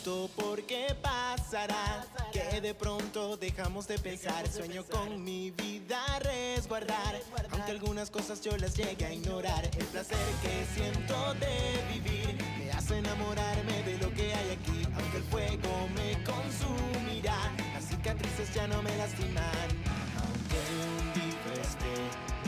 pregunto 0.09 0.29
por 0.35 0.63
qué 0.63 0.95
pasará 1.01 2.05
que 2.31 2.61
de 2.61 2.73
pronto 2.73 3.37
dejamos 3.37 3.87
de 3.87 3.97
pensar. 3.99 4.47
Sueño 4.47 4.83
con 4.85 5.23
mi 5.23 5.51
vida 5.51 6.01
resguardar, 6.19 7.21
aunque 7.51 7.71
algunas 7.71 8.09
cosas 8.09 8.41
yo 8.41 8.57
las 8.57 8.75
llegue 8.75 9.05
a 9.05 9.13
ignorar. 9.13 9.65
El 9.65 9.85
placer 9.85 10.17
que 10.41 10.65
siento 10.73 11.33
de 11.35 11.93
vivir 11.93 12.37
me 12.57 12.71
hace 12.71 12.97
enamorarme 12.97 13.83
de 13.83 13.97
lo 13.99 14.11
que 14.13 14.33
hay 14.33 14.51
aquí, 14.51 14.81
aunque 14.95 15.17
el 15.17 15.23
fuego 15.23 15.87
me 15.95 16.23
consumirá. 16.23 17.51
Las 17.73 17.85
cicatrices 17.85 18.53
ya 18.53 18.67
no 18.67 18.81
me 18.81 18.95
lastiman, 18.97 19.69
aunque 20.17 20.59
hundido 20.81 21.61
esté, 21.61 21.95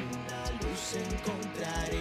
una 0.02 0.42
luz 0.62 0.96
encontraré 0.96 2.01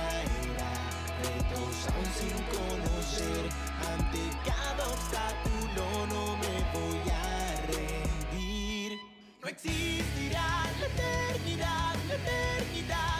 noche 0.00 0.30
traerá 0.50 0.72
retos 1.22 1.76
aún 1.92 2.08
sin 2.18 2.36
conocer. 2.54 3.44
Ante 3.92 4.22
cada 4.44 4.84
obstáculo 4.88 6.06
no 6.06 6.36
me 6.36 6.54
voy 6.74 7.10
a 7.10 7.14
rendir. 7.66 8.98
No 9.42 9.48
existirá 9.48 10.48
la 10.80 10.86
eternidad, 10.86 11.94
la 12.08 12.14
eternidad, 12.14 13.19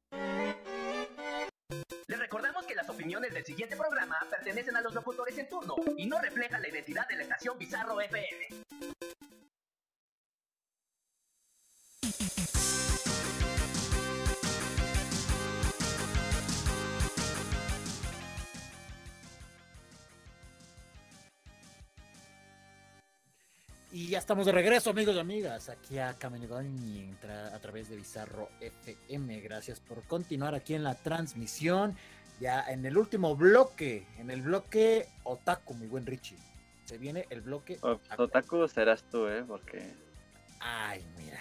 del 3.33 3.45
siguiente 3.45 3.75
programa 3.75 4.17
pertenecen 4.29 4.75
a 4.75 4.81
los 4.81 4.93
locutores 4.93 5.37
en 5.37 5.47
turno 5.49 5.75
y 5.97 6.05
no 6.05 6.19
reflejan 6.19 6.61
la 6.61 6.69
identidad 6.69 7.07
de 7.07 7.15
la 7.15 7.23
estación 7.23 7.57
Bizarro 7.57 7.99
FM. 8.01 8.47
Y 23.93 24.07
ya 24.07 24.19
estamos 24.19 24.45
de 24.45 24.53
regreso, 24.53 24.89
amigos 24.89 25.15
y 25.15 25.19
amigas, 25.19 25.67
aquí 25.67 25.99
a 25.99 26.13
Gaming 26.13 27.17
a 27.53 27.59
través 27.59 27.89
de 27.89 27.97
Bizarro 27.97 28.49
FM. 28.61 29.41
Gracias 29.41 29.81
por 29.81 30.01
continuar 30.03 30.55
aquí 30.55 30.75
en 30.75 30.83
la 30.83 30.95
transmisión. 30.95 31.97
Ya 32.41 32.65
en 32.67 32.83
el 32.87 32.97
último 32.97 33.35
bloque, 33.35 34.07
en 34.17 34.31
el 34.31 34.41
bloque 34.41 35.07
Otaku, 35.25 35.75
mi 35.75 35.85
buen 35.85 36.07
Richie. 36.07 36.39
Se 36.85 36.97
viene 36.97 37.27
el 37.29 37.41
bloque. 37.41 37.77
Otaku 38.17 38.67
serás 38.67 39.03
tú, 39.03 39.27
¿eh? 39.27 39.43
Porque. 39.47 39.93
Ay, 40.59 41.05
mira. 41.19 41.39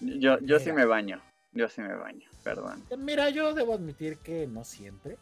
Yo, 0.00 0.38
yo 0.40 0.58
sí 0.58 0.72
me 0.72 0.86
baño. 0.86 1.20
Yo 1.52 1.68
sí 1.68 1.82
me 1.82 1.94
baño, 1.94 2.26
perdón. 2.44 2.82
Mira, 2.96 3.28
yo 3.28 3.52
debo 3.52 3.74
admitir 3.74 4.18
que 4.20 4.46
no 4.46 4.64
siempre. 4.64 5.18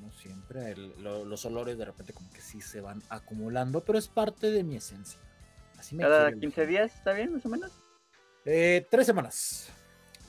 No 0.00 0.10
siempre. 0.12 0.74
los 0.76 1.44
olores 1.44 1.76
de 1.76 1.84
repente, 1.84 2.14
como 2.14 2.32
que 2.32 2.40
sí 2.40 2.62
se 2.62 2.80
van 2.80 3.02
acumulando, 3.10 3.84
pero 3.84 3.98
es 3.98 4.08
parte 4.08 4.50
de 4.50 4.64
mi 4.64 4.76
esencia. 4.76 5.20
¿Cada 5.98 6.32
15 6.32 6.66
días 6.66 6.94
está 6.94 7.12
bien, 7.12 7.34
más 7.34 7.44
o 7.44 7.50
menos? 7.50 7.70
Eh, 8.46 8.86
tres 8.90 9.04
semanas. 9.04 9.68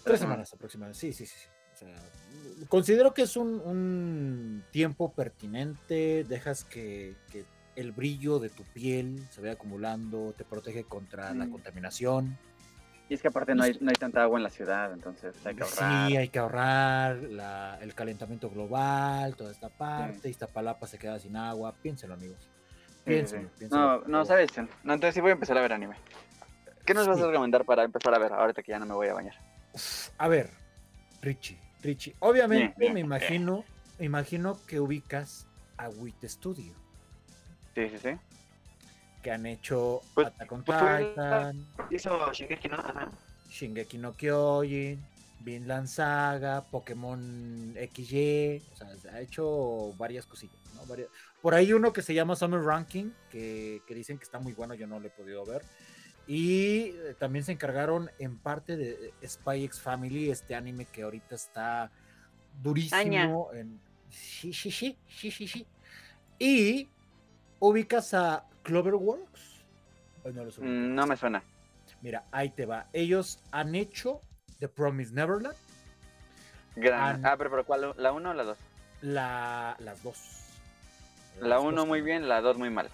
Tres 0.03 0.19
semanas 0.19 0.51
aproximadamente. 0.53 0.99
Sí, 0.99 1.13
sí, 1.13 1.25
sí. 1.25 1.47
Considero 2.67 3.13
que 3.13 3.23
es 3.23 3.37
un, 3.37 4.63
tiempo 4.71 5.11
pertinente. 5.11 6.23
Dejas 6.23 6.63
que, 6.63 7.15
el 7.75 7.91
brillo 7.91 8.39
de 8.39 8.49
tu 8.49 8.63
piel 8.63 9.21
se 9.31 9.41
vaya 9.41 9.53
acumulando, 9.53 10.33
te 10.37 10.45
protege 10.45 10.85
contra 10.85 11.33
la 11.33 11.45
mm. 11.45 11.51
contaminación. 11.51 12.37
Y 13.09 13.13
es 13.13 13.21
que 13.21 13.27
aparte 13.27 13.53
no 13.53 13.63
hay, 13.63 13.77
no 13.81 13.89
hay 13.89 13.95
tanta 13.95 14.23
agua 14.23 14.39
en 14.39 14.43
la 14.43 14.49
ciudad, 14.49 14.91
entonces 14.93 15.35
hay 15.45 15.55
que 15.55 15.63
ahorrar. 15.63 16.07
Sí, 16.07 16.17
hay 16.17 16.29
que 16.29 16.39
ahorrar 16.39 17.19
el 17.81 17.93
calentamiento 17.93 18.49
global, 18.49 19.35
toda 19.35 19.51
esta 19.51 19.69
parte. 19.69 20.29
esta 20.29 20.47
palapa 20.47 20.87
se 20.87 20.97
queda 20.97 21.19
sin 21.19 21.35
agua. 21.35 21.75
Piénselo, 21.81 22.13
amigos. 22.13 22.49
No, 23.69 24.01
no, 24.07 24.25
sabes. 24.25 24.51
No, 24.83 24.93
entonces 24.93 25.13
sí 25.13 25.21
voy 25.21 25.29
a 25.29 25.33
empezar 25.33 25.57
a 25.57 25.61
ver 25.61 25.73
anime. 25.73 25.95
¿Qué 26.85 26.93
nos 26.93 27.07
vas 27.07 27.19
a 27.19 27.27
recomendar 27.27 27.65
para 27.65 27.83
empezar 27.83 28.13
a 28.13 28.19
ver 28.19 28.33
ahorita 28.33 28.63
que 28.63 28.71
ya 28.71 28.79
no 28.79 28.85
me 28.85 28.93
voy 28.93 29.07
a 29.07 29.13
bañar? 29.13 29.35
A 30.17 30.27
ver, 30.27 30.49
Richie, 31.21 31.59
Richie. 31.85 32.15
Obviamente 32.19 32.91
me 32.91 32.99
imagino, 32.99 33.63
me 33.99 34.05
imagino 34.05 34.59
que 34.65 34.79
ubicas 34.79 35.47
a 35.77 35.89
WIT 35.89 36.23
Studio. 36.25 36.73
Sí, 37.73 37.89
sí, 37.89 37.97
sí. 38.01 38.09
Que 39.21 39.31
han 39.31 39.45
hecho 39.45 40.01
pues, 40.13 40.27
Attack 40.27 40.51
on 40.51 40.63
pues, 40.63 40.77
Titan. 40.79 41.67
Hizo 41.89 42.31
Shingeki 42.31 42.67
no, 42.69 42.77
Shingeki 43.49 43.97
no 43.97 44.13
Kyojin, 44.15 45.03
Vinland 45.41 45.87
Saga, 45.87 46.63
Pokémon 46.63 47.75
XY. 47.75 48.61
O 48.73 48.75
sea, 48.75 49.13
ha 49.13 49.21
hecho 49.21 49.93
varias 49.97 50.25
cosillas, 50.25 50.57
¿no? 50.75 50.85
Varias, 50.85 51.09
por 51.41 51.53
ahí 51.53 51.73
uno 51.73 51.93
que 51.93 52.01
se 52.01 52.13
llama 52.13 52.35
Summer 52.35 52.61
Ranking, 52.61 53.11
que, 53.29 53.81
dicen 53.89 54.17
que 54.17 54.23
está 54.23 54.39
muy 54.39 54.53
bueno, 54.53 54.73
yo 54.73 54.87
no 54.87 54.99
lo 54.99 55.07
he 55.07 55.11
podido 55.11 55.45
ver. 55.45 55.61
Y 56.27 56.91
eh, 56.95 57.15
también 57.19 57.45
se 57.45 57.51
encargaron 57.51 58.09
en 58.17 58.37
parte 58.37 58.77
de 58.77 59.13
Spy 59.23 59.63
X 59.65 59.79
Family, 59.79 60.29
este 60.29 60.55
anime 60.55 60.85
que 60.85 61.03
ahorita 61.03 61.35
está 61.35 61.91
durísimo. 62.61 63.49
En... 63.53 63.79
Sí, 64.09 64.53
sí, 64.53 64.71
sí, 64.71 64.97
sí, 65.07 65.31
sí, 65.31 65.47
sí. 65.47 65.67
Y 66.39 66.89
ubicas 67.59 68.13
a 68.13 68.45
Cloverworks. 68.63 69.63
No, 70.25 70.43
mm, 70.43 70.95
no 70.95 71.05
me 71.05 71.15
suena. 71.15 71.43
Mira, 72.01 72.23
ahí 72.31 72.49
te 72.49 72.65
va. 72.65 72.87
Ellos 72.93 73.39
han 73.51 73.75
hecho 73.75 74.21
The 74.59 74.67
Promise 74.67 75.13
Neverland. 75.13 75.55
Gran. 76.75 77.25
Ah, 77.25 77.35
pero, 77.37 77.49
pero 77.49 77.65
¿cuál? 77.65 77.93
¿La 77.97 78.11
1 78.11 78.29
o 78.29 78.33
la 78.33 78.43
2? 78.43 78.57
La, 79.01 79.75
las 79.79 80.03
dos. 80.03 80.17
La 81.39 81.59
1 81.59 81.85
muy 81.85 82.01
bien, 82.01 82.27
la 82.27 82.41
2 82.41 82.57
muy 82.57 82.69
mal. 82.69 82.89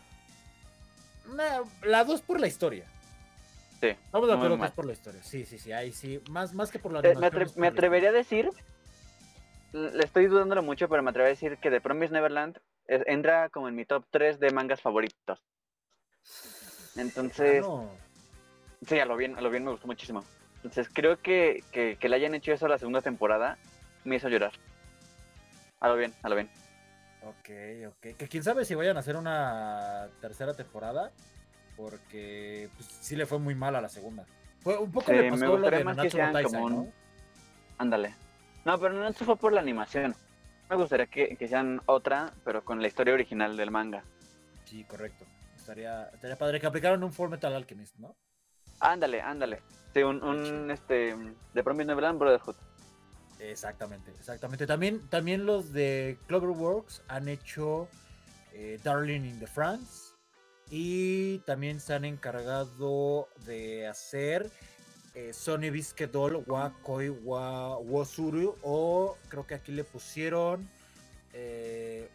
La 1.84 2.04
2 2.04 2.22
por 2.22 2.40
la 2.40 2.48
historia. 2.48 2.86
Sí. 3.82 3.96
Vamos 4.12 4.30
a 4.30 4.36
ver 4.36 4.58
más 4.58 4.72
por 4.72 4.86
la 4.86 4.94
historia. 4.94 5.24
Sí, 5.24 5.44
sí, 5.44 5.58
sí. 5.58 5.72
Ahí 5.74 5.92
sí. 5.92 6.22
Más, 6.30 6.54
más 6.54 6.70
que 6.72 6.78
por 6.78 6.94
la 6.94 7.00
eh, 7.00 7.16
me, 7.56 7.68
atrevería 7.68 8.10
a 8.10 8.14
decir. 8.14 8.50
Le 9.74 10.04
estoy 10.04 10.28
dudándolo 10.28 10.62
mucho, 10.62 10.88
pero 10.88 11.02
me 11.02 11.10
atrevería 11.10 11.32
a 11.32 11.36
decir 11.36 11.58
que 11.58 11.72
The 11.72 11.82
Promise 11.82 12.14
Neverland 12.14 12.60
entra 12.88 13.50
como 13.50 13.68
en 13.70 13.76
mi 13.76 13.86
top 13.86 14.06
3 14.12 14.40
de 14.40 14.52
mangas 14.52 14.82
favoritos. 14.82 15.44
Entonces. 16.96 17.66
Sí, 18.88 19.00
a 19.00 19.06
lo 19.06 19.16
bien, 19.16 19.36
a 19.38 19.42
lo 19.42 19.50
bien 19.50 19.64
me 19.64 19.72
gustó 19.72 19.88
muchísimo. 19.88 20.24
Entonces 20.58 20.88
creo 20.94 21.20
que, 21.20 21.64
que, 21.72 21.98
que 22.00 22.10
le 22.10 22.16
hayan 22.18 22.36
hecho 22.36 22.52
eso 22.52 22.68
a 22.68 22.70
la 22.70 22.78
segunda 22.78 23.02
temporada 23.02 23.58
me 24.04 24.18
hizo 24.18 24.30
llorar. 24.30 24.52
A 25.80 25.88
lo 25.88 25.96
bien, 25.96 26.14
a 26.22 26.30
lo 26.30 26.36
bien. 26.36 26.50
Ok, 27.24 27.50
ok. 27.88 28.18
Que 28.18 28.28
quién 28.28 28.44
sabe 28.44 28.66
si 28.66 28.76
vayan 28.76 28.98
a 28.98 29.00
hacer 29.00 29.16
una 29.16 30.08
tercera 30.20 30.54
temporada. 30.54 31.12
Porque 31.82 32.70
pues, 32.76 32.88
sí 33.02 33.16
le 33.16 33.26
fue 33.26 33.40
muy 33.40 33.56
mal 33.56 33.76
a 33.76 33.82
la 33.82 33.90
segunda. 33.90 34.24
Fue 34.60 34.78
un 34.78 34.92
poco 34.92 35.12
le 35.12 35.32
pasó 35.32 35.58
lo 35.58 35.70
de 35.72 36.10
sean 36.12 36.44
como 36.44 36.70
¿no? 36.70 36.88
Ándale. 37.80 38.16
No, 38.64 38.80
pero 38.80 38.94
no 38.94 39.12
fue 39.14 39.36
por 39.36 39.52
la 39.52 39.62
animación. 39.62 40.16
Me 40.70 40.76
gustaría 40.76 41.08
que, 41.08 41.36
que, 41.36 41.48
sean 41.48 41.82
otra, 41.88 42.34
pero 42.46 42.64
con 42.64 42.82
la 42.82 42.88
historia 42.88 43.16
original 43.16 43.58
del 43.58 43.72
manga. 43.72 44.04
Sí, 44.66 44.84
correcto. 44.84 45.26
Estaría, 45.56 46.04
estaría 46.14 46.38
padre 46.38 46.60
que 46.60 46.68
aplicaran 46.68 47.04
un 47.04 47.12
Full 47.12 47.30
Metal 47.30 47.54
Alchemist, 47.54 47.98
¿no? 47.98 48.16
Ándale, 48.80 49.20
ándale. 49.22 49.62
Sí, 49.92 50.04
un, 50.04 50.24
un 50.24 50.70
este, 50.70 51.16
de 51.54 51.64
Promise 51.64 51.88
Neverland 51.88 52.20
Brotherhood. 52.20 52.56
Exactamente, 53.40 54.12
exactamente. 54.12 54.68
También, 54.68 55.10
también 55.10 55.48
los 55.48 55.74
de 55.74 56.20
Cloverworks 56.28 57.02
han 57.08 57.28
hecho 57.28 57.88
eh, 58.54 58.80
Darling 58.84 59.26
in 59.26 59.40
the 59.40 59.48
France 59.48 60.11
y 60.72 61.40
también 61.40 61.82
se 61.82 61.94
han 61.94 62.06
encargado 62.06 63.28
de 63.46 63.88
hacer 63.88 64.50
eh, 65.14 65.34
Sony 65.34 65.70
Bisque 65.70 66.08
Doll 66.08 66.44
wa 66.48 66.74
Koi 66.82 67.10
wa 67.10 67.78
Wosuru 67.78 68.56
o 68.64 69.18
creo 69.28 69.46
que 69.46 69.56
aquí 69.56 69.74
le 69.74 69.84
pusieron 69.84 70.68
eh, 71.34 72.08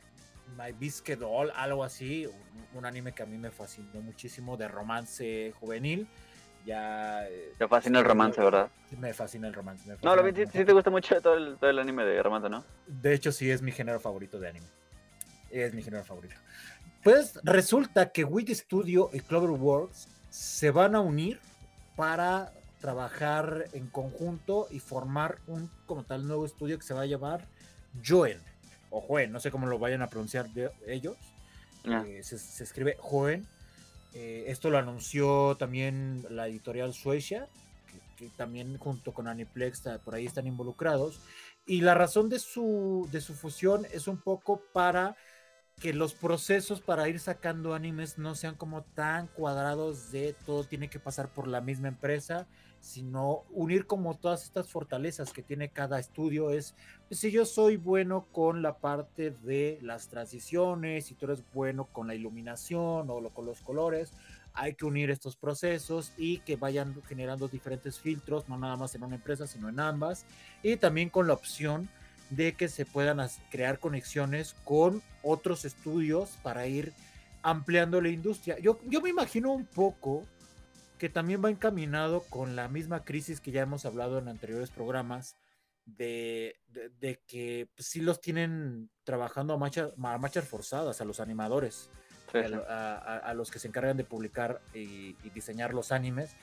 My 0.57 0.73
Bisque 0.73 1.17
Doll, 1.17 1.53
algo 1.55 1.85
así, 1.85 2.27
un, 2.75 2.87
anime 2.87 3.13
que 3.13 3.23
a 3.23 3.27
mí 3.27 3.37
me 3.37 3.51
fascinó 3.51 4.01
muchísimo 4.01 4.57
de 4.57 4.69
romance 4.69 5.53
juvenil 5.61 6.09
ya... 6.65 7.29
Eh, 7.29 7.53
te 7.59 7.69
fascina 7.69 8.01
el 8.01 8.05
romance, 8.05 8.41
¿verdad? 8.41 8.71
Me 8.99 9.15
fascina 9.15 9.47
el 9.47 9.55
romance. 9.55 9.97
no, 10.03 10.17
lo 10.17 10.23
vi, 10.23 10.47
sí, 10.47 10.65
te 10.65 10.73
gusta 10.73 10.91
mucho 10.91 11.21
todo 11.21 11.35
el, 11.35 11.57
todo 11.59 11.71
el 11.71 11.79
anime 11.79 12.05
de 12.05 12.23
romance, 12.23 12.49
¿no? 12.49 12.65
De 12.87 13.15
hecho, 13.15 13.31
sí, 13.33 13.51
es 13.51 13.63
mi 13.63 13.71
género 13.71 14.01
favorito 14.01 14.41
de 14.41 14.49
anime. 14.49 14.67
Es 15.51 15.73
mi 15.75 15.83
género 15.83 16.05
favorito. 16.05 16.35
Pues 17.07 17.39
resulta 17.45 18.11
que 18.11 18.25
Wit 18.25 18.51
Studio 18.51 19.11
y 19.13 19.21
Cloverworks 19.21 20.09
se 20.29 20.73
van 20.73 20.97
a 20.97 21.01
unir 21.01 21.39
para 21.95 22.53
trabajar 22.81 23.69
en 23.75 23.87
conjunto 23.87 24.67
y 24.73 24.81
formar 24.81 25.39
un 25.47 25.71
como 25.87 26.03
tal 26.03 26.27
nuevo 26.27 26.45
estudio 26.45 26.77
que 26.77 26.85
se 26.85 26.95
va 26.95 27.03
a 27.03 27.07
llamar 27.07 27.47
Joen 28.05 28.41
o 28.91 29.01
Joen, 29.01 29.31
no 29.31 29.39
sé 29.39 29.53
cómo 29.53 29.69
lo 29.69 29.79
vayan 29.79 30.03
a 30.03 30.09
pronunciar 30.09 30.51
de 30.51 30.69
ellos. 30.89 31.17
Ah. 31.85 32.03
Eh, 32.05 32.25
se, 32.25 32.39
se, 32.39 32.65
escribe 32.65 32.97
Joen 32.99 33.47
eh, 34.13 34.51
esto 34.51 34.69
lo 34.69 34.79
anunció 34.79 35.57
también 35.61 36.27
la 36.29 36.49
editorial 36.49 36.93
Suecia, 36.93 37.47
que, 38.17 38.31
también 38.31 38.79
junto 38.79 39.15
con 39.15 39.29
Aniplex 39.29 39.85
por 40.05 40.17
ahí 40.17 40.27
están 40.27 40.49
involucrados. 40.49 41.21
Y 41.67 41.83
la 41.83 41.95
razón 41.95 42.29
de 42.29 42.41
su, 42.41 43.09
de 43.13 43.21
su 43.21 43.35
fusión 43.35 43.87
es 43.93 44.09
un 44.09 44.17
poco 44.17 44.61
para 44.73 45.17
que 45.81 45.93
los 45.93 46.15
procesos 46.15 46.81
para 46.81 47.09
ir 47.09 47.21
sacando 47.21 47.75
animes 47.75 48.17
no 48.19 48.35
sean 48.35 48.55
como 48.55 48.83
tan 48.83 49.27
cuadrados 49.27 50.11
de 50.11 50.35
todo 50.47 50.65
tiene 50.65 50.89
que 50.89 50.99
pasar 50.99 51.29
por 51.29 51.47
la 51.47 51.61
misma 51.61 51.89
empresa 51.89 52.47
sino 52.87 53.43
unir 53.51 53.87
como 53.87 54.15
todas 54.15 54.45
estas 54.45 54.69
fortalezas 54.69 55.33
que 55.33 55.43
tiene 55.43 55.71
cada 55.71 55.99
estudio 55.99 56.51
es, 56.51 56.75
pues, 57.09 57.19
si 57.19 57.33
yo 57.33 57.45
soy 57.45 57.77
bueno 57.77 58.27
con 58.33 58.63
la 58.63 58.79
parte 58.79 59.31
de 59.31 59.79
las 59.83 60.09
transiciones, 60.09 61.07
si 61.07 61.15
tú 61.15 61.27
eres 61.27 61.43
bueno 61.53 61.87
con 61.87 62.07
la 62.07 62.15
iluminación 62.15 63.11
o 63.11 63.29
con 63.31 63.45
los 63.45 63.61
colores, 63.61 64.13
hay 64.55 64.75
que 64.75 64.85
unir 64.85 65.11
estos 65.11 65.37
procesos 65.37 66.13
y 66.17 66.39
que 66.39 66.57
vayan 66.57 66.95
generando 67.09 67.49
diferentes 67.49 67.99
filtros, 67.99 68.49
no 68.49 68.57
nada 68.57 68.77
más 68.77 68.95
en 68.95 69.03
una 69.03 69.17
empresa, 69.17 69.47
sino 69.47 69.69
en 69.69 69.81
ambas, 69.81 70.25
y 70.63 70.77
también 70.77 71.11
con 71.11 71.27
la 71.27 71.35
opción 71.35 71.91
de 72.31 72.55
que 72.55 72.69
se 72.69 72.85
puedan 72.85 73.19
crear 73.51 73.79
conexiones 73.79 74.55
con 74.65 75.03
otros 75.23 75.65
estudios 75.65 76.31
para 76.43 76.67
ir 76.67 76.93
ampliando 77.43 78.01
la 78.01 78.09
industria. 78.09 78.59
Yo, 78.59 78.81
yo 78.85 79.01
me 79.01 79.11
imagino 79.11 79.53
un 79.53 79.67
poco 79.67 80.25
que 80.99 81.09
también 81.09 81.45
va 81.45 81.51
encaminado 81.51 82.23
con 82.23 82.57
la 82.57 82.69
misma 82.69 83.05
crisis 83.05 83.41
que 83.41 83.51
ya 83.51 83.63
hemos 83.63 83.85
hablado 83.85 84.19
en 84.19 84.29
anteriores 84.29 84.71
programas, 84.71 85.37
de, 85.87 86.59
que 87.27 87.69
pues, 87.75 87.89
sí 87.89 88.01
los 88.01 88.21
tienen 88.21 88.91
trabajando 89.05 89.55
a, 89.55 89.57
marchas 89.97 90.49
forzadas 90.49 91.01
a 91.01 91.05
los 91.05 91.21
animadores, 91.21 91.89
A, 92.35 93.33
los 93.35 93.51
que 93.51 93.59
se 93.59 93.69
encargan 93.69 93.97
de 93.97 94.05
publicar 94.05 94.61
y, 94.75 95.13
diseñar 95.31 95.73
los 95.73 95.93
animes, 95.93 96.35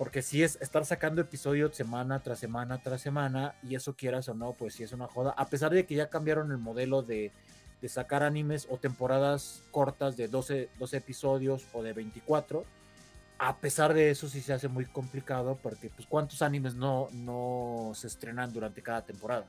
porque 0.00 0.22
si 0.22 0.42
es 0.42 0.56
estar 0.62 0.86
sacando 0.86 1.20
episodios 1.20 1.76
semana 1.76 2.20
tras 2.20 2.38
semana 2.38 2.78
tras 2.82 3.02
semana, 3.02 3.54
y 3.62 3.74
eso 3.74 3.94
quieras 3.94 4.30
o 4.30 4.34
no, 4.34 4.54
pues 4.54 4.72
sí 4.72 4.82
es 4.82 4.92
una 4.92 5.06
joda, 5.06 5.34
a 5.36 5.44
pesar 5.50 5.72
de 5.72 5.84
que 5.84 5.94
ya 5.94 6.08
cambiaron 6.08 6.50
el 6.52 6.56
modelo 6.56 7.02
de, 7.02 7.32
de 7.82 7.88
sacar 7.90 8.22
animes 8.22 8.66
o 8.70 8.78
temporadas 8.78 9.62
cortas 9.70 10.16
de 10.16 10.26
12, 10.26 10.70
12 10.78 10.96
episodios 10.96 11.66
o 11.74 11.82
de 11.82 11.92
24 11.92 12.64
a 13.40 13.56
pesar 13.58 13.92
de 13.92 14.10
eso 14.10 14.26
sí 14.26 14.40
se 14.40 14.54
hace 14.54 14.68
muy 14.68 14.86
complicado 14.86 15.58
porque 15.62 15.90
pues 15.90 16.08
cuántos 16.08 16.40
animes 16.40 16.74
no, 16.74 17.08
no 17.12 17.92
se 17.94 18.06
estrenan 18.06 18.54
durante 18.54 18.80
cada 18.80 19.02
temporada. 19.02 19.44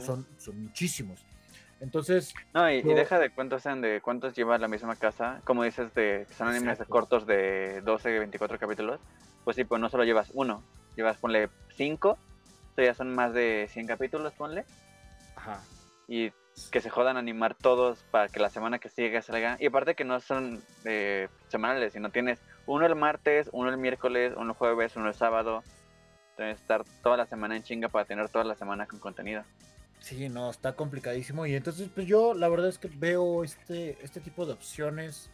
Son, 0.00 0.26
son 0.38 0.62
muchísimos. 0.62 1.22
Entonces. 1.80 2.34
No, 2.54 2.70
y, 2.70 2.82
deja 2.82 3.18
de 3.18 3.30
cuántos 3.30 3.62
sean, 3.62 3.80
de 3.80 4.00
cuántos 4.02 4.34
lleva 4.34 4.58
la 4.58 4.68
misma 4.68 4.96
casa. 4.96 5.40
Como 5.44 5.64
dices, 5.64 5.92
de 5.94 6.26
son 6.36 6.48
animes 6.48 6.78
cortos 6.88 7.26
de 7.26 7.80
12, 7.82 8.18
24 8.18 8.58
capítulos. 8.58 9.00
Pues 9.44 9.56
sí, 9.56 9.64
pues 9.64 9.80
no 9.80 9.88
solo 9.88 10.04
llevas 10.04 10.30
uno, 10.34 10.62
llevas, 10.96 11.16
ponle, 11.16 11.48
cinco. 11.74 12.18
O 12.76 12.82
ya 12.82 12.94
son 12.94 13.14
más 13.14 13.34
de 13.34 13.68
100 13.70 13.86
capítulos, 13.86 14.32
ponle. 14.32 14.64
Ajá. 15.36 15.62
Y 16.08 16.32
que 16.70 16.80
se 16.80 16.90
jodan 16.90 17.16
a 17.16 17.20
animar 17.20 17.54
todos 17.54 18.04
para 18.10 18.28
que 18.28 18.40
la 18.40 18.50
semana 18.50 18.78
que 18.78 18.88
sigue 18.88 19.20
salga. 19.22 19.56
Y 19.60 19.66
aparte 19.66 19.94
que 19.94 20.04
no 20.04 20.20
son 20.20 20.62
eh, 20.84 21.28
semanales, 21.48 21.92
sino 21.92 22.10
tienes 22.10 22.40
uno 22.66 22.86
el 22.86 22.96
martes, 22.96 23.48
uno 23.52 23.70
el 23.70 23.76
miércoles, 23.76 24.32
uno 24.36 24.52
el 24.52 24.56
jueves, 24.56 24.96
uno 24.96 25.08
el 25.08 25.14
sábado. 25.14 25.62
Tienes 26.36 26.56
que 26.56 26.62
estar 26.62 26.84
toda 27.02 27.16
la 27.16 27.26
semana 27.26 27.56
en 27.56 27.62
chinga 27.62 27.88
para 27.88 28.04
tener 28.04 28.28
toda 28.28 28.44
la 28.44 28.54
semana 28.54 28.86
con 28.86 28.98
contenido. 28.98 29.44
Sí, 30.00 30.28
no, 30.28 30.50
está 30.50 30.74
complicadísimo. 30.74 31.46
Y 31.46 31.54
entonces, 31.54 31.88
pues 31.94 32.06
yo 32.06 32.34
la 32.34 32.48
verdad 32.48 32.68
es 32.68 32.78
que 32.78 32.88
veo 32.88 33.44
este, 33.44 33.98
este 34.02 34.20
tipo 34.20 34.46
de 34.46 34.52
opciones, 34.52 35.30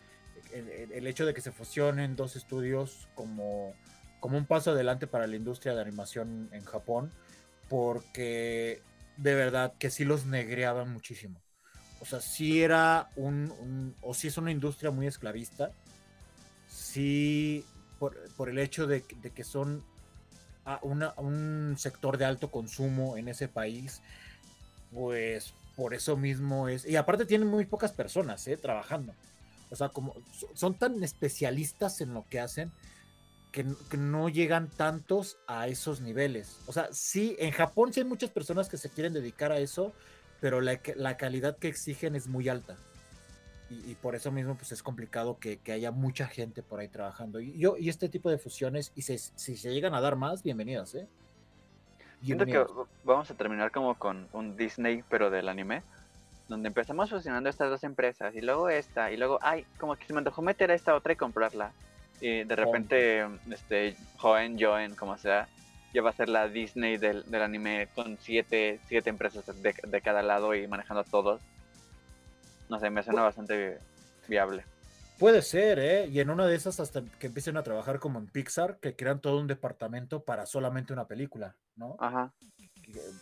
el, 0.52 1.06
hecho 1.06 1.24
de 1.24 1.34
que 1.34 1.40
se 1.40 1.52
fusionen 1.52 2.16
dos 2.16 2.36
estudios 2.36 3.08
como, 3.14 3.74
como 4.20 4.38
un 4.38 4.46
paso 4.46 4.70
adelante 4.70 5.06
para 5.06 5.26
la 5.26 5.36
industria 5.36 5.74
de 5.74 5.80
animación 5.80 6.48
en 6.52 6.64
Japón, 6.64 7.12
porque 7.68 8.82
de 9.16 9.34
verdad 9.34 9.74
que 9.78 9.90
sí 9.90 10.04
los 10.04 10.26
negreaban 10.26 10.92
muchísimo. 10.92 11.40
O 12.00 12.04
sea, 12.04 12.20
sí 12.20 12.62
era 12.62 13.08
un, 13.16 13.94
o 14.02 14.14
sí 14.14 14.28
es 14.28 14.36
una 14.38 14.50
industria 14.50 14.90
muy 14.90 15.06
esclavista, 15.06 15.70
sí 16.68 17.64
por, 17.98 18.16
el 18.48 18.58
hecho 18.58 18.86
de, 18.86 19.02
que 19.02 19.44
son 19.44 19.84
a 20.64 20.80
un 20.82 21.76
sector 21.78 22.18
de 22.18 22.24
alto 22.24 22.50
consumo 22.50 23.16
en 23.16 23.28
ese 23.28 23.48
país 23.48 24.02
pues 24.92 25.52
por 25.76 25.94
eso 25.94 26.16
mismo 26.16 26.68
es. 26.68 26.86
Y 26.86 26.96
aparte 26.96 27.26
tienen 27.26 27.48
muy 27.48 27.66
pocas 27.66 27.92
personas, 27.92 28.46
¿eh? 28.48 28.56
Trabajando. 28.56 29.14
O 29.70 29.76
sea, 29.76 29.88
como 29.88 30.14
son 30.54 30.74
tan 30.74 31.02
especialistas 31.02 32.00
en 32.00 32.14
lo 32.14 32.24
que 32.28 32.40
hacen 32.40 32.72
que, 33.52 33.64
no 33.96 34.28
llegan 34.28 34.68
tantos 34.68 35.38
a 35.46 35.68
esos 35.68 36.00
niveles. 36.00 36.60
O 36.66 36.72
sea, 36.72 36.88
sí, 36.92 37.36
en 37.38 37.52
Japón 37.52 37.92
sí 37.92 38.00
hay 38.00 38.06
muchas 38.06 38.30
personas 38.30 38.68
que 38.68 38.76
se 38.76 38.90
quieren 38.90 39.12
dedicar 39.12 39.52
a 39.52 39.58
eso, 39.58 39.92
pero 40.40 40.60
la, 40.60 40.78
calidad 41.16 41.56
que 41.56 41.68
exigen 41.68 42.14
es 42.14 42.26
muy 42.26 42.48
alta. 42.48 42.76
Y, 43.68 43.94
por 43.96 44.14
eso 44.14 44.30
mismo 44.30 44.56
pues 44.56 44.70
es 44.70 44.82
complicado 44.82 45.38
que, 45.40 45.58
haya 45.72 45.90
mucha 45.90 46.26
gente 46.26 46.62
por 46.62 46.80
ahí 46.80 46.88
trabajando. 46.88 47.40
Y, 47.40 47.58
yo, 47.58 47.76
y 47.76 47.88
este 47.88 48.08
tipo 48.08 48.30
de 48.30 48.38
fusiones, 48.38 48.92
y 48.94 49.02
si 49.02 49.18
se 49.18 49.72
llegan 49.72 49.94
a 49.94 50.00
dar 50.00 50.16
más, 50.16 50.42
bienvenidas, 50.42 50.94
¿eh? 50.94 51.08
Siento 52.22 52.46
que 52.46 52.64
vamos 53.04 53.30
a 53.30 53.34
terminar 53.34 53.70
como 53.70 53.94
con 53.94 54.28
un 54.32 54.56
Disney, 54.56 55.04
pero 55.08 55.30
del 55.30 55.48
anime, 55.48 55.82
donde 56.48 56.68
empezamos 56.68 57.10
fusionando 57.10 57.48
estas 57.48 57.70
dos 57.70 57.84
empresas 57.84 58.34
y 58.34 58.40
luego 58.40 58.68
esta, 58.68 59.12
y 59.12 59.16
luego, 59.16 59.38
ay, 59.42 59.66
como 59.78 59.96
que 59.96 60.06
se 60.06 60.12
me 60.12 60.18
antojó 60.18 60.42
meter 60.42 60.70
a 60.70 60.74
esta 60.74 60.94
otra 60.94 61.12
y 61.12 61.16
comprarla. 61.16 61.72
Y 62.20 62.44
de 62.44 62.56
repente, 62.56 63.26
este, 63.50 63.96
Joen, 64.18 64.58
Joen, 64.58 64.94
como 64.94 65.18
sea, 65.18 65.48
ya 65.92 66.02
va 66.02 66.10
a 66.10 66.14
ser 66.14 66.28
la 66.28 66.48
Disney 66.48 66.96
del, 66.96 67.24
anime 67.34 67.88
con 67.94 68.18
siete, 68.20 68.80
siete 68.86 69.10
empresas 69.10 69.44
de, 69.62 70.00
cada 70.00 70.22
lado 70.22 70.54
y 70.54 70.66
manejando 70.66 71.00
a 71.00 71.04
todos. 71.04 71.40
No 72.68 72.78
sé, 72.80 72.90
me 72.90 73.02
suena 73.02 73.22
bastante 73.22 73.78
viable. 74.28 74.64
Puede 75.18 75.40
ser, 75.40 75.78
¿eh? 75.78 76.06
Y 76.08 76.20
en 76.20 76.28
una 76.28 76.46
de 76.46 76.54
esas 76.54 76.80
hasta 76.80 77.02
que 77.18 77.28
empiecen 77.28 77.56
a 77.56 77.62
trabajar 77.62 77.98
como 77.98 78.18
en 78.18 78.26
Pixar, 78.26 78.78
que 78.78 78.94
crean 78.94 79.20
todo 79.20 79.40
un 79.40 79.46
departamento 79.46 80.22
para 80.22 80.44
solamente 80.44 80.92
una 80.92 81.06
película, 81.06 81.56
¿no? 81.76 81.96
Ajá. 81.98 82.32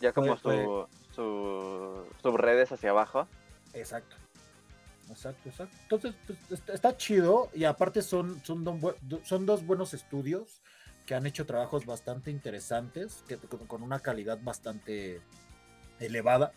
Ya 0.01 0.11
como 0.11 0.35
su, 0.37 0.87
su, 1.11 2.05
subredes 2.21 2.71
hacia 2.71 2.89
abajo. 2.89 3.27
Exacto. 3.73 4.17
Exacto, 5.09 5.49
exacto. 5.49 5.75
Entonces, 5.83 6.15
pues, 6.25 6.61
está 6.73 6.97
chido 6.97 7.49
y 7.53 7.63
aparte 7.63 8.01
son, 8.01 8.41
son, 8.43 8.63
son 9.23 9.45
dos 9.45 9.65
buenos 9.65 9.93
estudios 9.93 10.61
que 11.05 11.15
han 11.15 11.25
hecho 11.25 11.45
trabajos 11.45 11.85
bastante 11.85 12.31
interesantes, 12.31 13.23
que, 13.27 13.37
con 13.37 13.83
una 13.83 13.99
calidad 13.99 14.39
bastante 14.41 15.21
elevada. 15.99 16.51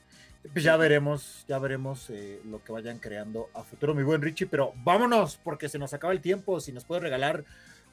Pues 0.53 0.65
ya 0.65 0.77
veremos, 0.77 1.45
ya 1.49 1.59
veremos 1.59 2.11
eh, 2.11 2.41
lo 2.45 2.63
que 2.63 2.73
vayan 2.73 2.99
creando 2.99 3.51
a 3.55 3.63
futuro, 3.63 3.95
mi 3.95 4.03
buen 4.03 4.23
Richie, 4.23 4.47
pero 4.47 4.73
vámonos, 4.77 5.37
porque 5.37 5.69
se 5.69 5.79
nos 5.79 5.93
acaba 5.93 6.13
el 6.13 6.21
tiempo, 6.21 6.61
si 6.61 6.73
nos 6.73 6.85
puedes 6.85 7.03
regalar 7.03 7.45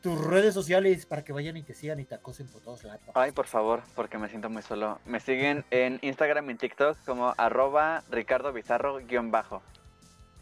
tus 0.01 0.23
redes 0.23 0.53
sociales 0.53 1.07
para 1.07 1.23
que 1.23 1.33
vayan 1.33 1.57
y 1.57 1.63
te 1.63 1.73
sigan 1.73 1.99
y 1.99 2.05
te 2.05 2.13
acosen 2.13 2.47
por 2.47 2.61
todos 2.61 2.83
lados. 2.83 3.01
Ay, 3.15 3.31
por 3.31 3.47
favor, 3.47 3.81
porque 3.95 4.19
me 4.19 4.29
siento 4.29 4.49
muy 4.49 4.61
solo. 4.61 4.99
Me 5.05 5.19
siguen 5.19 5.65
en 5.71 5.97
Instagram 6.03 6.47
y 6.51 6.55
TikTok 6.55 6.97
como 7.05 7.33
arroba 7.35 8.03
Ricardo 8.11 8.53
Bizarro-bajo. 8.53 9.63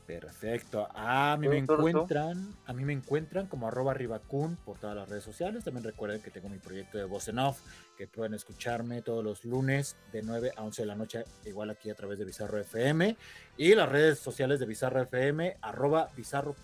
Perfecto. 0.06 0.88
A 0.94 1.38
mí 1.40 1.48
me 1.48 1.58
encuentran, 1.58 2.56
a 2.66 2.74
mí 2.74 2.84
me 2.84 2.94
encuentran 2.94 3.48
como 3.48 3.68
arroba 3.68 3.94
ribacun 3.94 4.58
por 4.58 4.78
todas 4.78 4.96
las 4.96 5.08
redes 5.08 5.24
sociales. 5.24 5.64
También 5.64 5.84
recuerden 5.84 6.22
que 6.22 6.30
tengo 6.30 6.50
mi 6.50 6.60
proyecto 6.60 6.98
de 6.98 7.06
voz 7.06 7.28
en 7.30 7.40
off, 7.40 7.60
que 7.98 8.08
pueden 8.08 8.34
escucharme 8.34 9.02
todos 9.02 9.24
los 9.24 9.46
lunes 9.46 9.96
de 10.12 10.22
9 10.22 10.52
a 10.58 10.64
11 10.64 10.82
de 10.82 10.86
la 10.86 10.96
noche, 10.96 11.24
igual 11.46 11.70
aquí 11.70 11.90
a 11.90 11.96
través 11.96 12.20
de 12.20 12.26
Bizarro 12.26 12.60
FM. 12.60 13.16
Y 13.58 13.76
las 13.76 13.90
redes 13.90 14.20
sociales 14.20 14.60
de 14.60 14.66
Bizarro 14.66 15.02
FM, 15.02 15.58
arroba 15.62 16.10
bizarro, 16.18 16.56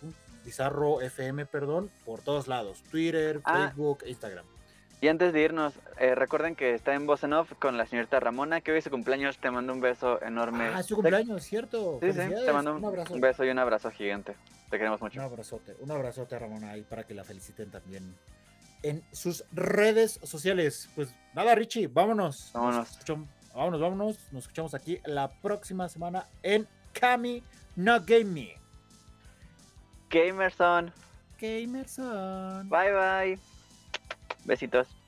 bizarro 0.43 1.01
FM, 1.01 1.45
perdón, 1.45 1.89
por 2.05 2.21
todos 2.21 2.47
lados. 2.47 2.83
Twitter, 2.91 3.41
ah. 3.45 3.69
Facebook, 3.69 3.99
Instagram. 4.05 4.45
Y 5.01 5.07
antes 5.07 5.31
de 5.31 5.41
irnos, 5.41 5.73
eh, 5.97 6.13
recuerden 6.13 6.55
que 6.55 6.73
está 6.73 6.93
en 6.93 7.05
Voz 7.05 7.23
en 7.23 7.31
Off 7.31 7.53
con 7.57 7.77
la 7.77 7.85
señorita 7.85 8.19
Ramona, 8.19 8.59
que 8.59 8.71
hoy 8.71 8.79
es 8.79 8.83
su 8.83 8.89
cumpleaños. 8.89 9.37
Te 9.37 9.49
mando 9.49 9.71
un 9.71 9.79
beso 9.79 10.21
enorme. 10.21 10.65
Ah, 10.73 10.81
es 10.81 10.87
su 10.87 10.95
cumpleaños, 10.95 11.43
¿cierto? 11.43 11.99
Sí, 12.01 12.11
sí, 12.11 12.19
te 12.45 12.51
mando 12.51 12.75
un, 12.75 13.21
beso 13.21 13.45
y 13.45 13.49
un 13.49 13.59
abrazo 13.59 13.91
gigante. 13.91 14.35
Te 14.69 14.77
queremos 14.77 15.01
mucho. 15.01 15.19
Un 15.19 15.25
abrazote, 15.25 15.75
un 15.79 15.91
abrazote 15.91 16.35
a 16.35 16.39
Ramona 16.39 16.71
ahí 16.71 16.81
para 16.81 17.05
que 17.05 17.13
la 17.13 17.23
feliciten 17.23 17.71
también 17.71 18.13
en 18.83 19.01
sus 19.13 19.45
redes 19.53 20.19
sociales. 20.23 20.89
Pues 20.95 21.15
nada, 21.33 21.55
Richie, 21.55 21.87
vámonos. 21.87 22.51
Vámonos. 22.53 22.99
vámonos, 23.53 23.81
vámonos. 23.81 24.17
Nos 24.31 24.43
escuchamos 24.43 24.73
aquí 24.73 24.99
la 25.05 25.31
próxima 25.31 25.87
semana 25.87 26.27
en 26.43 26.67
Kami 26.91 27.41
No 27.77 28.01
Game 28.01 28.25
Me. 28.25 28.55
Gamerson. 30.09 30.91
Gamerson. 31.39 32.67
Bye 32.67 32.91
bye. 32.91 33.58
Besitos. 34.49 34.98